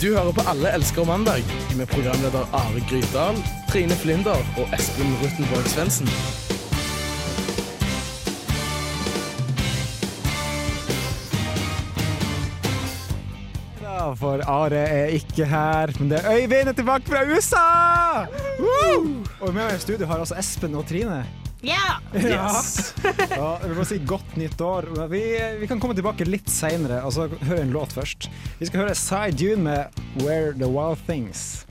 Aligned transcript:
Du 0.00 0.06
hører 0.16 0.32
på 0.32 0.40
Alle 0.48 0.70
elsker 0.72 1.04
mandag 1.04 1.42
med 1.76 1.86
programleder 1.86 2.46
Are 2.56 2.80
Grytdal, 2.88 3.36
Trine 3.68 3.96
Flinder 4.00 4.38
og 4.56 4.70
Espen 4.72 5.10
Ruttenborg 5.20 5.66
Svendsen. 5.68 6.08
For 14.16 14.40
Are 14.48 14.80
er 14.80 15.12
ikke 15.20 15.44
her, 15.44 15.92
men 16.00 16.10
det 16.10 16.22
er 16.24 16.32
Øyvind 16.32 16.68
er 16.68 16.72
tilbake 16.72 17.04
fra 17.04 17.20
USA! 17.28 18.24
Woo! 18.64 19.04
Og 19.40 19.52
med 19.52 19.60
meg 19.60 19.76
i 19.76 19.84
studio 19.84 20.08
har 20.08 20.24
også 20.24 20.40
Espen 20.40 20.80
og 20.80 20.88
Trine. 20.88 21.26
Ja! 21.60 22.00
Yes. 22.14 22.94
Ja, 23.30 23.58
jeg 23.60 23.68
vil 23.70 23.76
bare 23.76 23.88
si 23.88 23.98
godt 24.08 24.36
nytt 24.40 24.60
år. 24.64 24.88
Vi, 25.12 25.22
vi 25.60 25.68
kan 25.70 25.80
komme 25.80 25.94
tilbake 25.96 26.26
litt 26.28 26.48
seinere, 26.50 27.02
altså 27.04 27.28
høre 27.46 27.62
en 27.64 27.72
låt 27.74 27.92
først. 27.96 28.28
Vi 28.60 28.68
skal 28.68 28.84
høre 28.84 28.96
Side 28.98 29.36
Dune 29.40 29.62
med 29.68 30.00
'Where 30.20 30.52
the 30.56 30.68
Wild 30.68 31.00
Things'. 31.08 31.64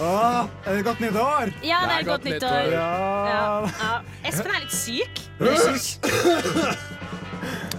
Åh, 0.00 0.46
er 0.66 0.74
det 0.76 0.82
godt 0.84 1.00
nytt 1.00 1.16
år? 1.20 1.50
Ja, 1.62 1.78
det 1.86 1.94
er 2.00 2.06
godt 2.08 2.24
nyttår. 2.26 2.70
Ja. 2.72 2.86
Ja. 3.28 3.68
Ja. 3.68 3.90
Espen 4.26 4.50
er 4.50 4.64
litt 4.64 4.74
syk. 4.74 5.20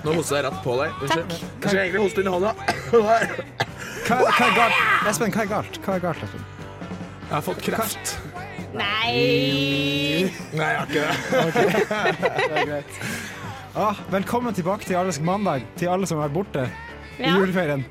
Nå 0.06 0.14
hoster 0.14 0.38
jeg 0.38 0.46
rett 0.46 0.60
på 0.64 0.76
deg. 0.80 0.90
Takk. 1.12 1.34
Kanskje 1.64 1.76
Jeg 1.80 1.90
egentlig 1.90 2.04
hoster 2.06 2.22
inn 2.24 2.30
i 2.30 2.34
hånda. 2.36 2.52
Hva, 2.94 4.20
hva 4.22 4.46
er 4.46 4.56
galt? 4.56 4.80
Espen, 5.12 5.34
hva 5.34 5.44
er 5.44 5.50
galt? 5.52 5.80
Hva 5.84 5.98
er 5.98 6.04
galt, 6.06 6.24
Espen? 6.28 6.44
Jeg 7.26 7.34
har 7.34 7.44
fått 7.50 7.62
kreft. 7.66 8.16
Nei 8.76 10.30
Nei, 10.54 10.68
jeg 10.68 10.78
har 10.78 10.86
ikke 10.86 11.04
det. 12.66 12.84
Ah, 13.76 13.98
velkommen 14.08 14.54
tilbake 14.56 14.86
til 14.88 14.96
Alles 14.96 15.18
mandag, 15.20 15.66
til 15.76 15.90
alle 15.92 16.08
som 16.08 16.16
har 16.22 16.30
vært 16.30 16.36
borte 16.38 16.62
i 17.20 17.28
juleferien. 17.28 17.82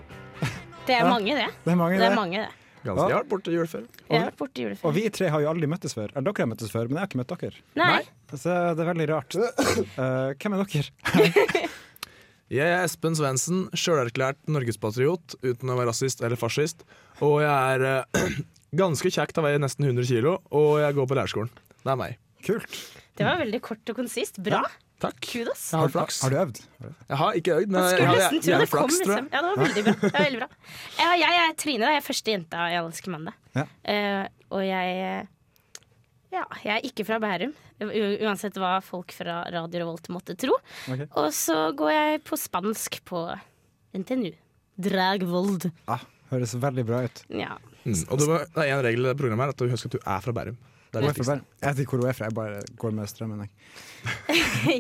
det 0.89 0.95
er 0.97 1.05
mange, 1.11 1.35
det. 1.37 1.49
Det 1.67 1.73
er 1.75 1.77
mange, 1.77 1.99
Det 1.99 2.01
det. 2.01 2.07
er 2.09 2.17
mange, 2.17 2.39
det. 2.41 2.64
Ganske 2.85 3.05
jeg 3.09 3.17
har 3.17 3.23
vært 3.23 3.31
borte 3.31 3.49
i 3.53 3.55
juleferien. 3.57 3.87
Jeg 4.05 4.19
har 4.19 4.27
vært 4.29 4.41
borte 4.43 4.61
i 4.61 4.75
Og 4.85 4.93
vi 4.93 5.05
tre 5.15 5.31
har 5.33 5.41
jo 5.41 5.49
aldri 5.49 5.69
møttes 5.73 5.97
før. 5.97 6.11
Eller 6.13 6.27
dere 6.29 6.45
har 6.45 6.51
møttes 6.51 6.73
før, 6.75 6.91
men 6.91 6.99
jeg 6.99 7.05
har 7.05 7.11
ikke 7.11 7.21
møtt 7.23 7.33
dere. 7.33 7.63
Nei. 7.81 8.03
Så 8.35 8.57
det 8.77 8.85
er 8.85 8.91
veldig 8.91 9.07
rart. 9.09 9.39
Uh, 9.41 10.35
hvem 10.43 10.57
er 10.59 10.65
dere? 10.75 11.65
Jeg 12.53 12.71
er 12.71 12.85
Espen 12.85 13.17
Svendsen, 13.17 13.63
sjølerklært 13.73 14.37
norgespatriot 14.53 15.39
uten 15.41 15.71
å 15.73 15.79
være 15.79 15.89
rasist 15.89 16.21
eller 16.21 16.39
fascist. 16.39 16.85
Og 17.25 17.39
jeg 17.41 17.49
er 17.49 18.05
uh, 18.05 18.37
ganske 18.83 19.11
kjekk 19.17 19.33
til 19.35 19.47
veier 19.47 19.63
nesten 19.63 19.89
100 19.89 20.07
kilo, 20.11 20.37
og 20.53 20.77
jeg 20.83 20.95
går 20.99 21.09
på 21.09 21.17
lærerskolen. 21.19 21.51
Det 21.81 21.91
er 21.95 21.99
meg. 21.99 22.21
Kult. 22.45 22.77
Det 23.17 23.25
var 23.25 23.41
veldig 23.41 23.61
kort 23.65 23.91
og 23.91 23.97
konsist. 23.97 24.43
Bra. 24.45 24.61
Takk. 25.05 25.21
Kudos. 25.29 25.63
Jeg 25.73 25.81
har 25.81 25.93
flaks. 25.95 26.21
Har 26.25 26.33
du 26.35 26.37
øvd? 26.41 26.61
Jeg 27.09 27.19
har 27.21 27.39
ikke 27.41 27.55
øvd, 27.59 27.69
men 27.75 27.81
jeg, 27.81 27.93
jeg 27.93 28.01
jeg, 28.01 28.55
har 28.55 28.65
det 28.65 28.71
kom, 28.71 28.79
flaks, 28.79 28.99
tror 29.05 29.15
jeg. 29.15 29.27
Ja, 29.33 29.43
det 29.45 29.51
var 29.51 29.61
veldig 29.65 29.85
bra. 29.85 29.95
Det 30.01 30.11
var 30.15 30.25
veldig 30.27 30.41
bra. 30.43 30.49
Jeg 31.25 31.39
er 31.45 31.55
Trine, 31.65 31.91
jeg 31.95 32.01
er 32.03 32.07
første 32.09 32.35
jenta 32.35 32.65
i 32.71 32.77
Alle 32.79 32.91
elsker 32.93 33.15
mandag. 33.15 33.39
Ja. 33.55 33.65
Uh, 33.87 34.25
og 34.59 34.65
jeg 34.67 35.29
Ja, 36.35 36.43
jeg 36.65 36.73
er 36.75 36.87
ikke 36.89 37.05
fra 37.07 37.21
Bærum, 37.23 37.53
u- 37.85 38.17
uansett 38.27 38.57
hva 38.59 38.73
folk 38.83 39.13
fra 39.15 39.43
Radio 39.55 39.85
Revolt 39.85 40.09
måtte 40.11 40.35
tro. 40.39 40.57
Okay. 40.91 41.07
Og 41.21 41.29
så 41.37 41.59
går 41.79 41.93
jeg 41.95 42.25
på 42.27 42.39
spansk 42.41 42.99
på 43.07 43.23
NTNU. 43.95 44.33
Dragvold. 44.83 45.69
Ah, 45.87 46.03
høres 46.33 46.57
veldig 46.59 46.85
bra 46.89 47.05
ut. 47.07 47.23
Ja. 47.31 47.55
Mm. 47.85 48.01
Og 48.11 48.19
det, 48.19 48.27
var, 48.27 48.47
det 48.57 48.65
er 48.65 48.73
en 48.75 48.83
regel 48.89 49.05
i 49.05 49.11
det 49.13 49.19
programmet 49.21 49.45
her, 49.47 49.53
at 49.55 49.61
du 49.63 49.71
husker 49.71 49.93
at 49.93 49.95
du 49.95 50.01
er 50.03 50.25
fra 50.25 50.35
Bærum. 50.35 50.57
Jeg 51.03 51.71
vet 51.71 51.81
ikke 51.83 51.97
hvor 51.97 52.03
hun 52.05 52.11
er 52.11 52.17
fra, 52.17 52.29
jeg 52.29 52.37
bare 52.37 52.61
går 52.81 52.95
med 52.97 53.11
strømmen. 53.11 53.45
Jeg. 53.45 53.51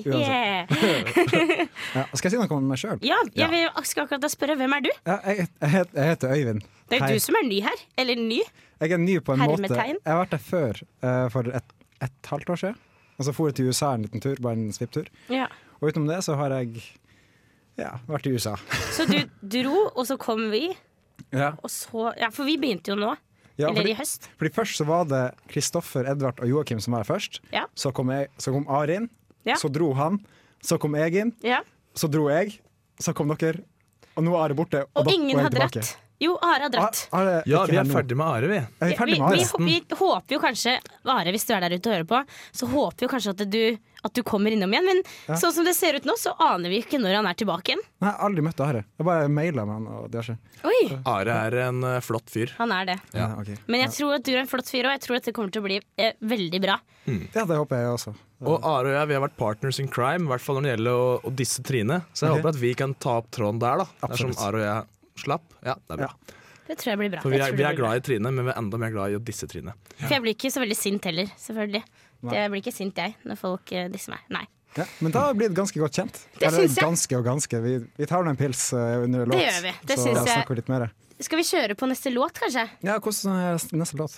Yeah. 0.05 0.69
Ja. 1.95 2.05
Skal 2.17 2.29
jeg 2.29 2.35
si 2.35 2.39
noe 2.41 2.57
om 2.57 2.65
meg 2.69 2.81
sjøl? 2.81 2.99
ja, 3.05 3.17
jeg 3.37 3.51
vil, 3.53 3.67
akkurat 3.79 4.25
spørre 4.33 4.57
hvem 4.59 4.73
er 4.77 4.85
du? 4.85 4.91
Ja, 5.07 5.17
jeg, 5.29 5.47
jeg, 5.61 5.71
heter, 5.75 5.99
jeg 6.01 6.11
heter 6.11 6.35
Øyvind. 6.35 6.65
Det 6.91 6.99
er 6.99 7.05
Hei. 7.05 7.13
du 7.15 7.23
som 7.23 7.39
er 7.39 7.47
ny 7.47 7.61
her. 7.65 7.85
Eller 8.01 8.21
ny. 8.21 8.41
Jeg 8.81 8.97
er 8.97 9.01
ny 9.01 9.19
på 9.25 9.37
en 9.37 9.45
måte. 9.45 9.71
Jeg 9.71 10.01
har 10.07 10.21
vært 10.21 10.35
der 10.35 10.43
før, 10.43 10.81
uh, 11.05 11.27
for 11.33 11.53
et, 11.61 11.77
et 12.05 12.31
halvt 12.33 12.55
år 12.55 12.61
siden. 12.65 12.81
Og 13.19 13.29
så 13.29 13.35
for 13.37 13.49
jeg 13.51 13.59
til 13.61 13.71
USA 13.71 13.93
en 13.95 14.07
liten 14.07 14.25
tur, 14.25 14.41
bare 14.43 14.59
en 14.59 14.73
svipptur. 14.75 15.09
Ja. 15.33 15.47
Og 15.79 15.93
utenom 15.93 16.09
det 16.11 16.21
så 16.27 16.37
har 16.41 16.53
jeg 16.59 16.83
ja, 17.79 17.95
vært 18.11 18.27
i 18.27 18.35
USA. 18.35 18.57
Så 18.95 19.07
du 19.11 19.17
dro, 19.41 19.87
og 19.95 20.07
så 20.09 20.19
kom 20.21 20.49
vi. 20.53 20.67
Ja, 21.35 21.55
Og 21.63 21.71
så, 21.71 22.11
ja, 22.19 22.29
for 22.35 22.47
vi 22.47 22.57
begynte 22.61 22.93
jo 22.93 22.99
nå. 22.99 23.15
Ja 23.59 23.69
eller 23.69 23.81
fordi, 23.83 23.91
i 23.95 23.99
høst. 23.99 24.29
fordi 24.39 24.51
først 24.55 24.77
så 24.81 24.87
var 24.89 25.05
det 25.11 25.23
Kristoffer, 25.49 26.09
Edvard 26.11 26.41
og 26.41 26.49
Joakim 26.49 26.81
som 26.81 26.93
var 26.97 27.05
her 27.05 27.15
først. 27.15 27.41
Ja. 27.53 27.67
Så 27.75 27.93
kom, 27.95 28.11
jeg, 28.11 28.29
så 28.39 28.53
kom 28.53 28.67
Arin, 28.69 29.09
Ja. 29.45 29.55
så 29.61 29.69
dro 29.73 29.93
han. 29.95 30.19
Så 30.65 30.79
kom 30.81 30.95
jeg 30.97 31.15
inn, 31.21 31.33
Ja. 31.45 31.61
så 31.95 32.09
dro 32.11 32.29
jeg, 32.31 32.59
så 32.99 33.13
kom 33.15 33.29
dere. 33.37 33.61
Og 34.17 34.23
nå 34.25 34.33
er 34.35 34.45
Are 34.45 34.55
borte, 34.55 34.81
og, 34.85 34.91
Og 34.97 35.05
da- 35.07 35.13
ingen 35.13 35.37
og 35.39 35.45
rett 35.53 35.73
tilbake. 35.73 35.97
Jo, 36.23 36.37
Are 36.41 36.61
har 36.63 36.71
dratt. 36.71 37.09
Are, 37.13 37.29
Are 37.41 37.43
Ja, 37.47 37.65
vi 37.67 37.77
er 37.77 37.85
ferdig 37.85 38.17
med 38.17 38.25
Are, 38.27 38.47
vi. 38.49 38.57
Er 38.57 38.89
vi 39.07 39.19
med 39.19 39.21
Are? 39.21 39.37
vi, 39.37 39.81
vi 39.91 39.97
håper 39.99 40.31
jo 40.37 40.39
kanskje, 40.41 40.79
Are, 41.05 41.25
hvis 41.35 41.45
du 41.45 41.53
er 41.53 41.61
der 41.61 41.75
ute 41.77 41.91
og 41.91 41.95
hører 41.97 42.07
på, 42.07 42.21
så 42.55 42.67
håper 42.71 43.03
jo 43.03 43.09
kanskje 43.09 43.31
at 43.35 43.51
du, 43.51 43.77
at 44.05 44.15
du 44.17 44.23
kommer 44.27 44.55
innom 44.55 44.73
igjen. 44.75 44.85
Men 44.85 45.03
Ja. 45.29 45.39
sånn 45.41 45.53
som 45.53 45.65
det 45.65 45.75
ser 45.77 45.97
ut 45.99 46.05
nå, 46.05 46.17
så 46.21 46.35
aner 46.39 46.69
vi 46.73 46.83
ikke 46.83 47.01
når 47.01 47.17
han 47.21 47.27
er 47.27 47.35
tilbake 47.35 47.73
igjen. 47.73 47.83
Nei, 48.01 48.11
jeg 48.11 48.19
har 48.19 48.29
aldri 48.29 48.45
møtt 48.45 48.61
Are. 48.61 48.85
Jeg 48.99 49.07
bare 49.07 49.29
maila 49.29 49.65
med 49.65 49.75
han, 49.75 49.87
og 49.87 50.11
det 50.11 50.21
har 50.21 50.29
skjedd. 50.29 50.39
Oi, 50.65 50.99
Are 51.05 51.39
er 51.49 51.59
en 51.69 51.85
uh, 51.85 52.01
flott 52.05 52.29
fyr. 52.31 52.53
han 52.59 52.73
er 52.73 52.93
det. 52.93 52.99
Ja. 53.15 53.33
ok. 53.41 53.55
Men 53.67 53.85
jeg 53.87 53.95
tror 53.97 54.15
at 54.19 54.25
du 54.25 54.33
er 54.35 54.43
en 54.45 54.51
flott 54.51 54.69
fyr, 54.69 54.85
og 54.85 54.95
jeg 54.97 55.05
tror 55.07 55.17
at 55.17 55.25
det 55.25 55.35
kommer 55.35 55.51
til 55.55 55.65
å 55.65 55.69
bli 55.69 55.81
uh, 55.81 56.13
veldig 56.21 56.61
bra. 56.63 56.79
Ja, 57.07 57.45
det 57.45 57.57
håper 57.57 57.83
jeg 57.83 57.97
også. 57.99 58.15
Og 58.45 58.61
Are 58.61 58.91
og 58.91 58.95
jeg 58.95 59.09
vi 59.09 59.17
har 59.17 59.25
vært 59.25 59.37
partners 59.41 59.81
in 59.81 59.89
crime, 59.89 60.27
i 60.27 60.33
hvert 60.33 60.45
fall 60.45 60.59
når 60.59 60.67
det 60.67 60.73
gjelder 60.75 61.01
å, 61.01 61.11
å 61.25 61.35
disse 61.43 61.65
Trine. 61.65 62.01
Så 62.13 62.27
jeg 62.27 62.35
okay. 62.35 62.43
håper 62.43 62.53
at 62.53 62.61
vi 62.61 62.73
kan 62.77 62.95
ta 63.01 63.19
opp 63.23 63.31
tråden 63.33 63.61
der, 63.63 63.85
da. 63.85 64.09
Dersom. 64.09 64.35
Are 64.37 64.61
og 64.61 64.65
jeg 64.65 65.23
slapp. 65.25 65.47
Ja, 65.65 65.77
det 65.81 65.97
er 65.97 66.07
bra. 66.07 66.41
Det 66.65 66.79
tror 66.81 66.95
jeg 66.95 67.01
blir 67.03 67.13
bra. 67.13 67.21
For 67.21 67.35
vi 67.35 67.41
er, 67.45 67.53
vi 67.57 67.65
er 67.69 67.77
glad 67.77 68.01
i 68.01 68.05
Trine, 68.05 68.31
men 68.33 68.49
vi 68.49 68.53
er 68.55 68.61
enda 68.61 68.81
mer 68.81 68.93
glad 68.95 69.13
i 69.13 69.19
å 69.19 69.23
disse 69.23 69.49
Trine. 69.51 69.75
For 69.99 70.17
jeg 70.17 70.25
blir 70.25 70.37
ikke 70.37 70.51
så 70.53 70.63
veldig 70.63 70.79
sint 70.79 71.09
heller, 71.09 71.29
selvfølgelig. 71.41 71.83
Nei. 72.23 72.35
Jeg 72.37 72.51
blir 72.53 72.63
ikke 72.63 72.73
sint, 72.75 72.97
jeg, 72.97 73.17
når 73.25 73.37
folk 73.41 73.73
eh, 73.73 73.89
disser 73.93 74.15
meg. 74.15 74.21
Nei. 74.33 74.45
Ja, 74.75 74.85
men 75.05 75.13
da 75.15 75.29
blir 75.37 75.51
det 75.53 75.57
ganske 75.57 75.79
godt 75.79 75.95
kjent. 75.95 76.17
Det 76.39 76.49
Eller 76.49 76.65
syns 76.65 76.77
jeg. 76.81 76.83
ganske 76.85 77.17
og 77.19 77.25
ganske. 77.29 77.59
Vi, 77.63 77.75
vi 78.01 78.07
tar 78.11 78.25
nå 78.27 78.33
en 78.35 78.39
pils 78.41 78.73
eh, 78.75 79.05
under 79.05 79.27
låt. 79.31 79.39
gjør 79.39 79.61
vi. 79.69 79.73
Det 79.87 79.99
så 80.01 80.15
snakker 80.19 80.51
vi 80.55 80.61
litt 80.63 80.71
mer. 80.73 80.87
Skal 81.23 81.39
vi 81.39 81.45
kjøre 81.47 81.77
på 81.79 81.87
neste 81.87 82.11
låt, 82.11 82.41
kanskje? 82.43 82.65
Ja, 82.83 82.97
hvordan 82.99 83.37
er 83.39 83.61
neste 83.79 84.01
låt? 84.01 84.17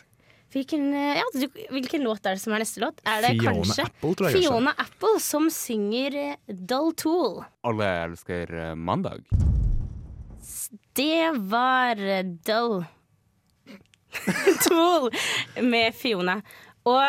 Hvilken, 0.55 0.87
eh, 0.97 1.19
ja, 1.19 1.27
du, 1.35 1.45
hvilken 1.75 2.07
låt 2.07 2.25
er 2.25 2.39
det 2.39 2.41
som 2.41 2.55
er 2.57 2.63
neste 2.65 2.81
låt? 2.81 3.03
Er 3.05 3.21
det 3.27 3.35
Fiona 3.35 3.53
kanskje 3.59 3.85
Apple, 3.85 4.15
tror 4.15 4.29
jeg 4.31 4.39
kanskje. 4.39 4.49
Fiona 4.49 4.75
Apple 4.87 5.21
som 5.21 5.51
synger 5.53 6.19
Dull 6.49 6.93
Tool? 6.97 7.43
Alle 7.67 7.91
elsker 8.07 8.55
mandag. 8.79 9.27
Det 10.97 11.33
var 11.51 12.01
Dull 12.47 12.85
Tool 14.65 15.11
med 15.61 15.95
Fiona. 15.95 16.41
Og 16.87 17.01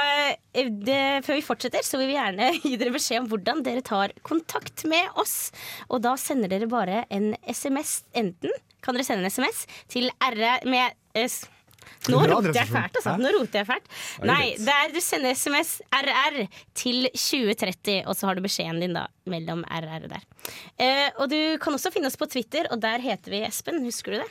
eh, 0.58 0.70
det, 0.74 1.02
før 1.28 1.38
vi 1.38 1.44
fortsetter, 1.46 1.84
så 1.86 2.00
vil 2.02 2.10
vi 2.12 2.16
gjerne 2.18 2.48
gi 2.66 2.76
dere 2.82 2.94
beskjed 2.96 3.22
om 3.24 3.28
hvordan 3.32 3.62
dere 3.66 3.84
tar 3.86 4.14
kontakt 4.26 4.86
med 4.90 5.12
oss. 5.22 5.52
Og 5.92 6.02
da 6.06 6.16
sender 6.18 6.50
dere 6.50 6.70
bare 6.72 7.04
en 7.14 7.34
SMS. 7.46 8.00
Enten 8.18 8.54
kan 8.82 8.98
dere 8.98 9.06
sende 9.06 9.26
en 9.28 9.34
SMS 9.34 9.66
til 9.92 10.10
RR 10.24 10.66
med 10.70 10.98
s- 11.28 11.46
Nå 12.12 12.20
roter 12.28 12.52
jeg 12.58 12.68
fælt, 12.68 12.98
altså. 13.00 13.14
Nå 13.22 13.30
roter 13.38 13.62
jeg 13.62 13.68
fælt. 13.70 13.86
Nei, 14.28 14.48
der 14.60 14.90
du 14.92 14.98
sender 15.02 15.32
SMS 15.38 15.70
RR 15.96 16.36
til 16.78 17.08
2030, 17.16 18.02
og 18.10 18.18
så 18.18 18.28
har 18.28 18.36
du 18.38 18.44
beskjeden 18.44 18.82
din 18.84 18.98
da 18.98 19.06
mellom 19.32 19.62
RR 19.72 20.04
og 20.04 20.10
der. 20.12 20.26
Eh, 20.84 21.08
og 21.16 21.30
du 21.32 21.38
kan 21.64 21.78
også 21.78 21.94
finne 21.96 22.10
oss 22.12 22.20
på 22.20 22.28
Twitter, 22.34 22.68
og 22.76 22.82
der 22.84 23.00
heter 23.06 23.32
vi 23.34 23.40
Espen. 23.48 23.80
Husker 23.88 24.18
du 24.18 24.20
det? 24.26 24.28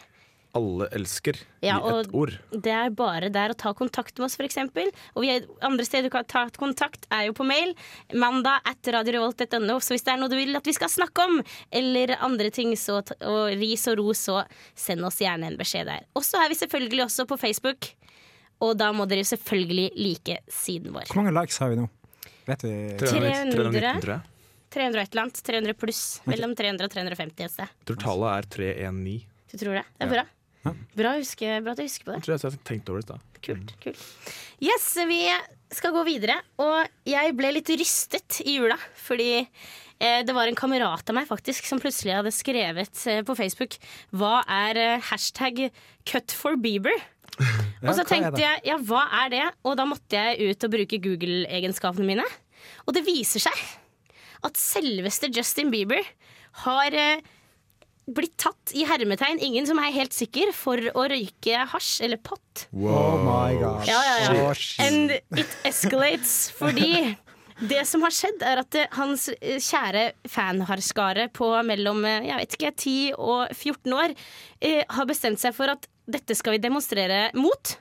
Alle 0.56 0.86
elsker 0.96 1.38
Ja, 1.64 1.76
i 1.76 2.00
ett 2.00 2.12
ord. 2.16 2.32
det 2.52 2.72
er 2.72 2.92
bare 2.96 3.28
der 3.32 3.52
å 3.52 3.56
ta 3.58 3.72
kontakt 3.76 4.16
med 4.18 4.26
oss, 4.28 4.36
f.eks. 4.40 4.56
Og 5.16 5.26
er, 5.28 5.44
andre 5.66 5.84
steder 5.86 6.08
du 6.08 6.12
kan 6.14 6.24
ta 6.28 6.46
kontakt, 6.56 7.04
er 7.12 7.26
jo 7.28 7.34
på 7.36 7.44
mail. 7.48 7.74
Mandag 8.14 8.64
at 8.68 8.90
radiorevolt.no. 8.96 9.76
Så 9.84 9.94
hvis 9.96 10.06
det 10.06 10.14
er 10.14 10.20
noe 10.22 10.32
du 10.32 10.36
vil 10.38 10.56
at 10.56 10.66
vi 10.66 10.74
skal 10.76 10.92
snakke 10.92 11.26
om, 11.28 11.40
eller 11.70 12.14
andre 12.24 12.50
ting, 12.54 12.72
så, 12.80 13.02
og 13.20 13.42
ris 13.60 13.86
og 13.92 13.98
ros, 14.00 14.24
så 14.30 14.42
send 14.74 15.04
oss 15.06 15.20
gjerne 15.20 15.50
en 15.52 15.58
beskjed 15.60 15.88
der. 15.90 16.06
Og 16.16 16.24
så 16.26 16.40
er 16.44 16.52
vi 16.52 16.58
selvfølgelig 16.62 17.06
også 17.08 17.26
på 17.28 17.38
Facebook. 17.40 17.90
Og 18.64 18.72
da 18.80 18.88
må 18.96 19.04
dere 19.10 19.26
selvfølgelig 19.28 19.90
like 20.00 20.38
siden 20.48 20.94
vår. 20.94 21.10
Hvor 21.12 21.20
mange 21.20 21.34
likes 21.36 21.58
har 21.60 21.74
vi 21.74 21.82
nå? 21.82 21.90
Vet 22.46 22.62
vi 22.64 22.72
300, 23.02 23.52
300. 23.52 23.92
319, 24.00 24.22
300 24.76 24.98
og 24.98 25.02
et 25.02 25.12
eller 25.12 25.22
annet. 25.26 25.40
300 25.46 25.74
pluss. 25.80 26.00
Mellom 26.28 26.54
300 26.56 26.88
og 26.88 26.94
350 26.94 27.44
et 27.46 27.52
sted. 27.52 27.68
Jeg 27.80 27.88
tror 27.90 27.98
tallet 28.02 28.30
er 28.32 28.48
319. 28.56 29.26
Du 29.52 29.54
tror 29.60 29.76
det? 29.78 29.84
Det 29.96 30.06
er 30.06 30.16
Ja. 30.22 30.24
Bra. 30.64 30.74
Bra, 30.96 31.14
huske, 31.20 31.56
bra 31.62 31.76
at 31.76 31.80
du 31.80 31.86
husker 31.86 32.08
på 32.08 32.14
det. 32.14 32.20
Jeg 32.20 32.26
tror 32.26 32.36
jeg 32.36 32.44
har 32.46 32.60
tenkt 32.70 32.92
over 32.92 33.04
det 33.04 33.14
da. 33.14 33.18
Kult, 33.46 33.74
kult. 33.82 34.06
Yes, 34.64 34.86
vi 35.06 35.20
skal 35.76 35.92
gå 35.94 36.04
videre. 36.08 36.40
Og 36.62 37.08
jeg 37.08 37.34
ble 37.36 37.52
litt 37.58 37.74
rystet 37.76 38.40
i 38.46 38.56
jula, 38.58 38.78
fordi 39.06 39.44
Eh, 39.96 40.20
det 40.28 40.34
var 40.36 40.44
en 40.44 40.56
kamerat 40.56 41.08
av 41.08 41.16
meg 41.16 41.28
faktisk 41.28 41.64
som 41.64 41.80
plutselig 41.80 42.12
hadde 42.18 42.32
skrevet 42.34 42.98
eh, 43.08 43.22
på 43.24 43.36
Facebook 43.38 43.78
Hva 44.12 44.42
er 44.44 44.76
eh, 44.76 45.04
hashtag 45.08 45.70
cut 46.04 46.34
for 46.36 46.58
Bieber? 46.60 46.92
og 47.86 47.94
så 47.96 48.04
tenkte 48.04 48.42
jeg 48.42 48.60
ja, 48.68 48.76
hva 48.76 49.06
er 49.22 49.32
det? 49.32 49.46
Og 49.64 49.76
da 49.80 49.86
måtte 49.88 50.20
jeg 50.20 50.52
ut 50.52 50.68
og 50.68 50.74
bruke 50.74 51.00
Google-egenskapene 51.00 52.08
mine. 52.08 52.26
Og 52.84 52.92
det 52.96 53.06
viser 53.08 53.44
seg 53.48 53.64
at 54.44 54.60
selveste 54.60 55.30
Justin 55.32 55.72
Bieber 55.72 56.04
har 56.66 56.96
eh, 56.96 57.24
blitt 58.06 58.36
tatt 58.38 58.72
i 58.76 58.84
hermetegn, 58.86 59.40
ingen 59.42 59.66
som 59.66 59.80
er 59.82 59.94
helt 59.94 60.14
sikker, 60.14 60.52
for 60.54 60.78
å 60.94 61.06
røyke 61.10 61.66
hasj 61.72 62.04
eller 62.06 62.20
pott. 62.22 62.66
Oh 62.72 63.16
my 63.24 63.56
gosh. 63.58 63.88
Ja, 63.90 64.00
ja, 64.06 64.34
ja. 64.36 64.50
And 64.86 65.16
it 65.16 65.56
escalates 65.66 66.52
fordi 66.54 67.16
det 67.56 67.86
som 67.88 68.04
har 68.04 68.12
skjedd, 68.12 68.42
er 68.44 68.60
at 68.60 68.76
hans 68.98 69.30
eh, 69.32 69.56
kjære 69.62 70.10
fanharskare 70.28 71.30
på 71.34 71.48
mellom 71.64 72.04
eh, 72.04 72.28
jeg 72.28 72.40
vet 72.42 72.56
ikke, 72.58 72.72
10 72.76 72.96
og 73.16 73.54
14 73.56 73.96
år 73.96 74.14
eh, 74.60 74.82
har 74.84 75.08
bestemt 75.08 75.40
seg 75.40 75.56
for 75.56 75.72
at 75.72 75.88
dette 76.06 76.36
skal 76.38 76.56
vi 76.56 76.62
demonstrere 76.62 77.30
mot. 77.34 77.76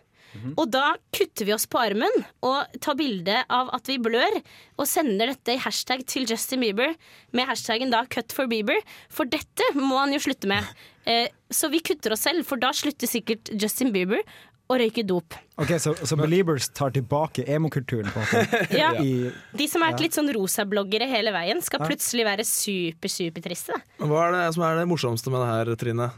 Og 0.58 0.70
da 0.72 0.96
kutter 1.16 1.46
vi 1.48 1.54
oss 1.56 1.66
på 1.70 1.80
armen 1.82 2.12
og 2.46 2.80
tar 2.84 2.98
bilde 3.00 3.42
av 3.50 3.70
at 3.76 3.88
vi 3.92 3.98
blør, 4.02 4.40
og 4.78 4.88
sender 4.90 5.34
dette 5.34 5.56
i 5.56 5.62
hashtag 5.62 6.06
til 6.10 6.26
Justin 6.30 6.62
Bieber 6.66 6.96
med 7.36 7.48
hashtaggen 7.50 7.92
da 7.94 8.04
'cut 8.06 8.32
for 8.36 8.48
Bieber'. 8.52 8.82
For 9.10 9.26
dette 9.26 9.64
må 9.76 10.00
han 10.00 10.14
jo 10.14 10.20
slutte 10.20 10.48
med. 10.48 10.64
Eh, 11.06 11.28
så 11.54 11.70
vi 11.70 11.78
kutter 11.86 12.16
oss 12.16 12.24
selv, 12.26 12.48
for 12.50 12.58
da 12.58 12.72
slutter 12.74 13.06
sikkert 13.06 13.52
Justin 13.62 13.92
Bieber 13.94 14.24
å 14.66 14.78
røyke 14.82 15.04
dop. 15.06 15.36
Ok, 15.62 15.76
Så, 15.78 15.94
så 16.02 16.18
Beliebers 16.18 16.66
tar 16.74 16.90
tilbake 16.96 17.46
emokulturen 17.46 18.10
på 18.10 18.24
en 18.24 18.26
måte? 18.26 18.62
Ja. 18.82 18.90
I, 18.98 19.30
De 19.54 19.68
som 19.70 19.84
har 19.86 19.94
vært 19.94 20.02
litt 20.08 20.18
sånn 20.18 20.32
rosabloggere 20.34 21.06
hele 21.06 21.30
veien, 21.36 21.62
skal 21.62 21.86
plutselig 21.86 22.26
være 22.26 22.46
super, 22.50 23.12
supertriste. 23.14 23.78
da. 23.78 24.08
Hva 24.10 24.24
er 24.28 24.32
det 24.40 24.48
som 24.58 24.66
er 24.66 24.82
det 24.82 24.88
morsomste 24.90 25.30
med 25.30 25.46
det 25.46 25.52
her, 25.52 25.76
Trine? 25.84 26.10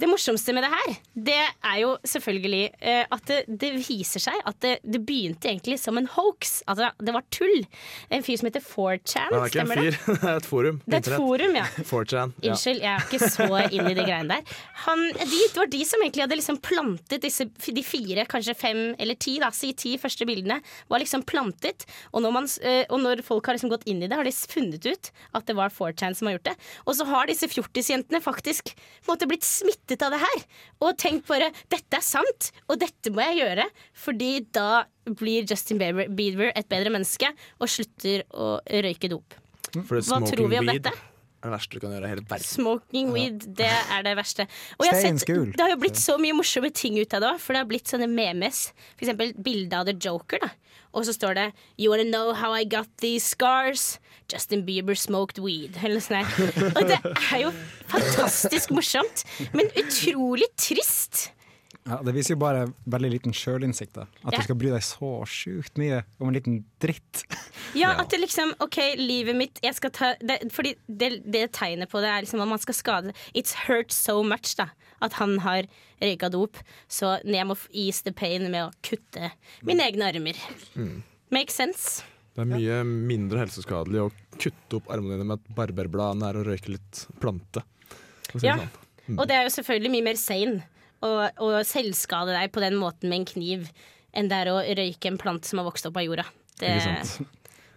Det 0.00 0.08
morsomste 0.08 0.54
med 0.56 0.64
det 0.64 0.70
her, 0.72 0.94
det 1.28 1.36
er 1.36 1.76
jo 1.82 1.90
selvfølgelig 2.08 2.62
eh, 2.80 3.04
at 3.12 3.26
det, 3.28 3.40
det 3.60 3.72
viser 3.84 4.22
seg 4.22 4.38
at 4.48 4.56
det, 4.64 4.72
det 4.84 5.02
begynte 5.06 5.50
egentlig 5.50 5.76
som 5.82 5.98
en 6.00 6.08
hoax. 6.14 6.60
At 6.70 6.80
det 7.00 7.14
var 7.14 7.26
tull. 7.34 7.66
En 8.10 8.24
fyr 8.24 8.40
som 8.40 8.48
heter 8.48 8.64
4chan, 8.64 9.28
Det 9.32 9.40
er 9.40 9.50
ikke 9.50 9.64
en 9.64 9.70
stemmer 9.70 9.82
det? 9.82 9.92
fyr, 9.98 10.16
det 10.22 10.30
er 10.30 10.40
et 10.40 10.48
forum. 10.48 10.80
Det 10.86 10.98
er 11.00 11.04
et 11.04 11.20
forum, 11.24 11.56
ja. 11.60 11.66
4chan. 11.92 12.34
Ja. 12.40 12.54
Unnskyld, 12.54 12.80
jeg 12.86 12.92
er 12.94 13.06
ikke 13.06 13.30
så 13.36 13.48
inn 13.68 13.90
i 13.90 13.96
de 13.98 14.06
greiene 14.06 14.38
der. 14.38 14.56
Han, 14.86 15.04
de, 15.20 15.42
det 15.52 15.60
var 15.60 15.72
de 15.74 15.82
som 15.88 16.04
egentlig 16.04 16.24
hadde 16.24 16.40
liksom 16.40 16.60
plantet 16.64 17.26
disse, 17.26 17.46
de 17.50 17.84
fire, 17.86 18.24
kanskje 18.30 18.56
fem 18.58 18.82
eller 19.00 19.18
ti, 19.20 19.36
da, 19.42 19.50
si 19.54 19.72
ti 19.76 19.96
første 20.00 20.26
bildene, 20.28 20.60
var 20.90 21.02
liksom 21.02 21.26
plantet. 21.28 21.84
Og 22.14 22.24
når, 22.24 22.36
man, 22.38 22.48
eh, 22.64 22.84
og 22.88 23.02
når 23.04 23.24
folk 23.26 23.50
har 23.50 23.58
liksom 23.58 23.72
gått 23.74 23.84
inn 23.90 24.00
i 24.02 24.08
det, 24.08 24.16
har 24.16 24.26
de 24.26 24.32
funnet 24.32 24.86
ut 24.88 25.12
at 25.36 25.46
det 25.50 25.58
var 25.58 25.74
4chan 25.74 26.16
som 26.16 26.30
har 26.30 26.38
gjort 26.38 26.48
det. 26.52 26.56
Og 26.86 26.96
så 26.96 27.06
har 27.10 27.28
disse 27.28 27.48
fjortisjentene 27.50 28.22
faktisk 28.24 28.72
på 28.72 29.10
en 29.10 29.12
måte 29.12 29.28
blitt 29.30 29.46
smittet 29.46 29.89
av 29.98 30.14
det 30.14 30.20
her. 30.22 30.44
Og 30.86 30.96
tenkt 31.00 31.26
bare 31.28 31.50
dette 31.72 31.98
er 31.98 32.04
sant, 32.06 32.50
og 32.68 32.78
dette 32.82 33.12
må 33.14 33.24
jeg 33.26 33.40
gjøre. 33.42 33.66
Fordi 34.06 34.32
da 34.54 34.84
blir 35.18 35.46
Justin 35.50 35.80
Bieber, 35.80 36.06
Bieber 36.08 36.52
et 36.54 36.68
bedre 36.70 36.92
menneske 36.94 37.32
og 37.58 37.70
slutter 37.70 38.22
å 38.30 38.58
røyke 38.86 39.10
dop. 39.10 39.34
Hva 39.74 40.22
tror 40.26 40.50
vi 40.50 40.58
om 40.58 40.70
dette? 40.70 40.92
Er 41.40 41.48
det 41.48 41.54
verste 41.56 41.76
du 41.76 41.80
kan 41.82 41.94
gjøre 41.94 42.04
i 42.08 42.12
hele 42.12 42.24
verden. 42.28 42.46
Smoking 42.46 43.12
weed, 43.14 43.44
det 43.56 43.70
er 43.70 44.02
det 44.04 44.12
verste. 44.18 44.44
Og 44.76 44.84
jeg 44.84 44.92
har 44.92 45.04
sett, 45.06 45.54
det 45.56 45.64
har 45.64 45.72
jo 45.72 45.78
blitt 45.80 46.00
så 46.00 46.18
mye 46.20 46.36
morsomme 46.36 46.68
ting 46.76 46.98
ut 47.00 47.16
av 47.16 47.24
det 47.24 47.30
òg, 47.30 47.40
for 47.40 47.56
det 47.56 47.62
har 47.62 47.70
blitt 47.70 47.88
sånne 47.88 48.08
memes. 48.12 48.66
For 48.98 49.06
eksempel 49.06 49.32
bilde 49.40 49.78
av 49.80 49.88
The 49.88 49.96
Joker, 49.96 50.42
da. 50.44 50.52
Og 50.90 51.06
så 51.06 51.14
står 51.14 51.36
det 51.38 51.46
You 51.78 51.92
wanna 51.92 52.04
know 52.04 52.34
how 52.34 52.52
I 52.52 52.64
got 52.64 52.88
these 53.00 53.24
scars? 53.24 53.98
Justin 54.30 54.64
Bieber 54.66 54.94
smoked 54.94 55.40
weed. 55.42 55.78
Eller 55.84 56.02
sånn. 56.04 56.26
Og 56.74 56.82
det 56.90 57.00
er 57.02 57.44
jo 57.46 57.52
fantastisk 57.90 58.74
morsomt, 58.74 59.24
men 59.56 59.70
utrolig 59.80 60.50
trist. 60.60 61.30
Ja, 61.90 61.96
det 62.06 62.12
viser 62.14 62.36
jo 62.36 62.40
bare 62.40 62.62
veldig 62.90 63.10
liten 63.16 63.34
sjølinnsikt. 63.36 63.98
At 63.98 64.08
Ja. 64.24 64.38
du 64.38 64.42
skal 64.46 64.56
bry 64.60 64.70
deg 64.70 64.82
så 64.86 65.10
sjukt 65.26 65.76
mye 65.80 66.02
om 66.20 66.28
en 66.30 66.36
liten 66.38 66.60
dritt. 66.82 67.24
Ja, 67.74 67.92
at 68.00 68.08
det 68.10 68.18
liksom 68.18 68.50
OK, 68.64 68.78
livet 68.98 69.36
mitt 69.38 69.60
jeg 69.62 69.76
skal 69.76 69.90
ta, 69.94 70.08
det, 70.18 70.40
Fordi 70.50 70.72
det, 70.88 71.10
det 71.30 71.52
tegnet 71.54 71.88
på 71.92 72.00
det 72.02 72.08
er 72.10 72.24
liksom 72.24 72.40
at 72.42 72.48
man 72.50 72.58
skal 72.58 72.74
skade 72.74 73.12
It's 73.34 73.52
hurt 73.68 73.92
so 73.94 74.24
much, 74.26 74.56
da. 74.58 74.70
At 75.00 75.14
han 75.20 75.36
har 75.44 75.68
røyka 76.02 76.28
dop. 76.34 76.58
Så 76.90 77.12
jeg 77.22 77.46
må 77.46 77.54
ease 77.70 78.02
the 78.02 78.10
pain 78.12 78.48
med 78.50 78.64
å 78.66 78.72
kutte 78.82 79.30
mine 79.62 79.86
egne 79.86 80.08
armer. 80.10 80.34
Make 81.30 81.52
sense. 81.54 82.02
Det 82.34 82.42
er 82.42 82.50
mye 82.50 82.80
mindre 82.86 83.44
helseskadelig 83.44 84.02
å 84.02 84.10
kutte 84.40 84.80
opp 84.80 84.90
armene 84.90 85.16
dine 85.20 85.28
med 85.30 85.38
et 85.38 85.54
barberblad 85.56 86.18
enn 86.18 86.26
å 86.42 86.44
røyke 86.46 86.74
litt 86.74 87.04
plante. 87.22 87.62
Si 88.34 88.46
Ja. 88.46 88.56
sånn. 88.58 89.16
Og 89.18 89.26
det 89.26 89.34
er 89.36 89.42
jo 89.46 89.54
selvfølgelig 89.62 89.90
mye 89.90 90.04
mer 90.10 90.18
sane 90.20 90.62
å, 91.06 91.10
å 91.30 91.48
selvskade 91.66 92.34
deg 92.36 92.52
på 92.54 92.62
den 92.64 92.76
måten 92.80 93.10
med 93.10 93.22
en 93.22 93.30
kniv 93.32 93.70
enn 94.16 94.28
det 94.30 94.42
er 94.42 94.50
å 94.52 94.60
røyke 94.60 95.10
en 95.10 95.18
plante 95.20 95.48
som 95.48 95.60
har 95.60 95.68
vokst 95.68 95.86
opp 95.86 95.98
av 96.00 96.06
jorda. 96.06 96.26
Det, 96.60 96.74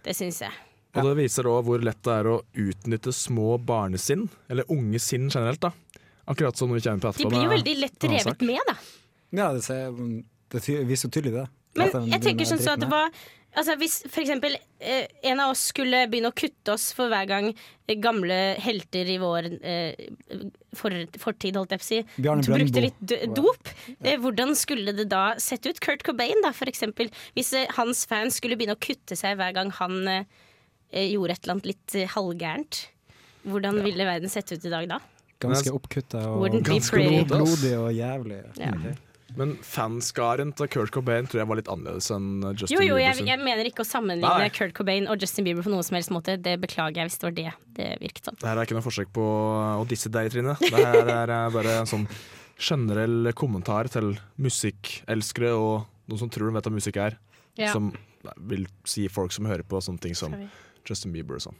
det 0.04 0.14
syns 0.18 0.42
jeg. 0.44 0.52
Og 0.94 1.08
det 1.08 1.14
viser 1.18 1.48
òg 1.50 1.64
hvor 1.66 1.82
lett 1.82 2.02
det 2.06 2.14
er 2.14 2.28
å 2.30 2.36
utnytte 2.64 3.14
små 3.14 3.56
barnesinn, 3.58 4.28
eller 4.50 4.68
unge 4.70 5.00
sinn 5.02 5.26
generelt. 5.30 5.62
da 5.64 5.72
Akkurat 6.30 6.56
som 6.56 6.70
når 6.70 6.78
vi 6.78 6.84
kommer 6.86 7.12
på 7.12 7.22
De 7.22 7.30
blir 7.32 7.44
jo 7.44 7.52
veldig 7.52 7.74
lett 7.82 8.06
revet 8.08 8.44
med, 8.46 8.60
da. 8.68 8.76
Ja, 9.34 9.48
det, 9.52 9.64
ser, 9.66 9.90
det 10.54 10.62
viser 10.88 11.08
jo 11.08 11.14
tydelig 11.16 11.34
det. 11.40 11.48
Men 11.76 12.10
jeg 12.12 12.22
tenker 12.22 12.48
sånn 12.48 12.62
så 12.62 12.76
at 12.76 12.84
det 12.84 12.90
var 12.92 13.10
Altså 13.54 13.76
Hvis 13.78 14.00
for 14.10 14.22
eksempel 14.24 14.56
eh, 14.82 15.06
en 15.30 15.38
av 15.44 15.52
oss 15.52 15.68
skulle 15.70 16.00
begynne 16.10 16.32
å 16.32 16.34
kutte 16.34 16.74
oss 16.74 16.88
for 16.96 17.10
hver 17.12 17.28
gang 17.30 17.52
eh, 17.52 17.94
gamle 18.02 18.38
helter 18.58 19.10
i 19.12 19.14
vår 19.22 19.46
eh, 19.62 20.08
for, 20.74 20.96
fortid, 21.22 21.54
holdt 21.54 21.76
jeg 21.76 21.82
på 21.82 21.86
å 21.86 21.86
si, 21.86 22.00
brukte 22.48 22.82
litt 22.82 22.98
dop, 23.30 23.70
eh, 24.00 24.18
hvordan 24.18 24.56
skulle 24.58 24.94
det 24.96 25.06
da 25.12 25.36
sett 25.38 25.68
ut? 25.70 25.78
Kurt 25.78 26.02
Cobain, 26.02 26.42
da, 26.42 26.50
for 26.50 26.66
eksempel. 26.66 27.12
Hvis 27.38 27.52
eh, 27.54 27.70
hans 27.78 28.02
fans 28.10 28.40
skulle 28.40 28.58
begynne 28.58 28.74
å 28.74 28.82
kutte 28.82 29.14
seg 29.18 29.38
hver 29.38 29.54
gang 29.54 29.70
han 29.78 30.00
eh, 30.10 30.26
eh, 30.90 31.12
gjorde 31.14 31.38
et 31.38 31.44
eller 31.46 31.54
annet 31.54 31.70
litt 31.70 31.94
eh, 32.00 32.10
halvgærent, 32.10 32.82
hvordan 33.46 33.84
ville 33.86 34.10
verden 34.10 34.32
sett 34.34 34.50
ut 34.50 34.66
i 34.66 34.72
dag 34.74 34.90
da? 34.96 34.98
Ganske 35.44 35.70
oppkutta 35.78 36.26
og 36.34 36.58
Ganske 36.64 37.06
blodig, 37.30 37.74
og 37.78 37.90
jævlig. 37.94 38.42
Ja. 38.58 38.74
Ok. 38.74 39.13
Men 39.38 39.56
fanskaren 39.66 40.52
til 40.54 40.68
Kurt 40.70 40.92
Cobain 40.94 41.26
tror 41.26 41.42
jeg 41.42 41.50
var 41.50 41.58
litt 41.58 41.70
annerledes 41.72 42.10
enn 42.14 42.28
Justin 42.52 42.78
Bieber. 42.78 42.84
Jo, 42.84 42.94
jo, 42.94 43.00
jeg, 43.02 43.26
jeg 43.26 43.40
mener 43.42 43.68
ikke 43.70 43.82
å 43.82 43.88
sammenligne 43.88 44.44
Nei. 44.44 44.52
Kurt 44.54 44.74
Cobain 44.76 45.08
og 45.10 45.22
Justin 45.22 45.48
Bieber 45.48 45.66
på 45.66 45.72
noen 45.72 45.86
som 45.86 45.98
helst 45.98 46.12
måte. 46.14 46.36
Det 46.38 46.54
beklager 46.62 47.02
jeg 47.02 47.10
hvis 47.10 47.18
det 47.20 47.26
var 47.26 47.36
det 47.38 47.50
det 47.78 47.90
virket 48.02 48.30
sånn. 48.30 48.38
Det 48.38 48.48
her 48.50 48.60
er 48.60 48.68
ikke 48.68 48.78
noe 48.78 48.86
forsøk 48.86 49.10
på 49.16 49.26
å 49.80 49.84
disse 49.90 50.12
deg, 50.14 50.30
Trine. 50.34 50.54
Det 50.62 50.74
her 50.78 51.10
er 51.16 51.34
eh, 51.34 51.50
bare 51.54 51.76
en 51.80 51.90
sånn 51.90 52.06
generell 52.54 53.32
kommentar 53.34 53.90
til 53.90 54.14
musikkelskere 54.38 55.54
og 55.58 55.88
noen 56.10 56.22
som 56.22 56.30
tror 56.30 56.50
de 56.50 56.58
vet 56.58 56.68
hva 56.70 56.74
musikk 56.76 57.00
er. 57.02 57.18
Ja. 57.58 57.72
Som 57.74 57.92
vil 58.50 58.68
si 58.88 59.08
folk 59.12 59.34
som 59.34 59.50
hører 59.50 59.66
på 59.66 59.82
sånne 59.84 60.02
ting 60.02 60.14
som 60.18 60.34
Justin 60.86 61.14
Bieber 61.14 61.40
og 61.40 61.48
sånn. 61.48 61.58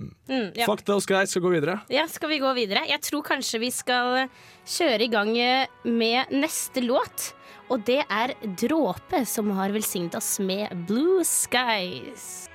Mm, 0.00 0.52
ja. 0.56 0.64
Fuck 0.66 0.82
those 0.88 1.06
guys, 1.06 1.30
skal 1.34 1.42
gå 1.44 1.50
videre. 1.52 1.80
ja, 1.92 2.06
skal 2.08 2.28
vi 2.32 2.38
gå 2.40 2.52
videre? 2.56 2.86
Jeg 2.88 3.00
tror 3.04 3.22
kanskje 3.26 3.60
vi 3.60 3.70
skal 3.74 4.28
kjøre 4.64 5.04
i 5.04 5.10
gang 5.12 5.32
med 5.84 6.32
neste 6.32 6.80
låt. 6.84 7.32
Og 7.70 7.84
det 7.86 8.00
er 8.10 8.32
Dråpe 8.58 9.20
som 9.28 9.50
har 9.54 9.70
velsignet 9.70 10.16
oss 10.18 10.38
med 10.42 10.72
Blue 10.88 11.22
Skies. 11.24 12.48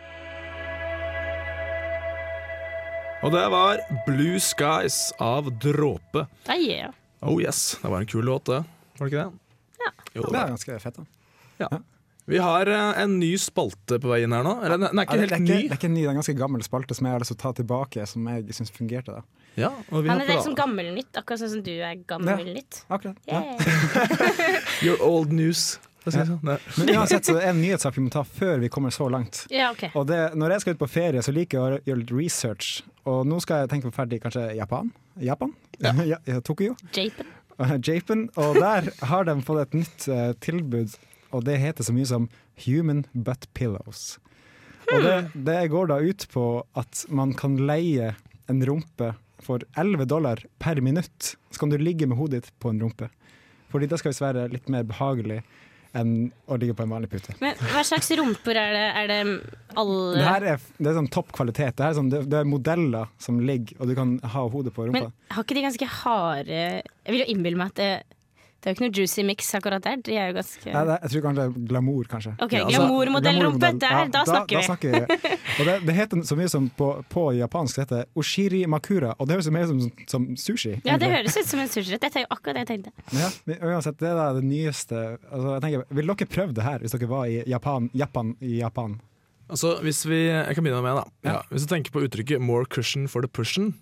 Og 3.23 3.31
det 3.33 3.45
var 3.49 3.79
Blue 4.05 4.37
Skies 4.43 4.99
av 5.23 5.47
Dråpe. 5.63 6.25
Ah, 6.51 6.59
yeah. 6.59 6.91
Oh 7.25 7.39
yes, 7.41 7.77
det 7.81 7.89
var 7.89 8.03
en 8.03 8.09
kul 8.11 8.25
låt, 8.27 8.45
det. 8.51 8.59
Var 8.99 9.07
det 9.07 9.13
ikke 9.13 9.23
det? 9.23 9.39
Ja. 9.81 9.91
Jo, 10.13 10.21
det 10.21 10.31
Det 10.33 10.41
er 10.41 10.51
ganske 10.53 10.79
fett. 10.83 10.95
da. 10.99 11.05
Ja. 11.63 11.69
Vi 12.25 12.39
har 12.41 12.67
eh, 12.67 13.01
en 13.03 13.20
ny 13.20 13.32
spalte 13.38 14.00
på 14.01 14.10
vei 14.10 14.24
inn 14.25 14.34
her 14.34 14.46
nå. 14.46 14.55
Eller 14.65 14.79
den 14.82 14.89
er 14.98 15.05
ikke 15.05 15.20
helt 15.22 15.34
det, 15.34 15.38
er 15.38 15.44
ny. 15.44 15.50
ikke, 15.50 15.62
det 15.62 15.75
er 15.75 15.79
ikke 15.79 15.89
en 15.89 15.94
ny, 15.94 16.01
det 16.01 16.08
er 16.08 16.13
en 16.15 16.22
ganske 16.22 16.38
gammel 16.39 16.63
spalte 16.65 16.98
som 16.98 17.08
jeg 17.08 17.13
har 17.15 17.22
lyst 17.25 17.34
til 17.36 17.38
å 17.38 17.44
ta 17.44 17.51
tilbake, 17.60 18.05
som 18.10 18.29
jeg 18.32 18.58
syns 18.58 18.74
fungerte. 18.74 19.20
da. 19.20 19.46
Ja, 19.55 19.70
og 19.91 20.03
vi 20.03 20.10
Han 20.10 20.22
er 20.22 20.27
liksom 20.34 20.55
pra- 20.55 20.65
gammelnytt, 20.65 21.12
akkurat 21.15 21.39
sånn 21.39 21.53
som 21.53 21.62
du 21.63 21.72
er 21.77 21.96
gammelnytt. 22.10 22.82
Akkurat. 22.89 23.20
Ja. 23.29 23.44
Yeah. 23.55 24.65
Your 24.86 24.98
old 25.05 25.32
news. 25.32 25.77
sånn. 26.05 26.36
Nei. 26.46 26.58
Men 26.77 26.91
uansett 26.98 27.25
så 27.25 27.38
er 27.38 27.39
det 27.39 27.53
en 27.53 27.62
nyhetssak 27.62 27.96
vi 27.98 28.03
må 28.05 28.12
ta 28.13 28.25
før 28.27 28.60
vi 28.65 28.70
kommer 28.74 28.94
så 28.94 29.08
langt. 29.10 29.46
Ja, 29.53 29.72
okay. 29.72 29.89
Og 29.96 30.10
det, 30.10 30.20
Når 30.36 30.58
jeg 30.58 30.65
skal 30.65 30.75
ut 30.75 30.82
på 30.84 30.89
ferie, 30.91 31.24
så 31.25 31.34
liker 31.34 31.58
jeg 31.58 31.63
å 31.63 31.88
gjøre 31.88 32.01
litt 32.03 32.13
research. 32.13 32.84
Og 33.05 33.24
nå 33.29 33.39
skal 33.41 33.63
jeg 33.63 33.72
tenke 33.74 33.89
på 33.89 33.96
ferdig 33.96 34.20
kanskje 34.25 34.50
Japan? 34.58 34.91
Japan? 35.22 35.55
Ja. 35.79 35.94
ja, 36.13 36.39
Tokyo? 36.41 36.75
Japen. 36.94 37.32
Uh, 37.55 37.77
Japan. 37.88 38.27
Og 38.36 38.60
der 38.60 38.91
har 39.08 39.24
de 39.29 39.39
fått 39.48 39.63
et 39.63 39.77
nytt 39.82 40.08
uh, 40.12 40.34
tilbud, 40.44 40.98
og 41.36 41.44
det 41.48 41.58
heter 41.62 41.86
så 41.88 41.96
mye 41.96 42.08
som 42.10 42.30
Human 42.65 43.04
Butt 43.12 43.50
Pillows. 43.58 44.15
Og 44.94 45.01
det, 45.04 45.15
det 45.48 45.60
går 45.74 45.89
da 45.92 46.00
ut 46.00 46.27
på 46.32 46.46
at 46.77 47.06
man 47.10 47.34
kan 47.38 47.58
leie 47.68 48.13
en 48.51 48.62
rumpe 48.70 49.13
for 49.46 49.65
11 49.77 50.06
dollar 50.10 50.42
per 50.62 50.82
minutt. 50.82 51.36
Så 51.51 51.60
kan 51.62 51.74
du 51.74 51.77
ligge 51.82 52.08
med 52.08 52.18
hodet 52.18 52.44
ditt 52.44 52.60
på 52.62 52.72
en 52.72 52.82
rumpe. 52.82 53.10
Fordi 53.74 53.89
det 53.89 54.00
skal 54.00 54.13
visst 54.13 54.24
være 54.24 54.48
litt 54.54 54.70
mer 54.72 54.86
behagelig 54.88 55.42
enn 55.96 56.30
å 56.51 56.58
ligge 56.60 56.75
på 56.75 56.84
en 56.84 56.92
vanlig 56.92 57.10
pute. 57.13 57.34
Men 57.39 57.56
hva 57.72 57.82
slags 57.88 58.10
rumper 58.20 58.58
er 58.60 58.74
det? 58.75 58.86
Er 59.00 59.12
det 59.12 59.20
alle 59.80 60.18
Det 60.18 60.25
her 60.27 60.48
er, 60.54 60.65
det 60.77 60.89
er 60.92 60.98
sånn 60.98 61.12
topp 61.13 61.32
kvalitet. 61.36 61.77
Det, 61.77 61.86
her 61.88 61.96
sånn, 61.98 62.10
det, 62.12 62.25
det 62.32 62.42
er 62.42 62.50
modeller 62.50 63.12
som 63.22 63.39
ligger, 63.39 63.80
og 63.80 63.92
du 63.92 63.96
kan 63.98 64.18
ha 64.36 64.44
hodet 64.51 64.75
på 64.75 64.89
rumpa. 64.89 65.08
Men 65.08 65.38
har 65.38 65.48
ikke 65.48 65.58
de 65.58 65.63
ganske 65.70 65.89
harde 66.01 66.60
Jeg 66.60 67.13
vil 67.15 67.24
jo 67.24 67.30
innbille 67.32 67.62
meg 67.62 67.72
at 67.72 67.80
det, 67.80 68.14
det 68.65 68.72
er 68.72 68.74
jo 68.74 68.75
ikke 68.79 68.86
noe 68.88 68.95
juicy 68.98 69.22
mix 69.22 69.51
akkurat 69.53 69.84
der. 69.86 70.00
De 70.01 70.13
er 70.17 70.31
jo 70.31 70.34
ganske 70.39 70.72
Nei, 70.74 70.79
det, 70.89 70.93
jeg 71.03 71.12
tror 71.12 71.22
kanskje 71.27 71.43
det 71.43 71.43
er 71.45 71.67
glamour, 71.69 72.07
kanskje. 72.10 72.31
OK, 72.41 72.53
Ja, 72.55 72.63
altså, 72.65 72.79
glamourmodellrumpe. 72.81 73.60
Glamourmodell. 73.60 73.77
Der, 73.84 73.93
Ja, 73.93 74.07
da 74.15 74.24
snakker 74.25 74.55
da 74.55 74.57
vi. 74.57 74.65
snakker 74.65 74.95
vi. 74.95 75.29
Og 75.60 75.69
det, 75.69 75.75
det 75.86 75.95
heter 76.00 76.24
så 76.25 76.38
mye 76.39 76.50
som 76.50 76.69
på, 76.79 76.88
på 77.13 77.25
japansk 77.38 77.77
det 77.77 77.84
heter 77.86 78.05
oshiri 78.17 78.63
makura, 78.65 79.13
og 79.19 79.27
det 79.29 79.38
høres 79.38 79.51
mer 79.53 79.69
ut 79.69 79.75
som, 79.86 79.91
som 80.15 80.25
sushi. 80.36 80.74
Ja, 80.89 80.98
det 80.98 81.12
høres 81.13 81.38
ut 81.38 81.45
som 81.45 81.62
en 81.62 81.69
sushirett. 81.69 82.01
Dette 82.01 82.24
er 82.24 82.25
jo 82.25 82.31
akkurat 82.34 82.57
det 82.57 82.65
jeg 82.65 82.72
tenkte. 82.74 82.91
Ja, 83.22 83.29
men 83.45 83.62
uansett, 83.69 84.00
det 84.01 84.10
er 84.10 84.34
det 84.41 84.43
nyeste 84.50 84.95
altså, 85.29 85.53
jeg 85.60 85.62
tenker, 85.67 85.86
Vil 86.01 86.10
dere 86.15 86.31
prøve 86.39 86.57
det 86.57 86.65
her 86.65 86.81
hvis 86.81 86.98
dere 86.98 87.12
var 87.13 87.29
i 87.29 87.43
Japan, 87.45 87.91
Japan, 87.93 88.34
i 88.41 88.57
Japan? 88.63 88.98
Altså, 89.45 89.75
hvis 89.86 90.01
vi, 90.10 90.24
jeg 90.25 90.55
kan 90.57 90.65
begynne 90.65 90.81
med 90.81 90.98
da. 90.98 91.03
Ja. 91.29 91.41
Hvis 91.53 91.67
du 91.67 91.75
tenker 91.75 91.93
på 91.93 92.01
uttrykket 92.01 92.41
'more 92.41 92.65
cushion 92.65 93.05
for 93.07 93.22
the 93.22 93.29
pushen', 93.29 93.75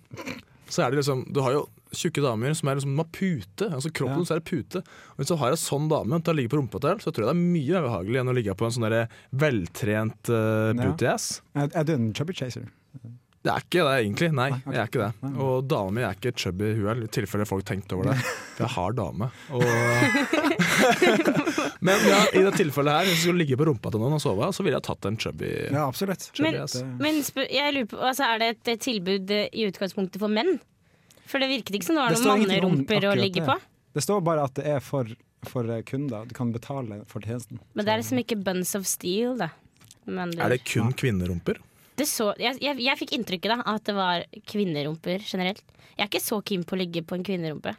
så 0.68 0.84
er 0.84 0.90
det 0.92 1.00
liksom 1.02 1.24
Du 1.32 1.40
har 1.44 1.52
jo 1.52 1.64
tjukke 1.94 2.22
damer 2.24 2.54
som 2.58 2.68
er 2.68 2.74
liksom 2.78 2.94
de 2.96 3.02
har 3.02 3.10
pute. 3.14 3.68
Altså 3.70 3.90
Kroppen 3.94 4.24
Ja. 4.24 4.26
så 4.26 4.34
er 4.34 4.40
det 4.40 4.48
pute. 4.50 4.80
Og 5.14 5.16
Hvis 5.22 5.28
du 5.30 5.36
har 5.38 5.50
en 5.54 5.60
sånn 5.60 5.88
dame 5.88 6.18
til 6.22 6.32
å 6.32 6.36
ligge 6.36 6.50
på 6.50 6.58
rumpa 6.58 6.80
til, 6.82 6.98
så 6.98 7.12
tror 7.12 7.26
jeg 7.26 7.30
det 7.30 7.36
er 7.36 7.42
mye 7.54 7.74
mer 7.76 7.86
behagelig 7.88 8.20
enn 8.20 8.32
å 8.32 8.34
ligge 8.34 8.56
på 8.58 8.66
en 8.66 8.74
sånn 8.74 9.08
veltrent 9.30 10.30
uh, 10.32 10.72
booty 10.74 11.06
ass. 11.06 11.42
Er, 11.54 11.70
er 11.74 11.84
du 11.84 11.92
en 11.94 12.12
chubby 12.12 12.34
chaser? 12.34 12.66
Det 13.44 13.52
er 13.52 13.60
ikke 13.66 13.82
det, 13.84 13.94
egentlig. 14.00 14.28
Nei, 14.32 14.46
Nei, 14.54 14.60
okay. 14.62 14.72
jeg 14.72 14.80
er 14.80 14.86
ikke 14.88 15.02
det. 15.02 15.12
Nei. 15.20 15.32
Og 15.44 15.66
dama 15.68 15.92
mi 15.92 16.00
er 16.06 16.14
ikke 16.16 16.30
chubby 16.40 16.70
hun 16.78 16.86
er 16.88 16.96
i 17.04 17.08
tilfelle 17.12 17.44
folk 17.44 17.60
tenkte 17.68 17.92
over 17.98 18.08
det. 18.08 18.14
For 18.54 18.60
jeg 18.64 18.72
har 18.72 18.90
dame. 18.96 19.26
Og 19.52 19.60
Men 21.84 21.96
ja, 22.08 22.20
i 22.32 22.40
det 22.46 22.54
tilfellet 22.56 22.96
her, 22.96 23.04
hvis 23.04 23.12
jeg 23.18 23.26
skulle 23.26 23.42
ligge 23.42 23.58
på 23.60 23.66
rumpa 23.68 23.92
til 23.92 24.00
noen 24.00 24.16
og 24.16 24.22
sove, 24.24 24.48
så 24.56 24.64
ville 24.64 24.78
jeg 24.78 24.86
tatt 24.86 25.04
en 25.10 25.18
chubby. 25.20 25.50
Ja, 25.66 25.82
absolutt. 25.84 26.24
Chubby 26.30 26.54
Men, 26.54 26.62
ass. 26.62 26.78
men 27.04 27.20
jeg 27.52 27.68
lurer 27.76 27.90
på, 27.92 28.00
altså, 28.00 28.22
er 28.32 28.36
det 28.40 28.48
et 28.64 28.80
tilbud 28.86 29.28
i 29.36 29.68
utgangspunktet 29.68 30.16
for 30.24 30.32
menn? 30.32 30.56
For 31.28 31.36
det 31.44 31.48
virket 31.52 31.76
ikke 31.78 31.88
som 31.90 31.96
det 32.00 32.04
var 32.06 32.16
noen 32.16 32.46
mannerumper 32.46 33.00
å 33.10 33.12
ligge 33.18 33.44
på. 33.44 33.58
Det 33.94 34.02
står 34.02 34.20
bare 34.24 34.44
at 34.48 34.56
det 34.56 34.64
er 34.72 34.80
for, 34.84 35.04
for 35.48 35.68
eh, 35.70 35.82
kunder. 35.86 36.24
Du 36.28 36.32
kan 36.36 36.50
betale 36.54 37.02
for 37.10 37.20
tjenesten. 37.24 37.60
Men 37.76 37.86
det 37.86 37.92
er 37.92 37.98
liksom 38.00 38.18
ikke 38.24 38.38
buns 38.44 38.72
of 38.78 38.84
steel, 38.88 39.36
da. 39.38 39.48
Men 40.08 40.32
Er 40.40 40.48
det 40.56 40.62
kun 40.68 40.92
kvinnerumper? 40.96 41.56
Det 41.98 42.06
så, 42.10 42.32
jeg, 42.40 42.58
jeg, 42.62 42.80
jeg 42.82 43.00
fikk 43.00 43.14
inntrykket 43.16 43.52
da 43.54 43.74
at 43.74 43.86
det 43.86 43.94
var 43.96 44.24
kvinnerumper 44.50 45.22
generelt. 45.22 45.62
Jeg 45.94 46.06
er 46.06 46.10
ikke 46.10 46.22
så 46.24 46.40
keen 46.42 46.64
på 46.66 46.74
å 46.74 46.80
ligge 46.80 47.04
på 47.06 47.16
en 47.18 47.26
kvinnerumpe. 47.26 47.76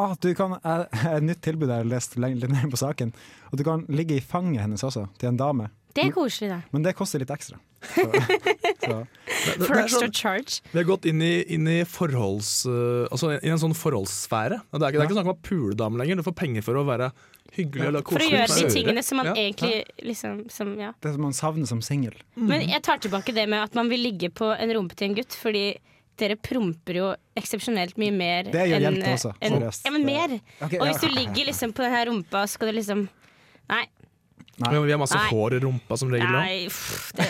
Ah, 0.00 0.14
du 0.16 0.30
kan, 0.34 0.56
eh, 0.64 0.86
Et 1.16 1.24
nytt 1.24 1.42
tilbud 1.44 1.68
jeg 1.68 1.82
har 1.84 1.88
lest 1.88 2.16
litt 2.16 2.48
ned 2.48 2.70
på 2.72 2.80
saken. 2.80 3.12
Og 3.50 3.60
du 3.60 3.64
kan 3.66 3.84
ligge 3.92 4.16
i 4.16 4.24
fanget 4.24 4.64
hennes 4.64 4.84
også, 4.84 5.04
til 5.20 5.28
en 5.28 5.40
dame. 5.40 5.68
Det 5.92 6.06
er 6.06 6.14
koselig, 6.14 6.48
da. 6.48 6.62
Men 6.72 6.86
det 6.86 6.94
koster 6.96 7.20
litt 7.20 7.32
ekstra. 7.34 7.60
Så, 7.82 8.04
så. 8.06 8.96
Det, 9.02 9.56
det, 9.58 9.66
For 9.66 9.78
extra 9.80 10.00
sånn, 10.06 10.12
charge. 10.14 10.60
vi 10.72 10.78
har 10.78 10.86
gått 10.88 11.06
inn 11.10 11.22
i, 11.24 11.32
inn 11.54 11.66
i 11.70 11.78
forholds... 11.88 12.50
Uh, 12.68 13.04
altså 13.10 13.32
i 13.38 13.50
en 13.50 13.58
sånn 13.60 13.74
forholdssfære. 13.76 14.58
Det 14.70 14.78
er 14.78 14.88
ikke, 14.88 14.98
det 14.98 15.02
er 15.02 15.08
ikke 15.10 15.16
snakk 15.18 15.30
om 15.30 15.34
å 15.34 15.40
pule 15.46 15.76
dame 15.78 15.98
lenger. 16.02 16.20
Du 16.20 16.26
får 16.26 16.36
penger 16.42 16.66
for 16.66 16.78
å 16.78 16.84
være 16.88 17.10
hyggelig 17.56 17.88
eller 17.90 18.04
For 18.08 18.22
å 18.22 18.28
gjøre 18.30 18.48
de 18.54 18.68
tingene 18.72 19.02
som 19.04 19.18
man 19.20 19.32
Ja. 19.32 19.34
egentlig 19.36 19.82
liksom 20.08 20.44
som, 20.52 20.74
ja. 20.80 20.92
Det 21.04 21.14
som 21.16 21.24
man 21.26 21.34
savner 21.36 21.68
som 21.68 21.82
singel. 21.84 22.14
Men 22.38 22.62
jeg 22.68 22.82
tar 22.86 23.02
tilbake 23.02 23.34
det 23.36 23.48
med 23.50 23.62
at 23.66 23.74
man 23.78 23.90
vil 23.92 24.00
ligge 24.06 24.30
på 24.32 24.52
en 24.54 24.72
rumpe 24.78 24.96
til 24.96 25.10
en 25.10 25.16
gutt, 25.18 25.34
fordi 25.36 25.64
dere 26.20 26.36
promper 26.36 26.96
jo 27.00 27.08
eksepsjonelt 27.40 27.96
mye 28.00 28.12
mer 28.14 28.48
Det 28.52 28.66
gjør 28.68 28.86
enn- 28.90 29.00
også, 29.14 29.32
enn- 29.40 29.56
seriøst. 29.58 29.86
Ja, 29.88 29.92
men 29.94 30.04
mer. 30.06 30.34
Ok, 30.60 30.76
Og 30.78 30.86
hvis 30.86 31.00
du 31.02 31.08
ligger 31.08 31.48
liksom 31.50 31.72
på 31.74 31.82
den 31.86 31.92
her 31.96 32.06
rumpa, 32.12 32.44
så 32.46 32.56
skal 32.58 32.70
du 32.72 32.76
liksom 32.78 33.08
Nei. 33.72 33.84
Ja, 34.60 34.68
vi 34.84 34.92
har 34.92 34.98
masse 35.00 35.16
Nei. 35.16 35.28
hår 35.32 35.54
i 35.56 35.60
rumpa 35.64 35.96
som 35.98 36.10
regel. 36.12 36.28
nei 36.30 36.66
uff, 36.68 37.10
det, 37.16 37.24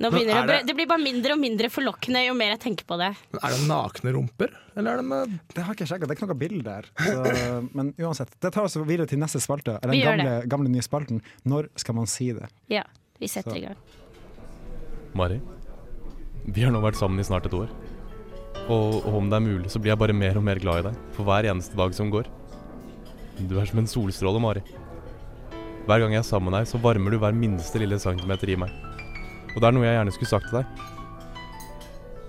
nå 0.00 0.10
begynner 0.12 0.46
det, 0.46 0.46
det- 0.60 0.66
det 0.68 0.74
blir 0.76 0.86
bare 0.90 1.02
mindre 1.02 1.32
og 1.32 1.40
mindre 1.40 1.68
forlokkende 1.72 2.26
jo 2.26 2.34
mer 2.34 2.50
jeg 2.54 2.60
tenker 2.66 2.84
på 2.88 2.98
det. 3.00 3.10
Men 3.32 3.40
Er 3.42 3.54
det 3.56 3.66
nakne 3.68 4.12
rumper? 4.16 4.50
Eller 4.76 4.92
er 4.92 4.96
det 4.96 5.04
med 5.08 5.38
Det 5.54 5.64
har 5.64 5.74
ikke 5.74 5.86
jeg 5.86 5.88
sjekka, 5.94 6.06
det 6.06 6.10
er 6.10 6.18
ikke 6.20 6.28
noe 6.28 6.40
bilde 6.40 6.64
der. 6.64 6.84
Så, 7.00 7.68
men 7.76 7.94
uansett. 7.98 8.30
Det 8.40 8.52
tar 8.52 8.64
oss 8.68 8.76
videre 8.76 9.06
til 9.08 9.18
neste 9.18 9.40
spalte. 9.40 9.78
Den 9.82 10.00
gamle, 10.02 10.46
gamle 10.46 10.68
nye 10.68 10.82
spalten. 10.84 11.22
Når 11.46 11.68
skal 11.76 11.94
man 11.94 12.06
si 12.06 12.32
det? 12.32 12.48
Ja, 12.68 12.82
vi 13.20 13.26
setter 13.28 13.50
Så. 13.52 13.56
i 13.56 13.66
gang. 13.68 13.76
Mari, 15.16 15.40
vi 16.46 16.62
har 16.62 16.70
nå 16.74 16.80
vært 16.84 16.98
sammen 17.00 17.18
i 17.20 17.24
snart 17.24 17.46
et 17.48 17.54
år. 17.56 17.70
Og, 18.68 19.06
og 19.06 19.14
om 19.20 19.28
det 19.30 19.36
er 19.38 19.44
mulig, 19.46 19.70
så 19.70 19.78
blir 19.80 19.92
jeg 19.94 19.98
bare 20.00 20.12
mer 20.16 20.36
og 20.36 20.42
mer 20.44 20.58
glad 20.58 20.80
i 20.80 20.88
deg 20.90 20.96
for 21.14 21.24
hver 21.28 21.46
eneste 21.48 21.76
dag 21.78 21.94
som 21.94 22.10
går. 22.10 22.26
Du 23.46 23.58
er 23.60 23.66
som 23.68 23.78
en 23.78 23.86
solstråle, 23.88 24.40
Mari. 24.42 24.62
Hver 25.86 26.00
gang 26.02 26.12
jeg 26.16 26.18
er 26.18 26.26
sammen 26.26 26.50
med 26.50 26.58
deg, 26.60 26.66
så 26.72 26.80
varmer 26.82 27.14
du 27.14 27.18
hver 27.22 27.32
minste 27.36 27.78
lille 27.78 27.98
centimeter 28.02 28.50
i 28.50 28.56
meg. 28.58 28.72
Og 29.56 29.62
det 29.62 29.68
er 29.70 29.72
noe 29.72 29.86
jeg 29.86 29.96
gjerne 29.96 30.12
skulle 30.12 30.28
sagt 30.28 30.50
til 30.50 30.58
deg. 30.58 30.84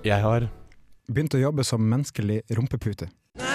Jeg 0.08 0.24
har 0.24 0.48
Begynt 1.08 1.36
å 1.36 1.40
jobbe 1.40 1.64
som 1.64 1.84
menneskelig 1.88 2.42
rumpepute. 2.56 3.06
Ja! 3.40 3.46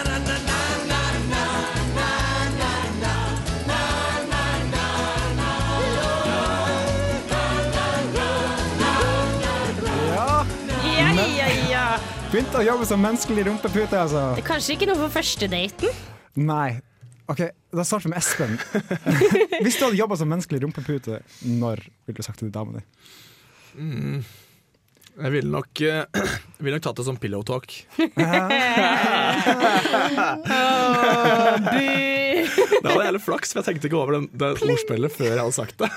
Ja, 10.92 11.10
ja, 11.16 11.48
ja. 11.68 11.82
Begynt 12.28 12.56
å 12.56 12.64
jobbe 12.64 12.88
som 12.88 13.00
menneskelig 13.04 13.44
rumpepute, 13.48 14.00
altså. 14.00 14.30
Det 14.36 14.44
er 14.44 14.48
kanskje 14.48 14.78
ikke 14.78 14.88
noe 14.88 15.00
for 15.02 15.16
første 15.16 15.48
daten. 15.52 16.00
Nei. 16.40 16.80
OK, 17.28 17.44
da 17.72 17.84
starter 17.84 18.08
vi 18.08 18.14
med 18.14 18.20
Espen. 18.20 18.56
Hvis 19.64 19.76
du 19.76 19.84
hadde 19.86 20.00
jobba 20.00 20.16
som 20.20 20.32
menneskelig 20.32 20.64
rumpepute, 20.64 21.20
når 21.44 21.84
ville 22.04 22.20
du 22.20 22.24
sagt 22.24 22.40
det 22.40 22.48
til 22.48 22.56
dama 22.56 22.80
di? 22.80 22.86
Mm, 23.74 24.24
Jeg 25.22 25.30
ville 25.36 25.50
nok, 25.52 25.70
jeg 25.80 26.06
ville 26.62 26.76
nok 26.76 26.84
tatt 26.88 26.98
det 27.00 27.06
som 27.08 27.16
pillow 27.20 27.42
talk. 27.46 27.68
Det 32.82 32.90
var 32.96 33.04
jævlig 33.04 33.20
flaks, 33.22 33.52
for 33.52 33.58
jeg 33.60 33.64
tenkte 33.68 33.86
ikke 33.88 33.96
over 33.98 34.12
den, 34.16 34.24
det 34.38 34.48
ordspillet 34.66 35.12
før 35.14 35.24
jeg 35.30 35.38
hadde 35.38 35.56
sagt 35.56 35.78
det. 35.78 35.88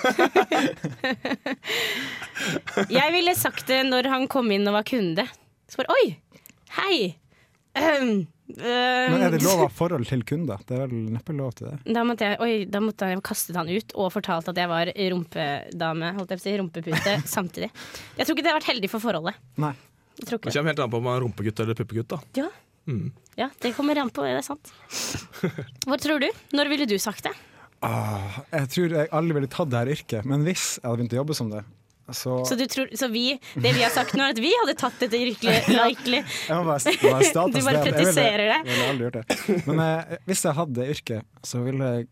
Jeg 2.92 3.14
ville 3.16 3.36
sagt 3.38 3.68
det 3.70 3.84
når 3.88 4.04
han 4.12 4.28
kom 4.32 4.52
inn 4.54 4.68
og 4.70 4.74
var 4.78 4.84
kunde. 4.88 5.26
Så 5.72 5.76
bare 5.82 5.94
oi, 5.96 6.06
hei. 6.78 6.98
Um, 7.76 8.28
Men 8.46 9.24
er 9.26 9.34
det 9.34 9.40
lov 9.42 9.64
av 9.66 9.72
forhold 9.74 10.06
til 10.06 10.22
kunder? 10.28 10.60
Det 10.68 10.76
er 10.78 10.84
vel 10.86 11.08
neppe 11.16 11.34
lov 11.34 11.56
til 11.58 11.72
det? 11.72 11.94
Da 11.96 12.04
måtte 12.06 12.28
jeg, 12.30 12.38
oi, 12.46 12.52
da 12.70 12.82
måtte 12.84 13.08
jeg 13.10 13.24
kastet 13.26 13.58
han 13.58 13.72
ut 13.72 13.96
og 13.98 14.12
fortalt 14.14 14.52
at 14.52 14.60
jeg 14.62 14.70
var 14.70 14.92
rumpedame, 14.94 16.12
holdt 16.20 16.36
jeg 16.36 16.42
på 16.42 16.44
å 16.44 16.46
si, 16.46 16.54
rumpepute, 16.62 17.16
samtidig. 17.38 17.72
Jeg 18.20 18.28
tror 18.28 18.38
ikke 18.38 18.46
det 18.46 18.54
har 18.54 18.60
vært 18.60 18.70
heldig 18.70 18.92
for 18.94 19.04
forholdet. 19.08 19.40
Nei. 19.62 19.74
Jeg 20.20 20.30
tror 20.30 20.40
Det 20.46 20.54
kommer 20.54 20.72
helt 20.72 20.84
an 20.86 20.94
på 20.94 21.02
om 21.02 21.10
man 21.10 21.18
er 21.18 21.26
rumpegutt 21.26 21.60
eller 21.66 21.76
puppegutt. 21.76 22.14
da. 22.14 22.22
Ja. 22.38 22.52
Mm. 22.86 23.08
ja, 23.34 23.50
det 23.66 23.72
kommer 23.74 23.98
an 23.98 24.12
på, 24.14 24.22
det 24.22 24.36
er 24.38 24.46
sant. 24.46 24.70
Hvor 25.90 25.98
tror 25.98 26.22
du? 26.22 26.28
Når 26.54 26.70
ville 26.70 26.86
du 26.86 27.00
sagt 27.02 27.26
det? 27.26 27.34
Ah, 27.84 28.44
jeg 28.54 28.70
tror 28.72 28.94
jeg 28.94 29.10
aldri 29.14 29.36
ville 29.40 29.50
tatt 29.52 29.72
det 29.74 29.82
her 29.82 29.92
yrket, 29.98 30.26
men 30.30 30.46
hvis 30.46 30.76
jeg 30.78 30.86
hadde 30.86 31.00
begynt 31.02 31.16
å 31.18 31.20
jobbe 31.20 31.36
som 31.38 31.50
det, 31.52 31.64
så, 32.14 32.46
Så, 32.46 32.56
du 32.56 32.66
tror, 32.70 32.90
så 32.94 33.08
vi, 33.10 33.40
det 33.56 33.72
vi 33.74 33.82
har 33.82 33.90
sagt 33.94 34.14
nå, 34.14 34.24
er 34.28 34.36
at 34.36 34.42
vi 34.42 34.52
hadde 34.54 34.76
tatt 34.78 35.00
dette 35.02 35.18
yrkelig 35.18 35.62
likely. 35.74 36.20
Må 36.54 36.64
bare, 36.68 36.94
bare 37.02 37.46
Du 37.56 37.62
bare. 37.66 37.86
Pretiserer 37.86 38.44
det. 38.46 38.60
Jeg 38.60 38.74
ville 38.74 38.90
aldri 38.92 39.08
gjort 39.08 39.22
det. 39.22 39.62
Men 39.66 39.82
eh, 39.86 40.18
hvis 40.30 40.46
jeg 40.46 40.58
hadde 40.60 40.78
det 40.78 40.90
yrket, 40.94 41.32
så 41.46 41.64
ville 41.66 41.94
jeg 41.96 42.08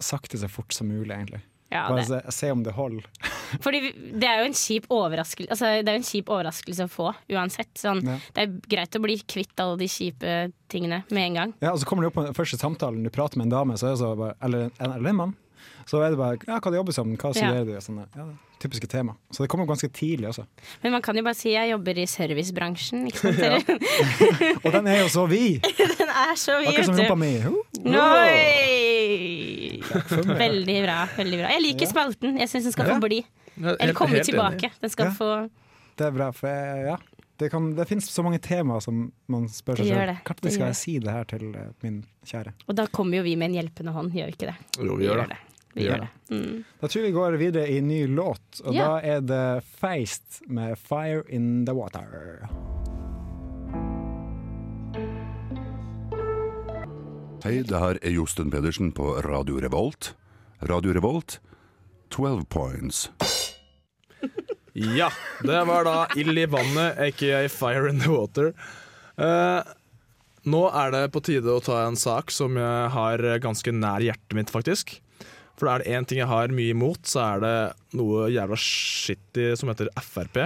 sagt 0.00 0.32
det 0.32 0.40
så 0.40 0.48
fort 0.48 0.72
som 0.72 0.88
mulig, 0.88 1.12
egentlig. 1.12 1.42
Ja, 1.74 1.88
Bare 1.90 2.04
se, 2.06 2.20
se 2.32 2.50
om 2.54 2.62
det 2.62 2.72
holder. 2.76 3.04
Fordi 3.64 3.80
det 4.14 4.28
er 4.28 4.40
jo 4.42 4.48
en 4.48 4.56
kjip 4.56 4.84
overraskelse 4.92 5.50
altså, 5.52 5.70
Det 5.82 5.90
er 5.90 5.96
jo 5.96 6.00
en 6.00 6.06
kjip 6.06 6.30
overraskelse 6.30 6.86
å 6.86 6.90
få, 6.90 7.08
uansett. 7.34 7.72
Sånn, 7.80 8.02
Ja. 8.06 8.16
Det 8.36 8.44
er 8.44 8.52
greit 8.76 8.98
å 8.98 9.02
bli 9.02 9.16
kvitt 9.26 9.62
alle 9.62 9.80
de 9.80 9.88
kjipe 9.90 10.34
tingene 10.70 11.02
med 11.10 11.28
en 11.28 11.38
gang. 11.40 11.54
Ja, 11.64 11.72
og 11.74 11.80
så 11.82 11.88
kommer 11.90 12.06
det 12.06 12.12
opp 12.12 12.18
på 12.20 12.26
den 12.28 12.36
første 12.36 12.60
samtalen, 12.60 13.02
du 13.02 13.10
prater 13.14 13.40
med 13.40 13.50
en 13.50 13.56
dame, 13.56 13.78
så 13.80 13.90
er 13.90 13.96
det 13.96 14.02
så 14.04 14.12
bare, 14.18 14.38
eller, 14.44 14.70
eller 14.78 15.10
en 15.10 15.20
mann. 15.20 15.34
Så 15.90 16.00
er 16.00 16.14
det 16.14 16.20
bare 16.20 16.38
ja, 16.46 16.60
'hva 16.60 16.70
du 16.70 16.76
jobber 16.78 16.94
som', 16.96 17.16
'hva 17.16 17.34
studerer 17.34 17.66
du'? 17.66 17.76
og 17.76 17.82
Sånne, 17.82 18.06
ja, 18.14 18.24
det 18.30 18.36
typiske 18.64 18.88
tema. 18.90 19.14
Så 19.30 19.44
det 19.44 19.50
kommer 19.52 19.68
ganske 19.68 19.88
tidlig 19.94 20.28
også. 20.32 20.44
Men 20.82 20.96
man 20.96 21.02
kan 21.04 21.16
jo 21.20 21.22
bare 21.26 21.36
si 21.38 21.52
jeg 21.54 21.70
jobber 21.70 22.00
i 22.02 22.06
servicebransjen. 22.10 23.06
Ikke 23.10 23.20
sant? 23.22 23.38
Eller? 23.38 24.58
Og 24.64 24.70
den 24.78 24.88
er 24.90 24.98
jo 25.04 25.08
så 25.12 25.26
vid! 25.30 25.60
Den 26.00 26.10
er 26.10 26.34
så 26.40 26.58
Akkurat 26.60 26.88
som 26.88 26.96
vid, 26.96 27.04
rumpa 27.04 27.16
vet 27.20 27.42
du. 27.44 27.50
mi. 27.84 27.94
Veldig 30.38 30.76
bra. 30.84 30.98
veldig 31.16 31.38
bra 31.40 31.50
Jeg 31.54 31.62
liker 31.64 31.90
spalten. 31.90 32.38
Jeg 32.40 32.50
syns 32.50 32.68
den 32.70 32.74
skal 32.76 32.92
få 32.94 33.00
bli. 33.04 33.20
Er 33.60 33.76
Eller 33.78 33.94
komme 33.96 34.22
tilbake. 34.24 34.70
Den 34.82 34.90
skal 34.92 35.10
Ja. 35.10 35.16
få 35.18 35.30
Det 35.98 36.06
er 36.08 36.10
bra, 36.10 36.30
for 36.34 36.48
jeg, 36.50 36.86
ja. 36.88 36.96
Det, 37.38 37.50
kan, 37.50 37.68
det 37.74 37.86
finnes 37.88 38.06
så 38.10 38.22
mange 38.22 38.38
temaer 38.42 38.80
som 38.82 39.12
man 39.30 39.48
spør 39.50 39.76
seg 39.78 39.86
selv. 39.90 40.18
Når 40.26 40.50
skal 40.54 40.66
jeg 40.70 40.76
si 40.78 40.98
det 41.02 41.10
her 41.10 41.24
til 41.30 41.48
eh, 41.54 41.70
min 41.82 42.04
kjære? 42.26 42.52
Og 42.68 42.76
da 42.78 42.86
kommer 42.86 43.16
jo 43.18 43.22
vi 43.26 43.34
med 43.38 43.50
en 43.50 43.56
hjelpende 43.58 43.92
hånd, 43.94 44.10
gjør 44.14 44.26
vi 44.30 44.34
ikke 44.36 44.50
det? 44.52 44.54
Jo, 44.78 44.94
vi 44.98 45.04
gjør 45.08 45.24
det. 45.30 45.38
Vi 45.74 45.84
gjør 45.88 46.04
det. 46.04 46.10
Mm. 46.30 46.64
Da 46.80 46.86
tror 46.88 47.02
jeg 47.02 47.10
vi 47.10 47.16
går 47.18 47.36
videre 47.40 47.66
i 47.70 47.80
ny 47.82 48.06
låt, 48.06 48.60
og 48.64 48.74
Ja. 48.74 48.84
da 48.86 49.00
er 49.02 49.20
det 49.20 49.64
Feist 49.80 50.42
med 50.46 50.76
'Fire 50.78 51.22
In 51.28 51.64
The 51.66 51.74
Water'. 51.74 52.48
Hei, 57.44 57.58
det 57.60 57.76
her 57.76 57.98
er 58.00 58.14
Josten 58.14 58.48
Pedersen 58.50 58.92
på 58.96 59.20
Radio 59.26 59.58
Revolt. 59.60 60.14
Radio 60.64 60.94
Revolt, 60.96 61.40
12 62.10 62.44
points. 62.48 63.10
Ja, 64.72 65.10
det 65.44 65.60
var 65.68 65.84
da 65.84 66.06
ild 66.16 66.38
i 66.40 66.46
vannet, 66.50 66.96
aka 66.98 67.44
fire 67.52 67.90
in 67.92 68.00
the 68.00 68.08
water. 68.10 68.54
Uh, 69.20 69.60
nå 70.48 70.64
er 70.72 70.90
det 70.90 71.02
på 71.14 71.20
tide 71.22 71.52
å 71.52 71.60
ta 71.62 71.82
en 71.84 71.98
sak 72.00 72.32
som 72.34 72.56
jeg 72.56 72.88
har 72.96 73.22
ganske 73.44 73.70
nær 73.76 74.00
hjertet 74.02 74.34
mitt, 74.34 74.50
faktisk. 74.50 74.96
For 75.60 75.70
er 75.70 75.82
det 75.82 75.94
én 75.94 76.06
ting 76.08 76.18
jeg 76.18 76.30
har 76.30 76.52
mye 76.54 76.74
imot, 76.74 77.04
så 77.06 77.22
er 77.24 77.42
det 77.44 77.56
noe 77.98 78.28
jævla 78.34 78.58
shitty 78.58 79.52
som 79.58 79.70
heter 79.70 79.90
Frp. 80.02 80.44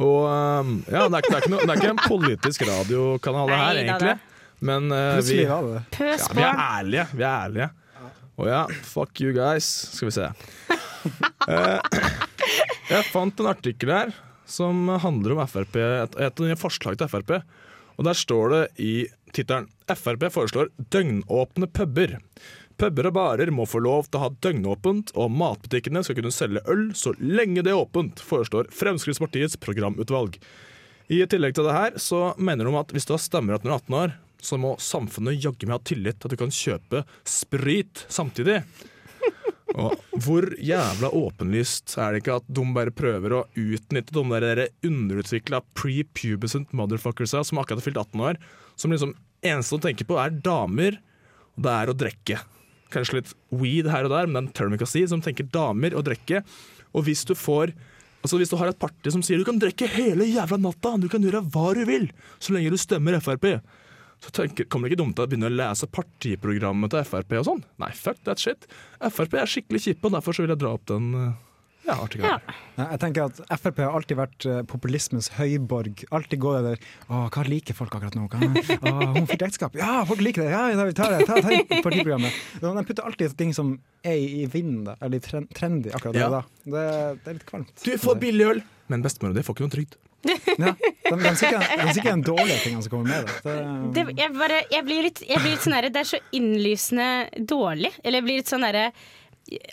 Og 0.00 0.18
eh, 0.30 0.74
ja, 0.94 1.06
det 1.10 1.18
er, 1.18 1.26
det, 1.26 1.32
er 1.32 1.40
ikke 1.42 1.52
no, 1.52 1.62
det 1.62 1.72
er 1.74 1.80
ikke 1.80 1.94
en 1.94 2.04
politisk 2.06 2.66
radiokanal, 2.68 3.50
det 3.50 3.62
her, 3.62 3.80
egentlig. 3.82 4.18
Men 4.62 4.92
uh, 4.94 5.18
vi, 5.26 5.40
ja, 5.42 5.56
vi 5.58 6.44
er 6.46 6.60
ærlige. 6.62 7.06
Vi 7.18 7.24
er 7.26 7.32
ærlige. 7.48 7.68
Og 8.38 8.46
ja, 8.46 8.60
fuck 8.86 9.18
you 9.20 9.32
guys. 9.34 9.66
Skal 9.96 10.08
vi 10.08 10.14
se. 10.14 10.28
Uh, 11.48 11.82
jeg 12.92 13.08
fant 13.10 13.42
en 13.42 13.50
artikkel 13.50 13.90
her 13.90 14.14
som 14.46 14.86
handler 15.02 15.34
om 15.34 15.42
Frp, 15.48 15.78
et, 15.80 16.14
et 16.14 16.30
av 16.30 16.52
de 16.52 16.58
forslag 16.60 16.98
til 17.00 17.10
Frp. 17.10 17.34
Og 17.98 18.06
der 18.06 18.18
står 18.18 18.54
det 18.54 18.62
i 18.82 18.94
tittelen 19.34 19.68
Frp 19.90 20.28
foreslår 20.32 20.70
døgnåpne 20.94 21.68
puber. 21.74 22.16
Puber 22.82 23.06
og 23.06 23.14
barer 23.14 23.50
må 23.54 23.62
få 23.62 23.78
lov 23.78 24.08
til 24.08 24.18
å 24.18 24.24
ha 24.24 24.28
døgnåpent, 24.42 25.12
og 25.14 25.30
matbutikkene 25.38 26.00
skal 26.02 26.16
kunne 26.18 26.32
selge 26.34 26.64
øl 26.66 26.88
så 26.98 27.12
lenge 27.22 27.62
det 27.62 27.70
er 27.70 27.78
åpent, 27.78 28.18
foreslår 28.26 28.72
Fremskrittspartiets 28.74 29.54
programutvalg. 29.62 30.34
I 31.06 31.20
tillegg 31.30 31.54
til 31.54 31.68
det 31.68 31.76
her 31.76 31.98
så 32.02 32.32
mener 32.42 32.66
de 32.66 32.72
at 32.80 32.90
hvis 32.90 33.04
du 33.06 33.12
har 33.14 33.20
stemmerett 33.22 33.62
når 33.62 33.70
du 33.70 33.74
er 33.76 33.84
18 33.84 33.98
år, 34.00 34.14
så 34.42 34.58
må 34.58 34.72
samfunnet 34.82 35.38
jaggu 35.38 35.68
meg 35.68 35.76
ha 35.76 35.86
tillit 35.86 36.18
til 36.18 36.26
at 36.26 36.34
du 36.34 36.40
kan 36.40 36.54
kjøpe 36.56 37.04
sprit 37.22 38.02
samtidig. 38.10 38.56
Og 39.78 39.94
hvor 40.24 40.48
jævla 40.58 41.12
åpenlyst 41.14 41.94
er 42.02 42.16
det 42.16 42.24
ikke 42.24 42.40
at 42.40 42.48
de 42.50 42.64
bare 42.74 42.94
prøver 42.98 43.36
å 43.36 43.44
utnytte 43.62 44.16
de 44.16 44.40
der 44.42 44.64
underutvikla 44.88 45.60
prepubescent 45.78 46.74
motherfuckersa 46.74 47.44
som 47.46 47.62
akkurat 47.62 47.78
har 47.78 47.86
fylt 47.86 48.02
18 48.02 48.26
år, 48.32 48.42
som 48.74 48.90
liksom 48.90 49.14
eneste 49.38 49.78
de 49.78 49.86
tenker 49.86 50.10
på 50.10 50.18
er 50.18 50.34
damer, 50.34 50.98
og 51.54 51.62
det 51.62 51.76
er 51.76 51.94
å 51.94 51.96
drikke. 52.02 52.40
Kanskje 52.92 53.20
litt 53.20 53.32
weed 53.50 53.88
her 53.92 54.08
og 54.08 54.14
der, 54.14 54.28
men 54.28 54.34
det 54.34 54.42
er 54.42 54.46
en 54.46 54.54
term 54.58 54.76
vi 54.76 54.82
kan 54.82 54.90
si, 54.90 55.04
som 55.08 55.22
tenker 55.24 55.48
damer 55.52 55.96
og 55.96 56.06
drikke. 56.08 56.42
Og 56.92 57.08
hvis 57.08 57.26
du 57.28 57.34
får 57.38 57.74
Altså 58.22 58.38
Hvis 58.38 58.52
du 58.52 58.54
har 58.60 58.70
et 58.70 58.78
parti 58.78 59.10
som 59.10 59.22
sier 59.26 59.40
du 59.40 59.42
kan 59.42 59.56
drikke 59.58 59.88
hele 59.90 60.28
jævla 60.28 60.54
natta, 60.62 60.92
du 60.94 61.08
kan 61.10 61.24
gjøre 61.24 61.40
hva 61.50 61.72
du 61.74 61.80
vil, 61.88 62.04
så 62.38 62.54
lenge 62.54 62.70
du 62.70 62.78
stemmer 62.78 63.16
Frp, 63.18 63.48
så 64.22 64.30
tenker, 64.30 64.68
kommer 64.70 64.86
det 64.86 64.94
ikke 64.94 65.02
dumt 65.02 65.16
til 65.18 65.26
å 65.26 65.30
begynne 65.32 65.48
å 65.50 65.56
lese 65.56 65.88
partiprogrammet 65.90 66.92
til 66.94 67.08
Frp 67.08 67.34
og 67.40 67.48
sånn. 67.48 67.64
Nei, 67.82 67.88
fuck 67.98 68.20
that 68.28 68.38
shit. 68.38 68.68
Frp 69.02 69.34
er 69.40 69.50
skikkelig 69.50 69.82
kjipe, 69.88 70.06
og 70.06 70.14
derfor 70.14 70.38
så 70.38 70.44
vil 70.44 70.54
jeg 70.54 70.62
dra 70.62 70.70
opp 70.76 70.86
den 70.92 71.08
uh, 71.18 71.32
ja, 71.86 71.96
artig 71.96 72.20
Ja. 72.22 72.36
Jeg 72.78 72.98
tenker 73.02 73.26
at 73.28 73.40
Frp 73.60 73.80
har 73.82 73.96
alltid 73.98 74.16
vært 74.18 74.46
eh, 74.48 74.60
populismens 74.68 75.28
høyborg. 75.36 76.04
Alltid 76.14 76.40
går 76.42 76.58
det 76.58 76.70
der 76.70 76.86
Å, 77.12 77.24
hva 77.34 77.44
liker 77.48 77.76
folk 77.76 77.96
akkurat 77.98 78.16
nå? 78.18 78.28
Hva? 78.32 78.38
Å, 78.42 78.92
homofilitt 79.16 79.46
ekteskap? 79.48 79.76
Ja, 79.78 80.02
folk 80.08 80.22
liker 80.24 80.46
det! 80.46 80.52
Ja, 80.54 80.62
ja, 80.72 80.86
vi 80.88 80.94
tar 80.96 81.16
det! 81.16 81.26
Ta, 81.28 81.40
ta 81.42 81.50
ta 81.50 81.80
partiprogrammet. 81.82 82.38
De 82.62 82.86
putter 82.88 83.04
alltid 83.08 83.36
ting 83.38 83.52
som 83.56 83.74
er 84.02 84.16
i 84.18 84.46
vinden, 84.50 84.84
da, 84.88 84.96
eller 85.04 85.22
trendy 85.22 85.92
akkurat 85.94 86.16
Ja. 86.18 86.30
da. 86.38 86.42
Det, 86.64 86.86
det 87.24 87.34
er 87.34 87.36
litt 87.40 87.46
kvalmt. 87.50 87.74
Du 87.84 87.92
får 88.00 88.18
billig 88.22 88.48
øl, 88.54 88.64
men 88.92 89.04
bestemora 89.04 89.36
di 89.36 89.44
får 89.46 89.56
ikke 89.58 89.66
noe 89.68 89.76
trygd. 89.76 89.98
Ja, 90.22 90.70
de, 90.78 91.16
de 91.18 91.30
sier 91.34 91.56
ikke 91.58 91.78
de 91.82 91.94
sier 91.96 92.04
ikke 92.04 92.12
dårlige 92.28 92.58
tingen 92.62 92.82
som 92.84 92.92
kommer 92.92 93.10
med 93.10 93.26
det. 93.26 93.54
Det, 93.96 94.04
det 94.06 94.20
jeg, 94.20 94.34
bare, 94.38 94.60
jeg 94.70 94.86
blir 94.86 95.02
litt, 95.08 95.22
jeg 95.26 95.42
blir 95.42 95.56
litt 95.56 95.64
sånn 95.64 95.74
herre 95.74 95.90
Det 95.90 96.02
er 96.04 96.10
så 96.12 96.20
innlysende 96.38 97.08
dårlig. 97.50 97.90
Eller 98.04 98.20
jeg 98.20 98.26
blir 98.28 98.38
litt 98.42 98.52
sånn 98.52 98.66
herre 98.66 98.84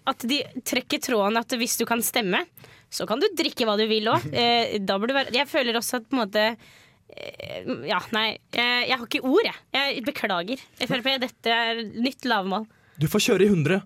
At 0.10 0.26
de 0.28 0.42
trekker 0.66 1.02
tråden 1.04 1.40
at 1.40 1.56
hvis 1.60 1.78
du 1.80 1.86
kan 1.90 2.02
stemme, 2.04 2.44
så 2.90 3.06
kan 3.10 3.22
du 3.22 3.28
drikke 3.38 3.68
hva 3.70 3.78
du 3.80 3.86
vil 3.90 4.10
òg. 4.12 4.26
Eh, 4.40 4.78
det 4.82 5.26
Jeg 5.36 5.48
føler 5.50 5.78
også 5.78 6.00
at 6.00 6.10
på 6.10 6.18
en 6.18 6.24
måte 6.24 6.44
eh, 6.50 7.70
Ja, 7.90 8.02
nei. 8.16 8.40
Jeg, 8.56 8.96
har 8.96 9.06
ikke 9.06 9.24
ord, 9.26 9.46
jeg. 9.46 9.58
Jeg 9.76 10.04
beklager. 10.08 10.66
Frp, 10.82 11.14
dette 11.22 11.54
er 11.54 11.84
nytt 11.86 12.28
lavmål. 12.30 12.68
Du 13.00 13.08
får 13.12 13.30
kjøre 13.30 13.46
i 13.46 13.52
100, 13.52 13.82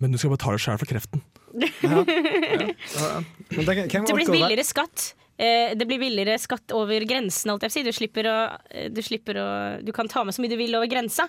men 0.00 0.14
du 0.14 0.20
skal 0.20 0.32
betale 0.34 0.60
sjøl 0.62 0.80
for 0.80 0.90
kreften. 0.90 1.22
Ja. 1.54 2.00
Ja. 2.94 3.10
hvem 3.52 4.06
Det 4.08 4.16
blir 4.16 4.32
billigere 4.32 4.64
skatt. 4.66 5.12
Eh, 5.36 5.74
det 5.74 5.86
blir 5.86 5.98
billigere 6.02 6.38
skatt 6.38 6.74
over 6.74 7.06
grensen, 7.10 7.50
alt 7.52 7.66
jeg 7.66 7.72
vil 7.72 7.76
si. 7.76 7.86
Du 7.86 7.94
slipper, 7.94 8.30
å, 8.30 8.38
du 8.94 9.00
slipper 9.02 9.38
å 9.42 9.46
Du 9.82 9.90
kan 9.94 10.10
ta 10.10 10.22
med 10.24 10.34
så 10.36 10.42
mye 10.42 10.52
du 10.52 10.58
vil 10.58 10.74
over 10.78 10.90
grensa, 10.90 11.28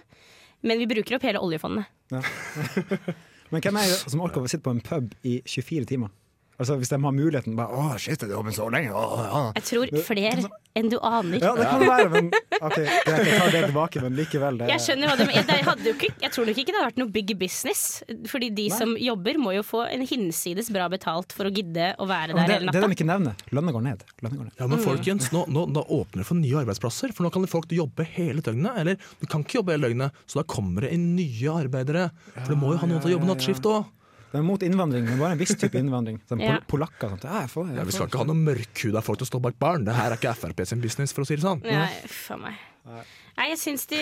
men 0.65 0.82
vi 0.82 0.89
bruker 0.89 1.17
opp 1.17 1.25
hele 1.25 1.41
oljefondet. 1.41 1.89
Men 3.51 3.62
hvem 3.62 3.77
er 3.79 3.89
det 3.91 4.12
som 4.12 4.23
orker 4.25 4.41
å 4.45 4.49
sitte 4.49 4.65
på 4.65 4.73
en 4.73 4.84
pub 4.84 5.13
i 5.23 5.39
24 5.45 5.86
timer? 5.91 6.13
Altså 6.55 6.77
Hvis 6.79 6.91
de 6.91 6.99
har 7.03 7.11
muligheten 7.15 7.55
bare, 7.57 7.75
Å, 7.75 7.97
shit, 7.99 8.21
er 8.23 8.31
det 8.31 8.37
åpent 8.37 8.55
så 8.55 8.69
lenge? 8.71 8.93
Å, 8.95 9.23
ja. 9.25 9.41
Jeg 9.57 9.65
tror 9.69 9.91
flere 10.07 10.47
enn 10.75 10.89
du 10.91 10.97
aner. 10.99 11.39
ja, 11.39 11.51
det 11.55 11.65
kan 11.67 11.81
det 11.81 11.87
være, 11.87 12.07
men 12.11 12.25
OK, 12.59 12.77
jeg 12.83 13.03
tar 13.39 13.51
det 13.53 13.61
tilbake, 13.69 14.01
men 14.03 14.17
likevel. 14.17 14.57
Det, 14.59 14.67
Jeg 14.73 14.83
skjønner 14.83 15.11
hva 15.11 15.15
du 15.15 15.23
mener. 15.23 15.61
Jeg, 15.61 16.31
tror 16.35 16.49
nok 16.49 16.59
ikke 16.59 16.73
det 16.73 16.79
hadde 16.81 16.89
vært 16.89 16.99
noe 16.99 17.13
big 17.15 17.31
business. 17.39 17.83
Fordi 18.31 18.49
de 18.55 18.65
som 18.73 18.91
jobber, 18.99 19.39
må 19.39 19.53
jo 19.55 19.63
få 19.63 19.85
en 19.87 20.03
hinsides 20.07 20.71
bra 20.75 20.89
betalt 20.91 21.35
for 21.35 21.47
å 21.47 21.53
gidde 21.55 21.93
å 21.95 22.09
være 22.09 22.35
der 22.35 22.41
det, 22.41 22.59
hele 22.59 22.75
det 22.75 22.83
de 22.83 22.97
ikke 22.97 23.07
nevner, 23.07 23.39
lønna 23.55 23.75
går 23.75 23.85
ned. 23.87 24.05
Går 24.19 24.35
ned. 24.35 24.51
Ja, 24.59 24.67
men 24.71 24.83
folkens, 24.83 25.31
nå, 25.35 25.45
nå, 25.51 25.65
nå 25.71 25.85
åpner 25.95 26.23
det 26.23 26.27
for 26.27 26.39
nye 26.39 26.59
arbeidsplasser, 26.63 27.15
for 27.15 27.27
nå 27.27 27.31
kan 27.35 27.47
folk 27.51 27.71
jobbe 27.75 28.07
hele 28.15 28.43
døgnet. 28.43 28.79
Eller 28.83 28.99
du 29.21 29.27
kan 29.31 29.47
ikke 29.47 29.61
jobbe 29.61 29.75
hele 29.77 29.87
døgnet, 29.89 30.23
så 30.27 30.41
da 30.41 30.47
kommer 30.55 30.87
det 30.87 30.91
inn 30.95 31.13
nye 31.15 31.55
arbeidere. 31.55 32.09
For 32.35 32.51
du 32.51 32.59
må 32.59 32.75
jo 32.75 32.83
ha 32.83 32.91
noen 32.91 33.03
til 33.03 33.13
å 33.13 33.17
jobbe 33.17 33.31
nattskift 33.31 33.71
òg. 33.71 33.87
De 34.36 34.41
er 34.41 34.43
mot 34.43 34.63
innvandring, 34.67 35.06
men 35.08 35.19
bare 35.21 35.38
en 35.38 35.39
viss 35.39 35.56
type 35.56 35.80
innvandring. 35.80 36.17
Sånn 36.28 36.41
Ja. 36.43 36.58
pol 36.60 36.82
polakker 36.82 37.13
sånn 37.13 37.21
sånt. 37.21 37.32
Ja, 37.32 37.48
får, 37.48 37.69
Ja, 37.76 37.84
vi 37.88 37.91
skal 37.95 38.10
ikke 38.10 38.19
ha 38.19 38.28
noen 38.28 38.43
mørkhuda 38.43 39.02
folk 39.02 39.19
til 39.21 39.28
å 39.28 39.32
stå 39.32 39.41
bak 39.41 39.58
barn. 39.58 39.86
Det 39.86 39.95
her 39.95 40.12
er 40.12 40.17
ikke 40.17 40.36
Frp 40.36 40.65
sin 40.67 40.82
business, 40.82 41.13
for 41.13 41.24
å 41.24 41.28
si 41.28 41.38
det 41.38 41.45
sånn. 41.45 41.63
Nei, 41.63 41.88
faen 42.12 42.41
meg. 42.41 42.56
Nei, 42.86 43.48
jeg 43.54 43.58
syns 43.58 43.88
de, 43.88 44.02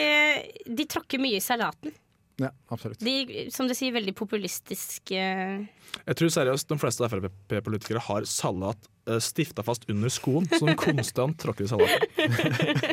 de 0.65 0.85
tråkker 0.89 1.21
mye 1.21 1.37
i 1.37 1.43
salaten. 1.43 1.93
Ja, 2.41 2.49
absolutt. 2.73 2.97
De, 2.99 3.45
som 3.53 3.67
du 3.69 3.75
sier, 3.77 3.93
veldig 3.93 4.15
populistisk 4.17 5.11
eh, 5.13 5.61
Jeg 6.07 6.17
tror 6.17 6.31
seriøst 6.33 6.71
de 6.71 6.77
fleste 6.81 7.05
Frp-politikere 7.05 8.01
har 8.01 8.25
salat 8.25 8.89
uh, 9.05 9.19
stifta 9.21 9.61
fast 9.65 9.85
under 9.91 10.09
skoen, 10.09 10.47
så 10.49 10.65
de 10.65 10.73
konstant 10.79 11.37
tråkker 11.37 11.67
i 11.67 11.69
salaten. 11.69 12.01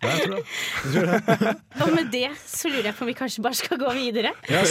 Ja, 0.00 0.10
jeg 0.16 0.24
tror 0.94 1.06
det. 1.10 1.16
Og 1.84 1.90
med 1.94 2.06
det 2.12 2.30
så 2.48 2.68
lurer 2.72 2.86
jeg 2.90 2.96
på 2.96 3.04
om 3.04 3.10
vi 3.10 3.14
kanskje 3.18 3.42
bare 3.44 3.58
skal 3.58 3.80
gå 3.80 3.90
videre. 3.98 4.30
Ja. 4.48 4.62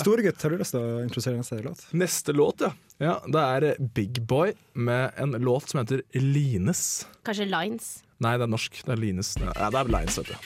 Storegutt, 0.00 0.42
har 0.42 0.54
du 0.54 0.58
lyst 0.62 0.72
til 0.76 0.82
å 0.82 0.84
introdusere 1.04 1.36
neste 1.40 1.60
låt? 1.64 1.80
Neste 2.04 2.30
låt, 2.36 2.58
ja. 2.64 2.70
ja. 3.04 3.14
Det 3.28 3.42
er 3.58 3.62
eh, 3.72 3.80
Big 3.98 4.14
Boy 4.28 4.48
med 4.74 5.04
en 5.20 5.30
låt 5.44 5.64
som 5.72 5.82
heter 5.82 5.98
Lines. 6.16 6.82
Kanskje 7.28 7.46
Lines. 7.50 7.86
Nei, 8.24 8.34
det 8.40 8.44
er 8.48 8.52
norsk. 8.56 8.72
Det 8.82 8.92
er 8.96 9.00
Lines. 9.04 9.28
Nei, 9.42 9.52
det 9.54 9.84
er 9.84 9.88
Lines, 9.94 10.14
vet 10.18 10.28
du. 10.32 10.36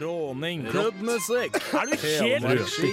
råning, 0.00 0.66
Klubbmusikk. 0.70 1.56
Er 1.74 1.86
du 1.90 1.96
helt 2.02 2.44
Røti. 2.44 2.92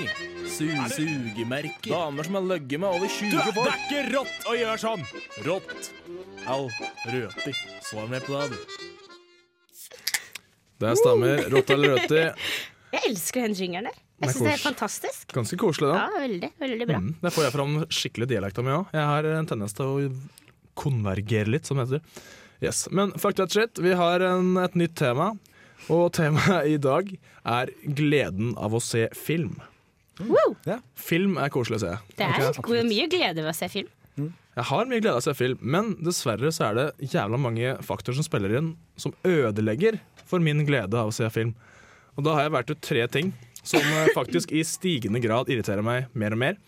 Su 0.49 0.65
sugemerker. 0.95 1.91
Damer 1.91 2.23
som 2.27 2.35
har 2.39 2.45
løgget 2.55 2.79
med 2.79 2.89
over 2.89 3.07
20 3.07 3.29
Du, 3.31 3.37
det 3.37 3.65
er 3.69 3.77
ikke 3.77 4.01
rått 4.15 4.49
å 4.49 4.55
gjøre 4.57 4.77
sånn! 4.81 5.05
Rått. 5.45 5.91
Au, 6.49 6.65
røti. 7.13 7.53
Svar 7.85 8.09
med 8.11 8.25
på 8.25 8.35
det, 8.35 8.49
du. 8.49 8.57
Det 10.79 10.93
stemmer. 10.99 11.45
Rått 11.53 11.73
eller 11.75 11.95
røti. 11.97 12.25
Jeg 12.95 13.11
elsker 13.11 13.45
den 13.45 13.53
jingeren 13.53 13.91
der. 13.91 13.97
Er 14.19 14.27
Jeg 14.27 14.35
syns 14.35 14.45
det 14.47 14.53
er 14.55 14.63
fantastisk. 14.63 15.27
Ganske 15.35 15.57
koselig, 15.61 15.91
da. 15.93 15.99
Ja, 16.01 16.21
veldig, 16.25 16.49
veldig 16.59 16.87
bra. 16.89 16.97
Mm, 16.99 17.11
der 17.21 17.31
får 17.31 17.45
jeg 17.45 17.53
fram 17.53 17.75
skikkelig 17.93 18.27
dialekta 18.31 18.63
mi 18.65 18.73
òg. 18.73 18.89
Jeg 18.97 19.05
har 19.11 19.27
en 19.29 19.47
tendens 19.47 19.77
til 19.77 19.85
å 19.85 20.09
konvergere 20.79 21.53
litt, 21.53 21.69
som 21.69 21.79
det 21.79 21.85
heter. 21.85 22.25
Yes. 22.59 22.87
Men 22.91 23.13
fuck 23.21 23.37
that 23.39 23.53
shit. 23.53 23.79
Vi 23.79 23.93
har 23.95 24.25
en, 24.25 24.57
et 24.59 24.75
nytt 24.75 24.97
tema. 24.99 25.29
Og 25.89 26.11
temaet 26.13 26.69
i 26.69 26.77
dag 26.81 27.09
er 27.49 27.71
gleden 27.97 28.53
av 28.61 28.75
å 28.77 28.81
se 28.83 29.07
film. 29.17 29.57
Woo! 30.19 30.51
Film 30.99 31.37
er 31.39 31.51
koselig 31.53 31.79
å 31.79 31.83
se. 31.85 31.93
Det 32.19 32.27
er 32.27 32.49
okay. 32.51 32.83
mye 32.85 33.07
glede 33.09 33.41
ved 33.41 33.53
å 33.53 33.57
se 33.57 33.69
film. 33.71 33.89
Jeg 34.19 34.67
har 34.67 34.89
mye 34.89 34.99
glede 34.99 35.15
av 35.15 35.21
å 35.21 35.23
se 35.23 35.33
film, 35.37 35.59
men 35.63 35.93
dessverre 36.03 36.51
så 36.51 36.67
er 36.67 36.75
det 36.75 37.11
jævla 37.13 37.39
mange 37.39 37.77
faktorer 37.85 38.17
som 38.17 38.25
spiller 38.27 38.57
inn, 38.59 38.73
som 38.99 39.13
ødelegger 39.23 40.01
for 40.27 40.43
min 40.43 40.65
glede 40.67 40.99
av 40.99 41.11
å 41.11 41.15
se 41.15 41.29
film. 41.31 41.53
Og 42.17 42.25
da 42.27 42.35
har 42.35 42.45
jeg 42.45 42.55
vært 42.57 42.73
ut 42.73 42.83
tre 42.83 43.05
ting 43.13 43.31
som 43.63 43.79
eh, 43.79 44.11
faktisk 44.19 44.51
i 44.51 44.65
stigende 44.67 45.21
grad 45.23 45.51
irriterer 45.51 45.85
meg 45.85 46.11
mer 46.11 46.35
og 46.35 46.41
mer. 46.43 46.59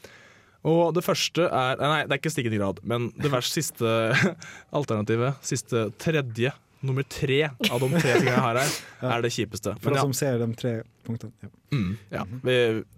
Og 0.67 0.93
det 0.93 1.03
første 1.03 1.47
er 1.49 1.79
Nei, 1.81 2.03
det 2.05 2.15
er 2.15 2.21
ikke 2.21 2.31
stigende 2.31 2.61
grad, 2.61 2.81
men 2.87 3.09
det 3.17 3.31
verste 3.33 3.59
siste 3.59 3.91
alternativet, 4.77 5.41
siste 5.45 5.89
tredje, 6.01 6.53
nummer 6.85 7.05
tre 7.07 7.39
av 7.47 7.79
de 7.83 7.89
tre 7.93 8.13
tingene 8.17 8.31
jeg 8.33 8.43
har 8.45 8.59
her, 8.61 8.75
er 9.13 9.25
det 9.25 9.31
kjipeste. 9.35 9.75
For 9.83 9.93
oss 9.93 9.99
ja, 10.01 10.05
som 10.07 10.13
ser 10.17 10.37
de 10.41 10.47
tre 10.59 10.73
punktene. 11.07 11.33
Ja. 11.43 11.51
mm, 11.75 11.91
ja 12.13 12.25
vi, 12.45 12.57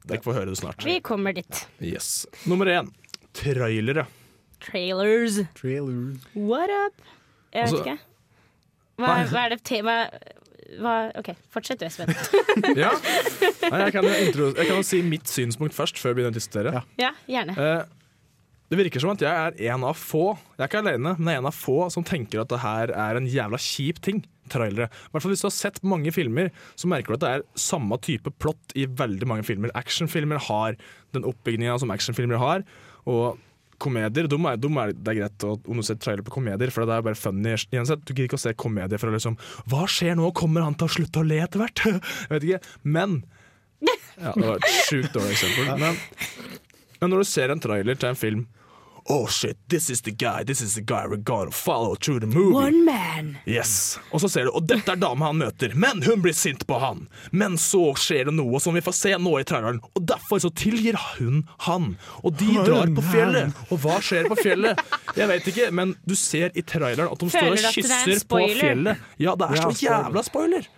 dere 0.09 0.23
får 0.25 0.39
høre 0.39 0.51
det 0.53 0.59
snart. 0.61 0.85
Vi 0.87 0.99
kommer 1.05 1.35
dit. 1.37 1.63
Yes. 1.83 2.25
Nummer 2.49 2.69
én. 2.71 2.91
Trailere. 3.33 4.05
trailers. 4.63 5.39
Trailer. 5.57 6.15
What 6.35 6.69
up? 6.71 7.01
Jeg 7.53 7.67
vet 7.67 7.73
Altså- 7.73 7.83
ikke. 7.83 7.97
Hva, 9.01 9.13
hva 9.31 9.41
er 9.47 9.49
det 9.55 9.63
tema 9.65 9.93
hva, 10.79 10.93
OK, 11.19 11.33
fortsett 11.53 11.81
du, 11.81 11.85
Espen. 11.85 12.09
Ja. 12.83 12.91
Nei, 13.71 13.79
jeg, 13.85 13.91
kan 13.95 14.05
jo 14.05 14.13
intro, 14.25 14.47
jeg 14.57 14.67
kan 14.69 14.79
jo 14.79 14.85
si 14.85 15.01
mitt 15.05 15.29
synspunkt 15.29 15.75
først, 15.75 15.99
før 16.01 16.13
vi 16.13 16.21
begynner 16.21 16.33
å 16.33 16.37
diskutere. 16.37 16.73
Ja. 16.73 16.83
Ja, 17.01 17.11
gjerne. 17.29 17.55
Eh, 17.57 17.83
det 18.71 18.79
virker 18.79 19.03
som 19.03 19.11
at 19.13 19.21
jeg 19.21 19.29
er 19.29 19.73
en 19.73 19.83
av 19.85 19.97
få 19.99 20.31
Jeg 20.55 20.63
er 20.63 20.69
ikke 20.69 20.81
alene, 20.81 21.15
men 21.19 21.29
jeg 21.29 21.37
er 21.37 21.43
en 21.43 21.49
av 21.51 21.57
få 21.57 21.77
som 21.93 22.05
tenker 22.07 22.41
at 22.41 22.49
det 22.49 22.61
her 22.63 22.93
er 22.95 23.19
en 23.19 23.27
jævla 23.29 23.59
kjip 23.61 23.99
ting. 24.01 24.23
Trailere. 24.51 24.89
I 25.13 25.19
Hvis 25.23 25.43
du 25.43 25.47
har 25.47 25.55
sett 25.55 25.79
mange 25.87 26.11
filmer, 26.11 26.49
så 26.75 26.89
merker 26.91 27.13
du 27.13 27.17
at 27.19 27.23
det 27.23 27.31
er 27.31 27.45
samme 27.59 27.99
type 28.03 28.33
plott 28.43 28.73
i 28.75 28.87
veldig 28.89 29.29
mange 29.29 29.45
filmer. 29.47 29.71
Actionfilmer 29.77 30.41
har 30.49 30.75
den 31.15 31.27
oppbygninga 31.29 31.77
som 31.79 31.93
actionfilmer 31.93 32.41
har. 32.41 32.65
Og 33.07 33.37
komedier 33.83 34.27
de 34.31 34.39
er, 34.47 34.57
de 34.59 34.71
er, 34.79 34.93
Det 34.95 35.11
er 35.13 35.19
greit 35.21 35.45
å, 35.47 35.53
om 35.67 35.79
du 35.79 35.93
trailer 35.95 36.23
på 36.25 36.35
komedier, 36.37 36.71
for 36.73 36.87
det 36.87 36.97
er 36.97 37.05
bare 37.05 37.19
funny. 37.19 37.55
Uansett, 37.75 38.03
Du 38.05 38.13
gidder 38.13 38.31
ikke 38.31 38.39
å 38.39 38.45
se 38.45 38.55
komedier 38.57 39.01
for 39.01 39.11
å 39.11 39.15
liksom 39.15 39.37
Hva 39.71 39.85
skjer 39.91 40.17
nå? 40.19 40.31
Kommer 40.37 40.65
han 40.65 40.75
til 40.79 40.89
å 40.89 40.95
slutte 40.97 41.23
å 41.23 41.27
le 41.27 41.39
etter 41.43 41.63
hvert? 41.63 41.83
Jeg 42.27 42.33
vet 42.35 42.49
ikke. 42.49 42.75
Men 42.83 43.23
Ja, 43.83 44.31
det 44.35 44.45
var 44.47 44.59
et 44.61 44.75
sjukt 44.87 45.11
dårlig 45.15 45.35
eksempel. 45.35 45.73
Men, 45.81 45.97
men 47.03 47.11
når 47.11 47.25
du 47.25 47.27
ser 47.27 47.51
en 47.51 47.59
trailer 47.59 47.99
til 47.99 48.13
en 48.13 48.19
film 48.19 48.45
Oh 49.11 49.27
shit, 49.27 49.57
this 49.67 49.89
is 49.89 50.01
the 50.01 50.11
guy, 50.11 50.43
this 50.43 50.61
is 50.61 50.75
the 50.75 50.81
guy 50.81 51.05
we're 51.05 51.17
gonna 51.17 51.51
follow 51.51 51.93
through 51.95 52.21
the 52.21 52.27
movie. 52.27 52.55
One 52.55 52.85
man. 52.85 53.37
Yes. 53.45 53.99
Og 54.11 54.21
så 54.21 54.29
ser 54.29 54.47
du, 54.47 54.51
og 54.55 54.63
dette 54.63 54.93
er 54.93 54.95
dama 54.95 55.27
han 55.27 55.41
møter, 55.41 55.73
men 55.75 55.99
hun 56.05 56.21
blir 56.23 56.31
sint 56.31 56.63
på 56.67 56.77
han. 56.79 57.09
Men 57.31 57.57
så 57.59 57.81
skjer 57.99 58.29
det 58.29 58.35
noe 58.37 58.61
som 58.63 58.77
vi 58.77 58.83
får 58.85 58.95
se 58.95 59.11
nå 59.19 59.33
i 59.41 59.43
traileren, 59.43 59.81
og 59.91 60.05
derfor 60.07 60.39
så 60.39 60.53
tilgir 60.55 60.95
hun 61.17 61.43
han. 61.67 61.97
Og 62.23 62.37
de 62.39 62.47
drar 62.63 62.93
på 62.95 63.03
fjellet. 63.09 63.51
Og 63.67 63.83
hva 63.83 63.99
skjer 63.99 64.31
på 64.31 64.39
fjellet? 64.39 64.79
Jeg 65.19 65.27
vet 65.33 65.51
ikke, 65.51 65.67
men 65.75 65.97
du 66.07 66.15
ser 66.15 66.55
i 66.55 66.63
traileren 66.63 67.11
at 67.11 67.19
de 67.19 67.29
står 67.33 67.51
og 67.51 67.59
er 67.59 67.75
kysser 67.75 68.23
på 68.31 68.45
fjellet. 68.55 69.03
Ja, 69.19 69.35
det 69.35 69.51
er 69.51 69.65
så 69.65 69.75
jævla 69.83 70.23
spoiler. 70.23 70.71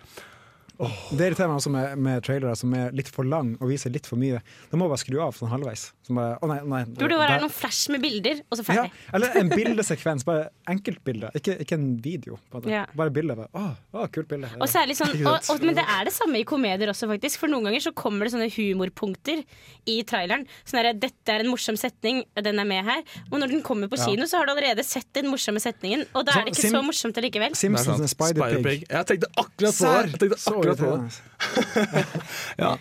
Det 0.78 1.24
irriterer 1.30 1.48
meg 1.48 1.56
også 1.56 1.70
med, 1.72 1.96
med 2.04 2.22
trailere 2.26 2.52
som 2.58 2.72
er 2.76 2.90
litt 2.96 3.08
for 3.08 3.24
lang 3.24 3.54
og 3.60 3.70
viser 3.70 3.92
litt 3.94 4.06
for 4.08 4.20
mye. 4.20 4.42
Da 4.70 4.76
må 4.76 4.84
jeg 4.86 4.92
bare 4.92 5.02
skru 5.02 5.20
av 5.24 5.36
sånn 5.38 5.48
halvveis. 5.48 5.86
Som 6.06 6.18
bare, 6.20 6.36
å 6.44 6.50
nei, 6.50 6.58
nei, 6.68 6.82
Det 6.84 7.00
burde 7.00 7.16
bare 7.18 7.32
være 7.32 7.44
noen 7.46 7.54
flash 7.56 7.88
med 7.94 8.02
bilder, 8.04 8.42
og 8.50 8.58
så 8.60 8.76
ja. 8.76 8.84
Eller 9.16 9.38
en 9.40 9.48
bildesekvens. 9.50 10.26
Bare 10.28 10.50
enkeltbilder, 10.68 11.32
ikke, 11.38 11.56
ikke 11.64 11.78
en 11.78 11.86
video. 12.04 12.36
Bare. 12.52 12.70
Ja. 12.70 12.82
Bare 12.98 13.10
bilder. 13.14 13.40
Bare, 13.40 13.48
oh, 13.56 13.72
oh, 13.96 14.06
kult 14.12 14.28
bilde. 14.28 14.50
Og 14.60 14.68
særlig 14.70 14.98
sånn, 14.98 15.14
og, 15.24 15.38
og, 15.50 15.64
men 15.64 15.78
det 15.78 15.86
er 15.96 16.06
det 16.10 16.12
samme 16.14 16.42
i 16.42 16.44
komedier 16.48 16.92
også, 16.92 17.08
faktisk. 17.10 17.40
For 17.42 17.50
noen 17.52 17.70
ganger 17.70 17.86
så 17.88 17.94
kommer 17.96 18.28
det 18.28 18.34
sånne 18.36 18.50
humorpunkter 18.52 19.42
i 19.88 19.96
traileren. 20.08 20.44
Sånn 20.66 20.82
der, 20.82 20.92
'Dette 21.06 21.32
er 21.34 21.44
en 21.44 21.50
morsom 21.50 21.78
setning, 21.80 22.22
den 22.36 22.60
er 22.62 22.68
med 22.68 22.84
her'. 22.84 23.02
Og 23.32 23.40
når 23.40 23.54
den 23.56 23.62
kommer 23.66 23.88
på 23.88 23.96
Ja. 23.98 24.06
kino, 24.10 24.28
så 24.28 24.38
har 24.38 24.46
du 24.46 24.52
allerede 24.52 24.84
sett 24.84 25.08
den 25.16 25.30
morsomme 25.32 25.60
setningen. 25.62 26.04
Og 26.14 26.26
da 26.26 26.32
Så 26.32 26.40
er 26.40 26.44
det 26.44 26.52
ikke 26.54 26.68
Sim- 26.68 26.76
så 26.76 26.82
morsomt 26.84 27.16
allikevel. 27.16 27.54
Simpsons 27.56 28.14
Spider-Pig. 28.14 28.86
Jeg 28.90 29.06
tenkte 29.06 29.28
akkurat 29.36 29.74
på 29.74 29.86
det. 29.86 30.10
Jeg 30.12 30.20
tenkte 30.20 30.38
Så 30.38 30.65
akkurat 30.74 30.82
på 30.82 30.96
det. 31.06 32.04
Ja. 32.62 32.76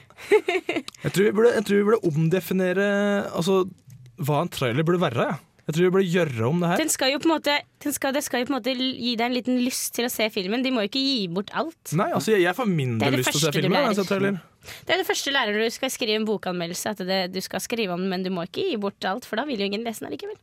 Jeg 1.06 1.12
tror 1.14 1.26
vi 1.26 1.34
burde, 1.38 1.52
jeg 1.58 1.66
tror 1.68 1.78
vi 1.82 1.88
burde 1.90 2.12
omdefinere 2.12 2.88
altså, 3.36 3.66
hva 4.18 4.42
en 4.44 4.52
trailer 4.54 4.88
burde 4.88 5.02
være. 5.04 5.28
jeg. 5.30 5.44
Jeg 5.66 5.74
tror 5.76 5.86
vi 5.88 5.92
burde 5.96 6.10
gjøre 6.14 6.46
om 6.46 6.60
det 6.62 6.68
her. 6.70 6.82
Den 6.84 6.92
skal 6.94 7.10
jo 7.10 7.20
på 7.24 7.26
en 7.26 7.34
måte, 7.34 7.54
den 7.82 7.94
skal, 7.96 8.14
det 8.14 8.22
skal 8.26 8.44
jo 8.44 8.50
på 8.50 8.54
en 8.54 8.58
måte 8.60 8.74
gi 8.78 9.14
deg 9.18 9.26
en 9.26 9.34
liten 9.34 9.58
lyst 9.66 9.96
til 9.98 10.06
å 10.06 10.12
se 10.14 10.28
filmen. 10.34 10.62
De 10.62 10.70
må 10.74 10.84
jo 10.86 10.92
ikke 10.92 11.02
gi 11.02 11.24
bort 11.34 11.50
alt. 11.58 11.96
Nei, 11.98 12.12
altså 12.14 12.36
jeg, 12.36 12.44
jeg 12.46 12.58
får 12.58 12.70
mindre 12.70 13.10
lyst 13.16 13.32
til 13.34 13.40
å 13.40 13.44
se 13.48 13.54
filmen. 13.56 13.74
når 13.80 13.96
jeg 13.98 14.06
ser. 14.06 14.28
Det 14.86 14.94
er 14.94 15.02
det 15.02 15.08
første 15.10 15.34
lærer 15.34 15.58
når 15.58 15.66
du 15.72 15.74
skal 15.74 15.94
skrive 15.94 16.20
en 16.22 16.28
bokanmeldelse. 16.30 16.94
At 16.94 17.02
det, 17.10 17.20
du 17.34 17.42
skal 17.42 17.64
skrive 17.66 17.98
om 17.98 18.06
den, 18.06 18.12
men 18.14 18.26
du 18.26 18.30
må 18.34 18.46
ikke 18.46 18.68
gi 18.70 18.78
bort 18.82 19.10
alt, 19.10 19.26
for 19.26 19.42
da 19.42 19.48
vil 19.50 19.62
jo 19.62 19.70
ingen 19.72 19.86
lese 19.86 20.06
den 20.06 20.12
allikevel. 20.12 20.38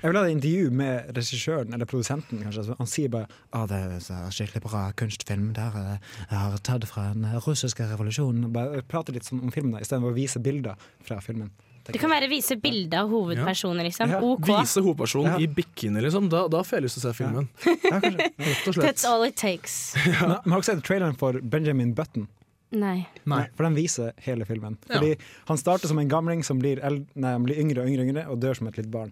Jeg 0.00 0.10
vil 0.10 0.16
ha 0.18 0.24
et 0.26 0.32
intervju 0.32 0.70
med 0.80 1.10
regissøren 1.16 1.74
eller 1.76 1.88
produsenten. 1.88 2.40
kanskje 2.44 2.76
Han 2.78 2.88
sier 2.88 3.10
bare 3.12 3.28
ah, 3.52 3.66
det 3.68 3.80
er 3.84 3.98
så 4.04 4.18
skikkelig 4.32 4.62
bra 4.64 4.84
kunstfilm. 4.96 5.50
Der 5.56 5.76
eh, 5.76 6.12
jeg 6.30 6.38
har 6.38 6.56
tatt 6.64 6.86
fra 6.88 7.10
den 7.12 7.26
russiske 7.46 7.84
revolusjonen. 7.90 8.48
Bare 8.54 8.82
Prate 8.88 9.12
litt 9.12 9.28
sånn 9.28 9.42
om 9.44 9.52
filmen 9.54 9.80
istedenfor 9.80 10.14
å 10.14 10.16
vise 10.16 10.40
bilder 10.40 10.80
fra 11.04 11.20
filmen. 11.24 11.50
Det 11.90 11.98
kan 11.98 12.12
være 12.12 12.28
vise 12.30 12.54
bilde 12.60 12.98
av 13.00 13.08
hovedpersonen, 13.10 13.82
liksom. 13.88 14.10
Ja. 14.12 14.18
OK. 14.22 14.46
Vise 14.46 14.82
hovedpersonen 14.84 15.32
Ja. 15.32 15.38
i 15.42 15.48
bikini, 15.48 16.02
liksom. 16.04 16.28
Da, 16.30 16.44
da 16.52 16.60
får 16.62 16.76
jeg 16.78 16.84
lyst 16.86 16.98
til 16.98 17.02
å 17.02 17.06
se 17.08 17.16
filmen. 17.18 17.48
Ja. 17.88 18.00
That's 18.84 19.06
all 19.08 19.24
it 19.26 19.36
takes. 19.40 19.94
Men, 19.96 20.36
men 20.44 20.52
har 20.54 20.60
dere 20.60 20.68
sett 20.68 20.84
traileren 20.86 21.16
for 21.18 21.40
Benjamin 21.40 21.94
Button? 21.96 22.28
Nei. 22.70 23.08
Nei. 23.26 23.40
For 23.56 23.66
den 23.66 23.74
viser 23.74 24.12
hele 24.22 24.46
filmen. 24.46 24.76
Ja. 24.86 25.00
Fordi 25.00 25.16
Han 25.48 25.58
starter 25.58 25.90
som 25.90 25.98
en 25.98 26.08
gamling 26.12 26.44
som 26.46 26.60
blir, 26.62 26.78
eld 26.86 27.08
nei, 27.18 27.32
blir 27.42 27.58
yngre 27.64 27.82
og 27.82 27.90
yngre, 27.90 28.06
yngre 28.06 28.26
og 28.30 28.38
dør 28.44 28.60
som 28.60 28.68
et 28.70 28.78
lite 28.78 28.92
barn. 28.92 29.10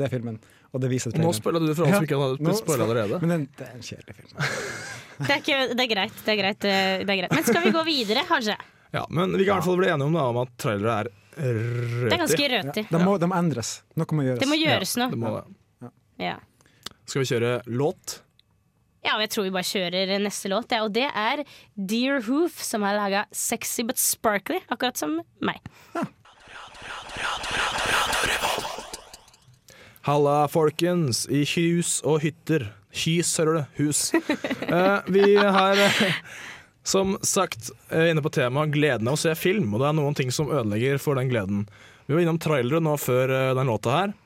Det 0.00 0.06
er 0.08 0.12
filmen. 0.14 0.40
Og 0.70 0.80
det 0.80 0.88
viser 0.92 1.12
Nå 1.20 1.30
spoila 1.36 1.60
du 1.60 1.66
det 1.68 1.76
for 1.76 1.84
alle 1.84 1.98
som 2.00 2.06
ikke 2.06 2.16
Nå 2.16 2.26
hadde 2.30 2.56
spoila 2.62 2.86
allerede. 2.86 3.20
Men 3.20 3.32
den, 3.34 3.46
det 3.58 3.66
er 3.68 3.76
en 3.76 3.84
kjedelig 3.84 4.16
film. 4.22 4.34
Det 5.20 5.34
er, 5.34 5.40
ikke, 5.42 5.56
det 5.76 5.82
er 5.84 5.88
greit. 5.90 6.20
Det 6.24 6.32
er 6.32 6.36
greit, 6.38 6.64
eh, 6.64 7.02
det 7.04 7.12
er 7.12 7.18
greit. 7.18 7.32
Men 7.36 7.44
skal 7.44 7.60
vi 7.66 7.70
gå 7.74 7.80
videre, 7.84 8.22
kanskje? 8.24 8.54
Ja, 8.94 9.02
men 9.12 9.34
vi 9.36 9.44
kan 9.44 9.50
i 9.50 9.56
hvert 9.58 9.66
fall 9.66 9.76
bli 9.76 9.90
enige 9.92 10.06
om, 10.08 10.14
da, 10.16 10.22
om 10.32 10.38
at 10.40 10.54
trailere 10.56 10.94
er 11.02 11.10
røti. 11.36 12.06
Det 12.06 12.14
er 12.16 12.22
ganske 12.22 12.46
Ja, 12.48 12.62
de, 12.72 13.00
må, 13.04 13.18
de 13.20 13.28
må 13.28 13.36
endres. 13.36 13.74
Noe 14.00 14.16
må 14.16 14.24
gjøres. 14.24 14.40
Det 14.40 14.48
må 14.48 14.56
gjøres 14.56 14.94
Det 14.96 15.02
noe. 15.02 15.18
må 15.20 15.34
det. 15.36 15.90
Ja. 16.24 16.38
Skal 17.04 17.20
vi 17.20 17.28
kjøre 17.34 17.52
låt? 17.68 18.16
ja, 19.04 19.14
og 19.16 19.22
jeg 19.24 19.30
tror 19.32 19.46
vi 19.46 19.52
bare 19.54 19.68
kjører 19.68 20.10
neste 20.20 20.50
låt, 20.52 20.72
ja, 20.72 20.82
og 20.84 20.92
det 20.96 21.06
er 21.08 21.44
Dear 21.76 22.20
Hoof, 22.26 22.58
som 22.64 22.84
har 22.84 22.96
laga 22.98 23.22
Sexy 23.32 23.84
But 23.88 24.00
Sparkly, 24.00 24.58
akkurat 24.68 25.00
som 25.00 25.18
meg. 25.44 25.60
Halla, 30.08 30.46
folkens, 30.48 31.26
i 31.28 31.42
hus 31.44 31.98
og 32.08 32.22
hytter. 32.22 32.70
Hys, 33.02 33.34
hører 33.36 33.58
du. 33.58 33.82
Hus. 33.82 33.98
Uh, 34.16 35.04
vi 35.14 35.34
har, 35.36 35.76
som 36.88 37.18
sagt, 37.20 37.68
eh, 37.92 38.08
inne 38.08 38.24
på 38.24 38.32
temaet 38.32 38.72
gleden 38.72 39.10
av 39.10 39.18
å 39.18 39.20
se 39.20 39.34
film, 39.36 39.74
og 39.74 39.82
det 39.82 39.90
er 39.90 39.98
noen 39.98 40.16
ting 40.16 40.32
som 40.32 40.48
ødelegger 40.48 40.96
for 41.04 41.20
den 41.20 41.28
gleden. 41.28 41.66
Vi 42.08 42.16
var 42.16 42.24
innom 42.24 42.40
trailere 42.40 42.80
nå 42.80 42.96
før 42.96 43.34
eh, 43.36 43.50
den 43.58 43.68
låta 43.68 43.98
her, 43.98 44.16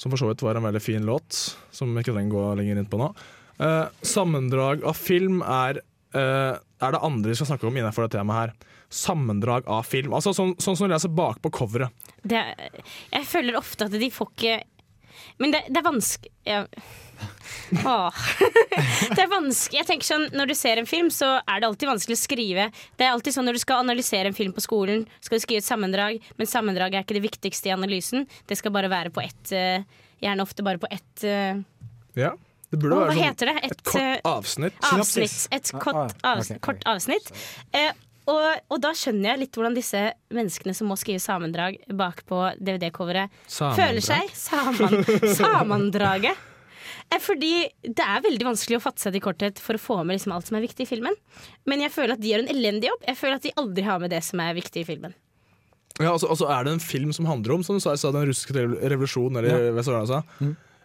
som 0.00 0.08
for 0.08 0.22
så 0.22 0.30
vidt 0.30 0.46
var 0.46 0.56
en 0.56 0.64
veldig 0.70 0.80
fin 0.80 1.04
låt, 1.04 1.36
som 1.68 1.92
vi 1.92 2.00
ikke 2.00 2.16
trenger 2.16 2.32
gå 2.32 2.46
lenger 2.62 2.80
inn 2.80 2.88
på 2.88 3.02
nå. 3.02 3.12
Uh, 3.60 3.92
sammendrag 4.00 4.80
av 4.88 4.96
film 4.96 5.42
er, 5.44 5.82
uh, 6.16 6.56
er 6.56 6.94
det 6.96 7.04
andre 7.04 7.28
vi 7.28 7.36
skal 7.36 7.50
snakke 7.50 7.68
om 7.68 7.76
innenfor 7.76 8.06
det 8.06 8.16
temaet 8.16 8.40
her. 8.56 8.76
Sammendrag 8.88 9.68
av 9.68 9.84
film. 9.84 10.16
Altså 10.16 10.32
sånn, 10.32 10.56
sånn 10.56 10.80
som 10.80 10.88
du 10.88 10.94
leser 10.94 11.12
bakpå 11.12 11.52
coveret. 11.60 11.92
Det, 12.24 12.40
jeg 13.12 13.28
føler 13.28 13.60
ofte 13.60 13.84
at 13.84 14.00
de 14.00 14.08
får 14.10 14.32
ikke 14.32 14.56
Men 15.38 15.54
det, 15.54 15.62
det 15.68 15.80
er 15.80 15.86
vanskelig 15.86 16.32
ja. 16.48 16.64
Åh. 17.84 18.20
Det 19.14 19.20
er 19.20 19.28
vanskelig 19.30 19.78
Jeg 19.80 19.86
tenker 19.90 20.06
sånn, 20.08 20.26
Når 20.32 20.50
du 20.50 20.54
ser 20.56 20.80
en 20.80 20.88
film, 20.88 21.10
så 21.12 21.34
er 21.44 21.60
det 21.60 21.68
alltid 21.68 21.90
vanskelig 21.90 22.16
å 22.16 22.20
skrive. 22.20 22.66
Det 22.96 23.04
er 23.06 23.12
alltid 23.12 23.36
sånn 23.36 23.44
Når 23.48 23.58
du 23.58 23.62
skal 23.62 23.82
analysere 23.84 24.30
en 24.30 24.36
film 24.36 24.54
på 24.56 24.64
skolen, 24.64 25.04
skal 25.20 25.36
du 25.40 25.44
skrive 25.44 25.60
et 25.62 25.68
sammendrag, 25.68 26.20
men 26.40 26.48
sammendrag 26.48 26.96
er 26.96 27.04
ikke 27.04 27.18
det 27.18 27.24
viktigste 27.26 27.68
i 27.70 27.74
analysen. 27.76 28.24
Det 28.48 28.56
skal 28.58 28.72
bare 28.74 28.88
være 28.92 29.12
på 29.14 29.22
ett 29.24 29.52
eh, 29.56 29.84
Gjerne 30.24 30.44
ofte 30.44 30.64
bare 30.66 30.80
på 30.82 30.88
ett 30.92 31.24
eh, 31.28 31.60
Ja, 32.20 32.32
det 32.70 32.78
burde 32.80 32.96
Hva 32.96 33.06
være 33.10 33.16
sånn 33.16 33.24
heter 33.28 33.50
det? 33.52 33.56
et 33.60 33.72
Et, 33.76 33.84
kort 33.90 34.00
eh, 34.02 34.16
avsnitt. 34.30 34.80
avsnitt. 34.94 35.38
Et 35.56 35.72
kort, 35.76 35.84
kort, 35.90 36.16
ah, 36.24 36.40
okay. 36.40 36.56
ok, 36.56 36.56
ok. 36.56 36.64
kort 36.70 36.88
avsnitt. 36.94 37.30
Eh, 37.76 37.90
og, 38.30 38.60
og 38.70 38.82
da 38.82 38.92
skjønner 38.96 39.32
jeg 39.32 39.42
litt 39.44 39.56
hvordan 39.58 39.76
disse 39.76 40.02
menneskene 40.34 40.74
som 40.76 40.90
må 40.90 40.96
skrive 41.00 41.22
samendrag 41.22 41.80
bakpå 41.96 42.42
DVD-coveret, 42.60 43.32
føler 43.50 44.04
seg. 44.04 44.30
Saman, 44.36 45.00
sammendraget. 45.40 46.46
Eh, 47.10 47.18
Fordi 47.22 47.52
det 47.82 48.04
er 48.06 48.22
veldig 48.24 48.50
vanskelig 48.52 48.78
å 48.78 48.84
fatte 48.84 49.02
seg 49.02 49.16
til 49.16 49.24
korthet 49.24 49.62
for 49.62 49.78
å 49.78 49.82
få 49.82 49.98
med 50.04 50.18
liksom 50.18 50.34
alt 50.36 50.50
som 50.50 50.58
er 50.58 50.66
viktig 50.66 50.86
i 50.86 50.90
filmen. 50.90 51.16
Men 51.70 51.82
jeg 51.84 51.94
føler 51.94 52.14
at 52.16 52.22
de 52.22 52.30
gjør 52.32 52.44
en 52.44 52.54
elendig 52.54 52.90
jobb. 52.92 53.04
Jeg 53.08 53.20
føler 53.20 53.40
at 53.40 53.46
de 53.48 53.56
aldri 53.60 53.86
har 53.86 54.00
med 54.02 54.14
det 54.14 54.22
som 54.26 54.42
er 54.44 54.56
viktig 54.58 54.84
i 54.84 54.88
filmen. 54.88 55.16
Ja, 56.00 56.14
altså, 56.14 56.30
altså 56.32 56.48
Er 56.48 56.64
det 56.64 56.72
en 56.76 56.82
film 56.82 57.12
som 57.12 57.26
handler 57.28 57.58
om 57.58 57.64
som 57.66 57.76
du 57.76 57.82
sa, 57.82 57.92
den 57.98 58.28
russiske 58.30 58.54
revolusjonen, 58.56 59.40
eller 59.42 59.72
hva 59.74 59.84
det 59.84 59.96
jeg 59.98 60.12
sa? 60.12 60.22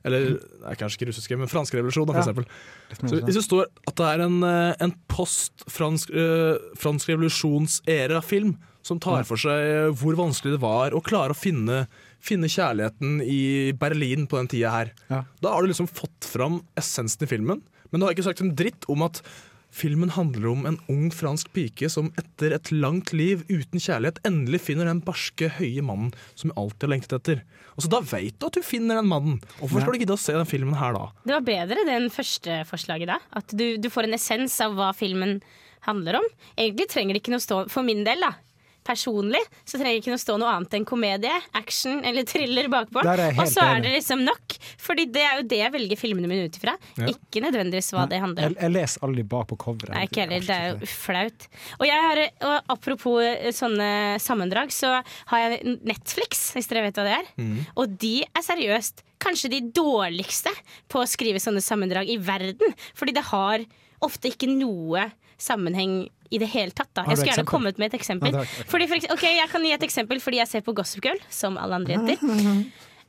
Eller 0.06 0.36
nei, 0.62 0.76
kanskje 0.78 1.00
ikke 1.00 1.10
russiske, 1.10 1.38
men 1.40 1.50
franske 1.50 1.80
revolusjon, 1.80 2.12
f.eks. 2.14 2.30
Ja. 2.30 2.96
Så 2.96 3.10
sånn. 3.10 3.24
hvis 3.26 3.40
det 3.40 3.46
står 3.48 3.68
at 3.90 3.96
det 3.98 4.08
er 4.12 4.24
en, 4.28 4.38
eh, 4.46 4.76
en 4.86 4.94
post-fransk 5.12 6.14
eh, 6.14 6.60
fransk 6.78 7.10
revolusjons-era-film 7.10 8.56
som 8.86 9.00
tar 9.02 9.26
for 9.26 9.42
seg 9.42 9.64
eh, 9.66 9.88
hvor 9.98 10.18
vanskelig 10.20 10.56
det 10.56 10.62
var 10.62 10.94
å 10.94 11.02
klare 11.06 11.34
å 11.34 11.38
finne, 11.38 11.86
finne 12.22 12.50
kjærligheten 12.52 13.18
i 13.26 13.72
Berlin 13.82 14.28
på 14.30 14.38
den 14.38 14.52
tida 14.54 14.74
her, 14.76 14.94
Ja. 15.10 15.24
da 15.42 15.56
har 15.56 15.66
du 15.66 15.72
liksom 15.74 15.90
fått 15.90 16.30
fram 16.30 16.62
essensen 16.78 17.26
i 17.26 17.32
filmen, 17.32 17.64
men 17.92 18.00
du 18.00 18.06
har 18.06 18.14
ikke 18.14 18.28
sagt 18.30 18.42
en 18.46 18.54
dritt 18.56 18.86
om 18.92 19.02
at 19.08 19.24
Filmen 19.76 20.14
handler 20.16 20.48
om 20.54 20.62
en 20.70 20.78
ung 20.92 21.10
fransk 21.12 21.50
pike 21.56 21.90
som 21.92 22.08
etter 22.20 22.54
et 22.56 22.70
langt 22.72 23.12
liv 23.12 23.42
uten 23.50 23.82
kjærlighet 23.82 24.22
endelig 24.28 24.62
finner 24.70 24.88
den 24.88 25.02
barske, 25.04 25.50
høye 25.58 25.84
mannen 25.84 26.14
som 26.32 26.54
hun 26.54 26.62
alltid 26.62 26.86
har 26.88 26.94
lengtet 26.94 27.16
etter. 27.18 27.42
Og 27.76 27.84
så 27.84 27.92
Da 27.92 28.00
vet 28.00 28.38
du 28.40 28.48
at 28.48 28.56
du 28.56 28.64
finner 28.64 29.02
den 29.02 29.10
mannen. 29.12 29.42
Hvorfor 29.60 29.84
skal 29.84 29.98
du 29.98 30.00
gidde 30.00 30.16
å 30.16 30.22
se 30.22 30.38
den 30.38 30.48
filmen 30.48 30.80
her 30.80 30.96
da? 30.96 31.10
Det 31.28 31.36
var 31.36 31.48
bedre 31.50 31.84
det 31.84 31.98
enn 31.98 32.08
første 32.14 32.62
forslaget 32.70 33.12
da. 33.12 33.20
At 33.36 33.52
du, 33.52 33.66
du 33.76 33.90
får 33.92 34.08
en 34.08 34.16
essens 34.16 34.56
av 34.64 34.80
hva 34.80 34.94
filmen 34.96 35.42
handler 35.90 36.22
om. 36.22 36.32
Egentlig 36.56 36.88
trenger 36.94 37.18
det 37.18 37.26
ikke 37.26 37.36
noe 37.36 37.44
stå 37.44 37.66
For 37.74 37.84
min 37.86 38.06
del, 38.08 38.24
da. 38.24 38.32
Personlig, 38.86 39.42
så 39.66 39.80
trenger 39.80 40.00
ikke 40.00 40.14
noe 40.14 40.22
stå 40.22 40.36
noe 40.40 40.52
annet 40.54 40.76
enn 40.78 40.86
komedie, 40.88 41.34
action 41.58 42.04
eller 42.06 42.28
thriller 42.30 42.70
bakpå. 42.72 43.02
Og 43.02 43.48
så 43.50 43.66
er 43.66 43.82
det 43.84 43.96
liksom 43.96 44.22
nok. 44.26 44.58
Fordi 44.82 45.08
det 45.14 45.24
er 45.26 45.40
jo 45.40 45.48
det 45.50 45.60
jeg 45.64 45.74
velger 45.74 46.00
filmene 46.00 46.30
mine 46.30 46.46
ut 46.50 46.60
ifra. 46.60 46.76
Ja. 47.00 47.10
Ikke 47.14 47.42
nødvendigvis 47.46 47.92
hva 47.96 48.06
det 48.12 48.22
handler 48.22 48.52
om. 48.52 48.56
Jeg, 48.56 48.62
jeg 48.62 48.76
leser 48.76 49.08
aldri 49.08 49.26
bak 49.36 49.50
på 49.52 49.58
coveret. 49.66 49.96
Nei, 49.96 50.06
ikke 50.10 50.26
heller. 50.26 50.46
Det 50.46 50.60
er 50.60 50.70
jo 50.74 50.92
flaut. 50.92 51.48
Og, 51.80 51.88
jeg 51.90 52.06
har, 52.08 52.24
og 52.52 52.72
apropos 52.76 53.20
eh, 53.26 53.50
sånne 53.56 53.90
sammendrag, 54.22 54.74
så 54.76 55.00
har 55.32 55.44
jeg 55.46 55.78
Netflix, 55.86 56.48
hvis 56.56 56.70
dere 56.72 56.86
vet 56.88 57.02
hva 57.02 57.08
det 57.08 57.18
er. 57.18 57.34
Og 57.76 57.98
de 58.06 58.16
er 58.26 58.46
seriøst 58.46 59.04
kanskje 59.26 59.50
de 59.56 59.62
dårligste 59.74 60.52
på 60.92 61.02
å 61.02 61.10
skrive 61.10 61.42
sånne 61.42 61.64
sammendrag 61.64 62.10
i 62.12 62.20
verden. 62.22 62.76
Fordi 62.98 63.16
det 63.16 63.26
har 63.32 63.66
ofte 64.06 64.30
ikke 64.30 64.50
noe 64.52 65.08
sammenheng 65.38 66.08
i 66.30 66.40
det 66.42 66.50
hele 66.52 66.74
tatt. 66.76 66.90
Da. 66.94 67.06
Jeg 67.10 67.20
skulle 67.20 67.34
gjerne 67.34 67.50
kommet 67.50 67.80
med 67.82 67.94
et 67.94 68.00
eksempel. 68.00 68.34
Ja, 68.34 68.44
fordi 68.72 68.88
for, 68.90 69.08
ok, 69.14 69.24
Jeg 69.30 69.52
kan 69.52 69.64
gi 69.66 69.76
et 69.76 69.86
eksempel 69.88 70.22
fordi 70.24 70.42
jeg 70.42 70.52
ser 70.52 70.66
på 70.66 70.74
Gossip 70.76 71.06
Girl, 71.06 71.22
som 71.30 71.60
alle 71.62 71.82
andre 71.82 71.98
jenter. 71.98 72.20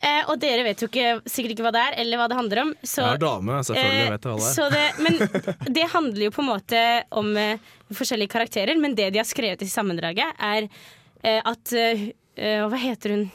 Eh, 0.05 0.27
og 0.29 0.37
dere 0.43 0.61
vet 0.67 0.83
jo 0.83 0.91
ikke, 0.91 1.23
sikkert 1.25 1.55
ikke 1.55 1.65
hva 1.65 1.73
det 1.73 1.83
er, 1.87 1.95
eller 2.03 2.21
hva 2.21 2.27
det 2.29 2.37
handler 2.37 2.61
om. 2.67 2.75
Så 2.85 3.01
Jeg 3.01 3.17
er 3.17 3.23
dame, 3.23 3.57
selvfølgelig 3.65 4.03
Eh, 4.03 4.11
vet 4.13 4.27
jeg 4.27 4.35
hva 4.35 4.37
det 4.37 4.51
er. 4.51 4.53
Så 4.53 4.67
det, 4.75 4.85
men 5.01 5.73
det 5.79 5.87
handler 5.95 6.25
jo 6.27 6.35
på 6.37 6.45
en 6.45 6.51
måte 6.51 6.83
om 7.17 7.31
eh, 7.41 7.73
forskjellige 7.97 8.35
karakterer, 8.35 8.77
men 8.83 8.97
det 8.99 9.09
de 9.15 9.23
har 9.23 9.29
skrevet 9.29 9.65
i 9.65 9.71
sammendraget, 9.73 10.37
er 10.37 10.69
eh, 10.69 11.41
at 11.41 11.73
eh, 11.73 12.09
eh, 12.37 12.67
Hva 12.69 12.81
heter 12.83 13.17
hun? 13.17 13.29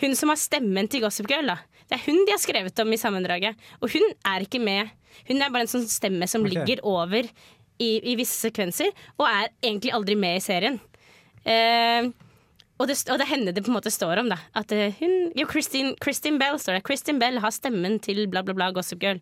Hun 0.00 0.14
som 0.16 0.30
har 0.30 0.38
stemmen 0.38 0.86
til 0.88 1.02
Gossip 1.02 1.26
Girl, 1.30 1.50
da. 1.50 1.58
Det 1.90 1.98
er 1.98 2.06
hun 2.06 2.22
de 2.24 2.32
har 2.32 2.40
skrevet 2.40 2.78
om 2.80 2.94
i 2.94 3.00
sammendraget. 3.00 3.66
Og 3.82 3.90
hun 3.92 4.06
er 4.30 4.46
ikke 4.46 4.62
med. 4.62 4.94
Hun 5.28 5.42
er 5.42 5.50
bare 5.50 5.66
en 5.66 5.74
sånn 5.74 5.88
stemme 5.90 6.30
som 6.30 6.46
okay. 6.46 6.54
ligger 6.54 6.86
over 6.86 7.26
i, 7.84 7.94
i 8.12 8.18
visse 8.18 8.36
sekvenser, 8.48 8.92
og 9.18 9.26
er 9.28 9.50
egentlig 9.62 9.94
aldri 9.96 10.16
med 10.18 10.40
i 10.40 10.44
serien. 10.44 10.80
Eh, 11.44 12.10
og 12.74 12.88
det, 12.90 12.96
og 13.06 13.18
det 13.20 13.24
er 13.26 13.30
henne 13.30 13.52
det 13.54 13.62
på 13.62 13.70
en 13.70 13.76
måte 13.76 13.92
står 13.92 14.24
om. 14.24 14.30
da 14.32 14.38
At 14.58 14.72
eh, 14.74 14.94
hun, 14.98 15.32
Jo, 15.38 15.46
Christine, 15.50 15.94
Christine 16.02 16.40
Bell 16.42 16.58
står 16.58 16.78
det. 16.78 16.86
Christine 16.88 17.22
Bell 17.22 17.38
har 17.44 17.54
stemmen 17.54 18.00
til 18.02 18.24
bla, 18.30 18.42
bla, 18.42 18.56
bla 18.56 18.72
Gossip 18.74 19.02
Girl. 19.02 19.20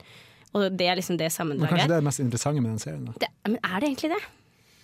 Og 0.52 0.68
det 0.76 0.86
er 0.88 0.98
liksom 0.98 1.16
det 1.20 1.30
Men 1.44 1.60
kanskje 1.64 1.88
det 1.88 1.96
er 1.96 2.00
det 2.00 2.04
mest 2.04 2.20
interessante 2.20 2.60
med 2.60 2.70
den 2.74 2.78
serien? 2.78 3.04
Da. 3.08 3.12
Det, 3.20 3.28
men 3.48 3.58
er 3.64 3.80
det 3.80 3.88
egentlig 3.88 4.10
det? 4.12 4.22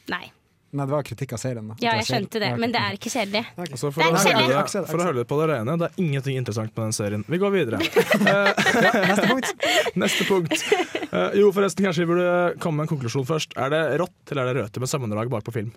Nei. 0.09 0.27
Nei, 0.69 0.85
det 0.85 0.93
var 0.93 1.05
kritikk 1.05 1.33
av 1.33 1.41
serien. 1.41 1.69
Da. 1.71 1.75
Ja, 1.81 1.95
jeg 1.97 2.05
skjønte 2.11 2.41
det, 2.43 2.49
men 2.61 2.73
det 2.73 2.81
er 2.81 2.97
ikke 2.97 3.09
kjedelig. 3.13 3.41
Altså, 3.57 3.89
for, 3.89 4.05
å 4.05 4.09
holde, 4.13 4.65
for 4.69 5.01
å 5.01 5.07
ser 5.07 5.17
det 5.17 5.25
på 5.29 5.39
det 5.41 5.47
rene, 5.49 5.77
det 5.81 5.87
er 5.89 6.03
ingenting 6.05 6.37
interessant 6.41 6.75
med 6.75 6.91
den 6.91 6.97
serien. 6.97 7.25
Vi 7.25 7.41
går 7.41 7.55
videre. 7.55 7.81
Neste 7.81 9.29
punkt. 9.31 9.69
Neste 10.05 10.29
punkt. 10.29 10.67
Eh, 11.09 11.39
jo, 11.41 11.51
forresten, 11.57 11.87
kanskje 11.87 12.05
vi 12.05 12.13
burde 12.13 12.33
komme 12.63 12.81
med 12.81 12.89
en 12.89 12.95
konklusjon 12.95 13.27
først. 13.29 13.57
Er 13.61 13.73
det 13.75 13.83
rått 14.03 14.33
eller 14.33 14.45
er 14.45 14.53
det 14.53 14.65
røte 14.65 14.83
med 14.83 14.91
sammendrag 14.91 15.31
bak 15.33 15.47
på 15.47 15.55
film? 15.55 15.73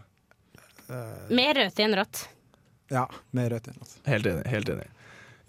Mer 1.31 1.55
røte 1.55 1.85
enn 1.85 1.95
rått. 1.95 2.25
Ja, 2.91 3.05
mer 3.37 3.53
røte 3.53 3.71
enn 3.71 3.79
rått. 3.79 3.93
Helt 4.11 4.27
enig. 4.27 4.47
helt 4.51 4.73
enig 4.73 4.89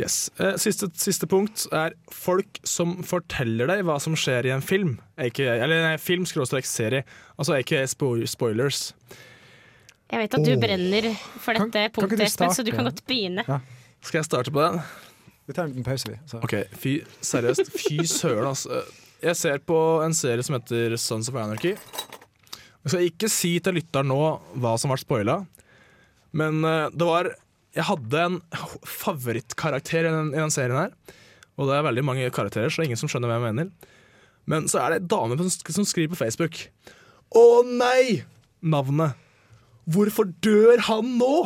Yes. 0.01 0.31
Uh, 0.41 0.55
siste, 0.59 0.89
siste 0.99 1.29
punkt 1.31 1.67
er 1.75 1.95
folk 2.11 2.59
som 2.67 2.97
forteller 3.07 3.69
deg 3.71 3.85
hva 3.87 3.99
som 4.03 4.17
skjer 4.19 4.49
i 4.49 4.55
en 4.55 4.65
film. 4.65 4.97
Aka, 5.21 5.45
eller 5.63 5.93
en 5.93 6.01
film 6.01 6.25
skråstrek 6.29 6.67
serie. 6.67 7.05
Altså 7.37 7.59
aka 7.59 7.85
spo 7.91 8.15
spoilers. 8.27 8.91
Jeg 10.13 10.25
vet 10.25 10.35
at 10.37 10.45
du 10.45 10.53
oh. 10.53 10.61
brenner 10.61 11.09
for 11.41 11.57
dette 11.57 11.85
kan 11.87 11.95
punktet, 11.95 12.19
kan 12.19 12.27
Espen, 12.27 12.57
så 12.57 12.65
du 12.67 12.73
kan 12.75 12.89
godt 12.89 13.05
begynne. 13.09 13.45
Skal 14.03 14.21
jeg 14.21 14.29
starte 14.29 14.53
på 14.53 14.65
den? 14.65 14.83
Vi 15.49 15.55
tar 15.57 15.69
en 15.69 15.73
liten 15.73 15.87
pause, 15.87 16.11
vi. 16.11 16.19
Så. 16.29 16.41
Ok, 16.45 16.57
fy, 16.79 16.99
seriøst. 17.25 17.73
Fy 17.73 18.03
søren, 18.09 18.51
altså. 18.51 18.83
Jeg 19.23 19.39
ser 19.39 19.61
på 19.63 19.79
en 20.03 20.15
serie 20.19 20.43
som 20.43 20.57
heter 20.57 20.97
Sons 20.99 21.29
of 21.31 21.37
Anarchy. 21.39 21.77
Jeg 22.83 22.91
skal 22.91 23.05
ikke 23.07 23.29
si 23.31 23.53
til 23.63 23.77
lytteren 23.79 24.11
nå 24.11 24.19
hva 24.59 24.73
som 24.81 24.91
ble 24.91 24.99
spoila, 24.99 25.37
men 26.35 26.65
eh, 26.67 26.89
det 26.91 27.07
var 27.07 27.29
Jeg 27.73 27.87
hadde 27.89 28.19
en 28.21 28.39
favorittkarakter 28.85 30.05
i 30.05 30.11
den, 30.13 30.33
i 30.35 30.41
den 30.41 30.51
serien 30.53 30.77
her. 30.77 30.91
Og 31.57 31.69
det 31.69 31.77
er 31.77 31.87
veldig 31.87 32.05
mange 32.05 32.33
karakterer, 32.35 32.69
så 32.69 32.81
det 32.81 32.85
er 32.85 32.91
ingen 32.91 33.01
som 33.01 33.09
skjønner 33.09 33.31
hvem 33.31 33.47
jeg 33.47 33.55
mener. 33.55 33.93
Men 34.51 34.67
så 34.69 34.83
er 34.83 34.93
det 34.93 34.99
ei 35.01 35.11
dame 35.13 35.39
som, 35.39 35.87
skriver 35.87 36.13
på 36.13 36.19
Facebook 36.19 36.59
Å 37.39 37.63
nei! 37.69 38.25
Navnet. 38.63 39.15
Hvorfor 39.91 40.29
dør 40.45 40.83
han 40.89 41.17
nå? 41.19 41.37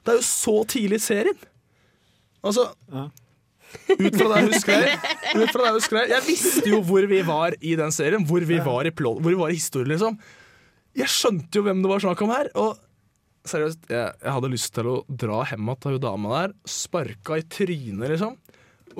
Det 0.00 0.14
er 0.14 0.20
jo 0.20 0.24
så 0.24 0.54
tidlig 0.64 1.00
i 1.00 1.04
serien. 1.04 1.40
Altså 2.40 2.70
ut 3.90 4.16
fra 4.18 4.26
det 4.28 4.36
jeg 4.40 4.50
husker. 4.50 4.84
ut 5.40 5.50
fra 5.54 5.62
det 5.62 5.68
Jeg 5.70 5.76
husker 5.78 6.12
Jeg 6.12 6.26
visste 6.26 6.66
jo 6.72 6.80
hvor 6.86 7.06
vi 7.10 7.22
var 7.26 7.56
i 7.60 7.74
den 7.78 7.92
serien, 7.94 8.26
hvor 8.26 8.44
vi 8.46 8.58
var 8.64 8.86
i, 8.88 8.92
plot, 8.94 9.20
hvor 9.22 9.30
vi 9.34 9.38
var 9.40 9.50
i 9.54 9.58
historien, 9.58 9.90
liksom. 9.94 10.18
Jeg 10.98 11.06
skjønte 11.12 11.54
jo 11.60 11.62
hvem 11.66 11.82
det 11.84 11.90
var 11.92 12.02
snakk 12.02 12.22
om 12.26 12.32
her. 12.34 12.48
Og 12.58 12.78
seriøst, 13.46 13.84
jeg, 13.88 14.14
jeg 14.22 14.32
hadde 14.36 14.50
lyst 14.52 14.72
til 14.76 14.88
å 14.90 14.96
dra 15.08 15.42
hjem 15.48 15.70
til 15.80 15.94
hun 15.96 16.02
dama 16.02 16.32
der, 16.42 16.56
sparka 16.68 17.38
i 17.40 17.44
trynet, 17.46 18.08
liksom. 18.16 18.34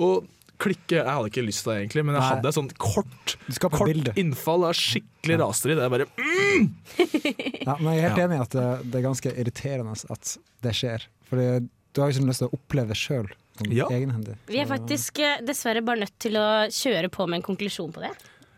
Og 0.01 0.29
klikke 0.61 0.99
Jeg 0.99 1.09
hadde 1.09 1.29
ikke 1.31 1.41
lyst 1.43 1.63
til 1.65 1.71
det, 1.73 1.77
egentlig, 1.81 2.01
men 2.05 2.13
jeg 2.15 2.21
Nei. 2.21 2.29
hadde 2.35 2.49
et 2.51 2.57
sånt 2.59 2.73
kort, 2.77 3.31
kort 3.63 3.87
bilde. 3.89 4.11
innfall 4.21 4.67
av 4.67 4.75
skikkelig 4.77 5.39
raseri. 5.41 5.73
Det 5.79 5.87
er 5.87 5.93
bare 5.93 6.05
Ja, 7.65 7.75
men 7.79 7.87
jeg 7.95 8.03
er 8.03 8.07
helt 8.07 8.19
Ja. 8.21 8.25
enig 8.27 8.37
i 8.37 8.43
at 8.45 8.55
det, 8.55 8.65
det 8.91 8.99
er 8.99 9.05
ganske 9.07 9.31
irriterende 9.41 9.95
at 10.15 10.33
det 10.65 10.73
skjer. 10.77 11.07
Fordi 11.31 11.47
du 11.65 12.01
har 12.01 12.11
jo 12.11 12.15
ikke 12.19 12.29
lyst 12.29 12.43
til 12.43 12.51
å 12.51 12.57
oppleve 12.59 12.93
det 12.93 12.99
sjøl, 13.01 13.31
Ja. 13.69 13.87
egenhendig. 13.91 14.37
Vi 14.49 14.59
er 14.63 14.69
faktisk 14.69 15.19
eh, 15.19 15.41
dessverre 15.45 15.83
bare 15.85 16.03
nødt 16.05 16.17
til 16.19 16.37
å 16.39 16.47
kjøre 16.71 17.09
på 17.13 17.27
med 17.29 17.41
en 17.41 17.47
konklusjon 17.51 17.91
på 17.93 18.01
det. 18.03 18.11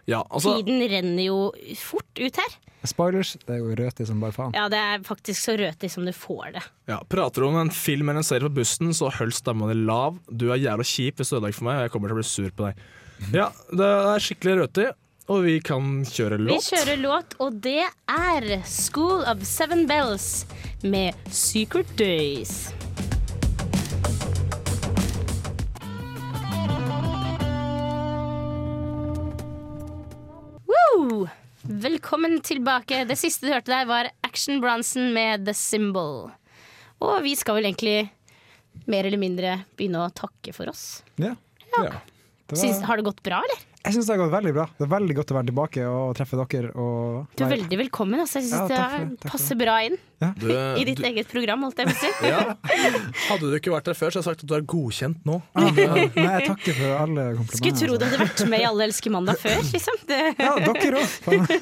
Ja, 0.09 0.21
altså 0.29 0.57
Tiden 0.59 0.81
renner 0.91 1.23
jo 1.23 1.37
fort 1.79 2.19
ut 2.19 2.39
her. 2.39 2.55
Spoilers, 2.83 3.37
det 3.47 3.53
er 3.55 3.61
jo 3.61 3.75
røti 3.79 4.03
som 4.07 4.19
bare 4.19 4.35
faen. 4.35 4.55
Ja, 4.57 4.65
det 4.71 4.79
er 4.79 5.03
faktisk 5.07 5.39
så 5.39 5.53
røtig 5.59 5.87
som 5.93 6.03
du 6.03 6.11
får 6.11 6.49
det. 6.57 6.63
Ja, 6.91 6.97
Prater 7.07 7.45
du 7.45 7.47
om 7.47 7.55
en 7.61 7.71
film 7.71 8.09
eller 8.11 8.19
en 8.19 8.27
serie 8.27 8.43
på 8.49 8.57
bussen, 8.57 8.91
så 8.95 9.07
hold 9.15 9.31
stemma 9.35 9.69
di 9.71 9.77
lav. 9.87 10.17
Du 10.27 10.49
er 10.51 10.59
jævla 10.59 10.83
kjip 10.83 11.21
hvis 11.21 11.31
du 11.31 11.37
ødelegger 11.37 11.59
for 11.61 11.69
meg, 11.69 11.79
og 11.79 11.87
jeg 11.87 11.93
kommer 11.95 12.11
til 12.11 12.17
å 12.17 12.19
bli 12.19 12.27
sur 12.27 12.51
på 12.51 12.67
deg. 12.67 12.83
Ja, 13.31 13.47
det 13.71 13.87
er 13.87 14.25
skikkelig 14.27 14.57
røtig, 14.65 14.89
og 15.31 15.43
vi 15.47 15.57
kan 15.63 15.91
kjøre 16.11 16.41
låt. 16.43 16.57
Vi 16.59 16.75
kjører 16.75 16.99
låt, 17.05 17.37
og 17.39 17.61
det 17.63 17.85
er 17.87 18.49
School 18.67 19.23
of 19.31 19.47
Seven 19.47 19.87
Bells 19.87 20.43
med 20.83 21.15
Secret 21.31 21.87
Days. 21.95 22.73
Velkommen 31.63 32.41
tilbake. 32.41 33.05
Det 33.07 33.15
siste 33.15 33.47
du 33.47 33.53
hørte 33.53 33.71
der, 33.71 33.85
var 33.87 34.09
Action 34.27 34.59
Bronson 34.59 35.13
med 35.15 35.45
The 35.47 35.53
Symbol. 35.55 36.25
Og 36.99 37.13
vi 37.23 37.37
skal 37.39 37.55
vel 37.55 37.69
egentlig 37.69 38.09
mer 38.91 39.07
eller 39.07 39.21
mindre 39.21 39.53
begynne 39.77 40.01
å 40.03 40.09
takke 40.11 40.51
for 40.51 40.67
oss. 40.67 41.05
Ja. 41.15 41.31
Ja. 41.77 42.01
Det 42.51 42.59
Syns, 42.59 42.81
har 42.83 42.99
det 42.99 43.05
gått 43.07 43.23
bra, 43.23 43.39
eller? 43.47 43.63
Jeg 43.83 43.93
syns 43.97 44.07
det 44.07 44.13
har 44.13 44.19
gått 44.23 44.31
veldig 44.31 44.51
bra. 44.55 44.63
Det 44.77 44.85
er 44.85 44.91
veldig 44.93 45.15
godt 45.17 45.31
å 45.33 45.35
være 45.35 45.47
tilbake 45.49 45.81
og 45.91 46.13
treffe 46.15 46.37
dere. 46.39 46.69
Og 46.79 47.33
Du 47.35 47.43
er 47.43 47.49
veldig 47.51 47.79
velkommen. 47.81 48.21
Altså. 48.23 48.39
Jeg 48.39 48.47
Ja, 48.53 48.61
synes 48.63 48.71
det 48.71 49.17
det, 49.19 49.31
passer 49.31 49.59
bra 49.59 49.75
inn 49.83 49.97
Du, 50.39 50.47
i 50.79 50.85
ditt 50.87 51.01
du, 51.01 51.03
eget 51.09 51.27
program, 51.27 51.65
holdt 51.67 51.81
jeg 51.83 51.91
på 51.91 52.07
å 52.07 52.29
ja. 52.31 52.55
Hadde 53.27 53.49
du 53.51 53.57
ikke 53.57 53.73
vært 53.73 53.89
der 53.91 53.97
før, 53.99 54.13
så 54.15 54.21
hadde 54.21 54.23
jeg 54.23 54.29
sagt 54.29 54.45
at 54.45 54.49
du 54.49 54.55
er 54.55 54.63
godkjent 54.71 55.27
nå. 55.27 55.41
Ah, 55.59 55.67
ja. 55.75 55.97
Jeg 55.99 56.47
takker 56.47 56.77
for 56.79 56.95
alle 57.01 57.27
komplimentene. 57.41 57.59
Skulle 57.59 57.75
tro 57.81 57.97
du 57.99 58.05
altså. 58.05 58.07
hadde 58.07 58.23
vært 58.23 58.45
med 58.55 58.63
i 58.63 58.69
Alle 58.71 58.87
elsker 58.87 59.15
mandag 59.17 59.41
før, 59.43 59.59
liksom. 59.75 59.99
Det. 60.07 60.21
Ja, 60.39 60.55
dere 60.63 61.03
òg. 61.03 61.53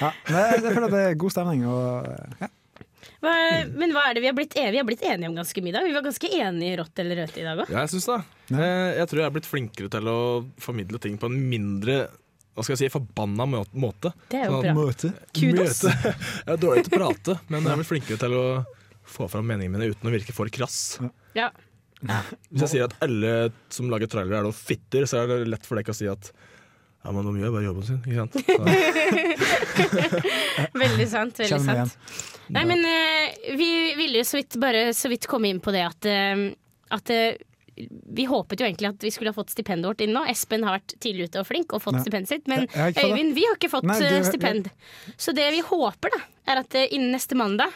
Ja, 0.00 0.12
jeg 0.30 0.62
føler 0.70 0.86
at 0.86 0.94
det 0.94 1.02
er 1.08 1.18
god 1.26 1.34
stemning. 1.34 1.66
Og, 1.66 2.14
ja. 2.44 2.52
Hva, 3.20 3.32
men 3.76 3.92
hva 3.92 4.06
er 4.08 4.16
det 4.16 4.22
vi 4.24 4.28
har 4.30 4.36
blitt 4.36 4.54
enige 4.56 4.72
Vi 4.72 4.78
har 4.80 4.86
blitt 4.88 5.02
enige 5.04 5.28
om 5.28 5.34
ganske 5.36 5.60
mye 5.60 5.68
i 5.68 5.74
dag. 5.76 5.84
Vi 5.84 5.92
var 5.92 6.04
ganske 6.06 6.28
enige 6.40 6.72
i 6.72 6.76
rått 6.80 7.02
eller 7.02 7.18
rødt 7.20 7.36
i 7.36 7.44
dag 7.44 7.58
òg. 7.60 7.68
Ja, 7.74 7.82
jeg 7.84 7.92
syns 7.92 8.06
det. 8.08 8.18
Eh, 8.56 8.88
Jeg 8.96 9.10
tror 9.10 9.20
jeg 9.20 9.26
er 9.28 9.34
blitt 9.36 9.48
flinkere 9.50 9.90
til 9.92 10.08
å 10.08 10.18
formidle 10.64 11.00
ting 11.04 11.18
på 11.20 11.28
en 11.28 11.36
mindre 11.52 11.98
hva 12.56 12.64
skal 12.66 12.74
jeg 12.74 12.80
si, 12.82 12.88
forbanna 12.92 13.44
måte. 13.46 14.10
Det 14.28 14.40
er 14.40 14.48
jo 14.50 14.56
Sånn 14.58 14.64
bra. 14.66 14.72
Møte. 14.76 15.10
Kudos. 15.36 15.82
Møte. 15.86 16.14
Jeg 16.18 16.54
er 16.56 16.58
dårlig 16.60 16.82
til 16.88 16.92
å 16.96 16.98
prate, 16.98 17.36
men 17.52 17.62
jeg 17.62 17.70
er 17.72 17.78
blitt 17.80 17.90
flinkere 17.92 18.20
til 18.24 18.34
å 18.36 18.44
få 19.10 19.28
fram 19.32 19.46
meningene 19.48 19.78
mine 19.78 19.92
uten 19.94 20.10
å 20.10 20.12
virke 20.12 20.34
for 20.36 20.50
krass. 20.52 20.78
Ja. 21.38 21.46
Hvis 22.00 22.64
jeg 22.64 22.72
sier 22.74 22.84
at 22.88 22.96
alle 23.04 23.32
som 23.72 23.88
lager 23.92 24.08
trailere 24.10 24.40
er 24.42 24.48
noen 24.48 24.56
fitter, 24.56 25.06
så 25.08 25.20
er 25.22 25.30
det 25.30 25.38
lett 25.52 25.66
for 25.68 25.76
deg 25.78 25.88
å 25.92 25.96
si 25.96 26.08
at 26.10 26.32
ja, 27.00 27.12
men 27.16 27.24
de 27.24 27.40
gjør 27.40 27.54
bare 27.54 27.64
jobben 27.64 27.86
sin, 27.86 28.00
ikke 28.04 28.20
sant? 28.20 28.34
Veldig 30.82 31.08
sant. 31.08 31.40
veldig 31.40 31.62
sant 31.64 31.96
Nei, 32.54 32.64
men 32.68 32.82
uh, 32.84 33.54
vi 33.58 33.70
ville 33.98 34.24
så 34.26 34.40
vidt, 34.40 34.58
bare 34.62 34.90
så 34.96 35.10
vidt 35.12 35.28
komme 35.30 35.50
inn 35.50 35.62
på 35.62 35.74
det 35.74 35.84
at, 35.86 36.08
uh, 36.10 36.46
at 36.96 37.12
uh, 37.14 37.44
vi 37.80 38.26
håpet 38.28 38.60
jo 38.60 38.66
egentlig 38.66 38.90
at 38.90 39.04
vi 39.06 39.12
skulle 39.14 39.32
ha 39.32 39.36
fått 39.36 39.54
stipendet 39.54 39.88
vårt 39.88 40.02
inn 40.04 40.12
nå. 40.16 40.24
Espen 40.28 40.66
har 40.66 40.80
vært 40.80 40.96
tidlig 41.00 41.30
ute 41.30 41.44
og 41.44 41.48
flink 41.48 41.76
og 41.76 41.84
fått 41.84 42.02
stipendet 42.02 42.32
sitt. 42.32 42.50
Men. 42.50 42.66
Øyvind, 42.74 43.32
vi 43.38 43.46
har 43.46 43.56
ikke 43.56 43.70
fått 43.72 43.86
Nei, 43.88 44.00
du- 44.02 44.26
stipend. 44.26 44.68
Jeg... 44.68 45.14
Så 45.16 45.32
det 45.36 45.46
vi 45.54 45.62
håper, 45.64 46.12
da, 46.12 46.20
er 46.52 46.60
at 46.64 46.76
innen 46.82 47.14
neste 47.14 47.38
mandag 47.38 47.72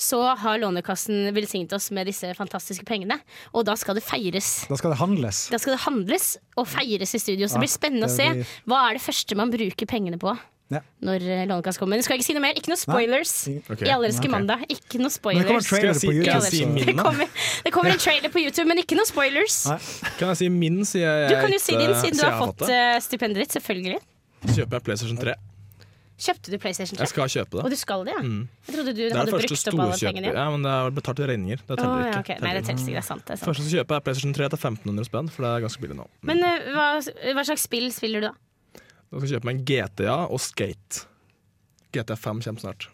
så 0.00 0.20
har 0.38 0.58
Lånekassen 0.58 1.28
velsignet 1.36 1.72
oss 1.76 1.90
med 1.90 2.08
disse 2.08 2.30
fantastiske 2.36 2.86
pengene. 2.88 3.18
Og 3.52 3.66
da 3.68 3.76
skal 3.76 3.98
det 3.98 4.04
feires. 4.06 4.64
Da 4.70 4.78
skal 4.80 4.94
det 4.94 5.00
handles. 5.02 5.42
Da 5.52 5.60
skal 5.60 5.76
det 5.76 5.82
handles 5.84 6.30
og 6.56 6.68
feires 6.70 7.14
i 7.16 7.20
studio. 7.20 7.48
Så 7.48 7.58
det 7.58 7.66
blir 7.66 7.74
spennende 7.74 8.08
å 8.08 8.14
se 8.14 8.30
hva 8.70 8.86
er 8.86 8.96
det 8.96 9.04
første 9.04 9.36
man 9.38 9.52
bruker 9.52 9.90
pengene 9.90 10.20
på 10.20 10.32
Ja. 10.70 10.80
når 11.02 11.24
Lånekast 11.50 11.80
kommer. 11.82 11.98
Jeg 11.98 12.06
skal 12.06 12.20
ikke 12.20 12.28
si 12.28 12.34
noe 12.36 12.44
mer. 12.44 12.54
Ikke 12.58 12.70
noe 12.70 12.78
spoilers. 12.78 13.32
Okay. 13.48 13.88
I 13.88 13.92
Allerske 13.96 14.22
okay. 14.22 14.30
Mandag. 14.30 14.62
Ikke 14.70 15.00
noe 15.02 15.10
spoilers. 15.10 15.42
det 15.42 15.50
kommer 15.50 15.98
si- 15.98 16.12
YouTube. 16.14 16.40
si? 16.46 16.64
Det 16.86 16.96
kommer, 16.98 17.26
det 17.64 17.72
kommer 17.74 17.90
en 17.96 17.98
trailer 17.98 18.30
på 18.30 18.44
YouTube, 18.44 18.68
men 18.70 18.78
ikke 18.78 18.98
noe 18.98 19.08
spoilers. 19.08 19.64
Nei. 19.66 19.78
Kan 20.20 20.30
jeg 20.30 20.42
si 20.44 20.48
min, 20.48 20.84
sier 20.86 21.10
jeg. 21.24 21.34
Du 21.34 21.40
kan 21.42 21.54
jo 21.54 21.58
si 21.58 21.76
din, 21.76 21.94
siden 21.98 22.22
du 22.22 22.26
har 22.26 22.38
fått 22.38 22.66
eh, 22.68 22.96
stipendet 23.02 23.42
ditt. 23.44 23.58
Selvfølgelig. 23.58 23.98
Så 24.46 24.60
kjøper 24.60 24.78
jeg 24.78 24.86
PlayStation 24.86 25.18
3. 25.20 25.34
Kjøpte 26.20 26.52
du 26.52 26.56
PlayStation 26.60 26.98
3? 26.98 27.04
Jeg 27.06 27.12
skal 27.14 27.30
kjøpe 27.32 27.56
det. 27.56 27.62
Og 27.64 27.72
du 27.72 27.76
skal 27.80 28.02
det, 28.04 28.12
ja? 28.12 28.20
Mm. 28.20 28.40
Jeg 28.66 28.74
trodde 28.76 28.92
du 28.92 29.00
Det 29.00 29.16
hadde 29.16 29.32
brukt 29.32 29.70
opp 29.72 29.80
alle 29.86 29.96
pengene. 29.96 30.32
Ja, 30.36 30.44
men 30.52 30.66
det 30.66 30.72
er 30.76 30.94
betalt 30.98 31.22
i 31.22 31.28
regninger. 31.30 31.62
Det 31.64 31.78
teller 31.80 31.94
oh, 31.94 32.04
ja, 32.04 32.20
ikke. 32.20 32.36
Nei, 32.44 32.52
det 32.56 32.64
Teller. 32.66 32.82
ikke. 32.82 32.92
Det 32.92 33.00
er 33.00 33.06
sant. 33.06 33.24
Det 33.24 33.34
er 33.34 33.40
sant. 33.40 33.48
Første 33.48 33.64
som 33.64 33.72
kjøper 33.78 33.96
er 33.96 34.04
PlayStation 34.04 34.36
3 34.36 34.50
til 34.52 34.60
1500 34.60 35.08
spenn, 35.08 35.30
for 35.32 35.46
det 35.46 35.52
er 35.54 35.64
ganske 35.64 35.84
billig 35.84 35.96
nå. 35.96 36.06
Men 36.28 36.44
eh, 36.44 36.68
hva, 36.76 36.88
hva 37.38 37.44
slags 37.48 37.64
spill 37.64 37.88
spiller 37.96 38.20
du 38.20 38.28
da? 38.28 38.34
Da 39.10 39.18
skal 39.18 39.26
jeg 39.28 39.36
kjøpe 39.40 39.48
meg 39.50 39.58
en 39.58 39.64
GTA 39.66 40.16
og 40.30 40.40
Skate. 40.42 41.04
GTA 41.90 42.16
5 42.16 42.42
kommer 42.46 42.62
snart. 42.62 42.88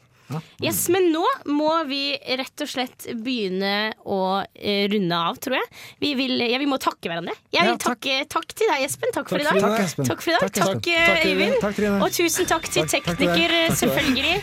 Yes, 0.59 0.89
Men 0.91 1.13
nå 1.15 1.23
må 1.55 1.71
vi 1.87 2.17
rett 2.19 2.63
og 2.65 2.67
slett 2.67 3.05
begynne 3.23 3.93
å 4.11 4.17
eh, 4.59 4.89
runde 4.91 5.15
av, 5.29 5.37
tror 5.39 5.55
jeg. 5.61 5.69
Vi, 6.03 6.15
vil, 6.19 6.35
ja, 6.43 6.59
vi 6.59 6.67
må 6.67 6.81
takke 6.83 7.07
hverandre. 7.13 7.37
Jeg 7.55 7.63
vil 7.63 7.71
Ja, 7.71 7.77
takk. 7.79 8.01
takke, 8.03 8.17
takk 8.33 8.57
til 8.59 8.73
deg, 8.73 8.83
Espen. 8.89 9.13
Takk, 9.15 9.31
for 9.31 9.39
i 9.39 9.47
dag. 9.47 9.61
Takk, 9.63 9.85
Espen. 9.85 10.09
Takk 10.09 10.25
for 10.25 10.33
i 10.33 10.35
dag. 10.35 10.51
Takk, 10.51 10.73
Takk, 10.73 10.89
eh, 10.91 11.29
Øyvind. 11.31 12.03
Og 12.03 12.11
tusen 12.17 12.49
takk 12.51 12.67
til 12.75 12.91
tekniker, 12.91 13.55
selvfølgelig. 13.79 14.35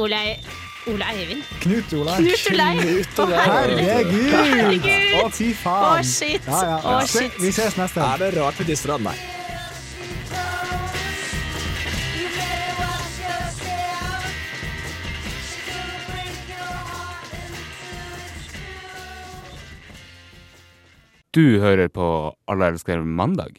Ole, 0.00 0.22
Ole 0.88 1.10
Eivind. 1.12 1.44
Knut 1.66 1.92
Olai. 1.98 2.16
Knut 2.22 2.48
Olai. 2.54 2.72
Å, 3.12 3.28
Herregud! 3.42 5.20
Å, 5.20 5.28
fy 5.36 5.52
Å, 5.52 5.60
faen. 5.66 6.08
shit. 6.08 6.48
Ja, 6.48 6.64
ja. 6.70 6.80
Å, 6.80 6.96
shit. 7.06 7.36
Vi 7.44 7.52
ses 7.52 7.76
neste 7.76 8.00
gang. 8.00 8.16
Er 8.16 8.24
det 8.24 8.32
rart 8.40 8.56
vi 8.62 8.70
disser 8.72 8.96
han? 8.96 9.04
Nei. 9.10 9.18
Du 21.32 21.62
hører 21.62 21.88
på 21.88 22.06
Alle 22.52 22.66
elsker 22.74 23.00
mandag. 23.00 23.54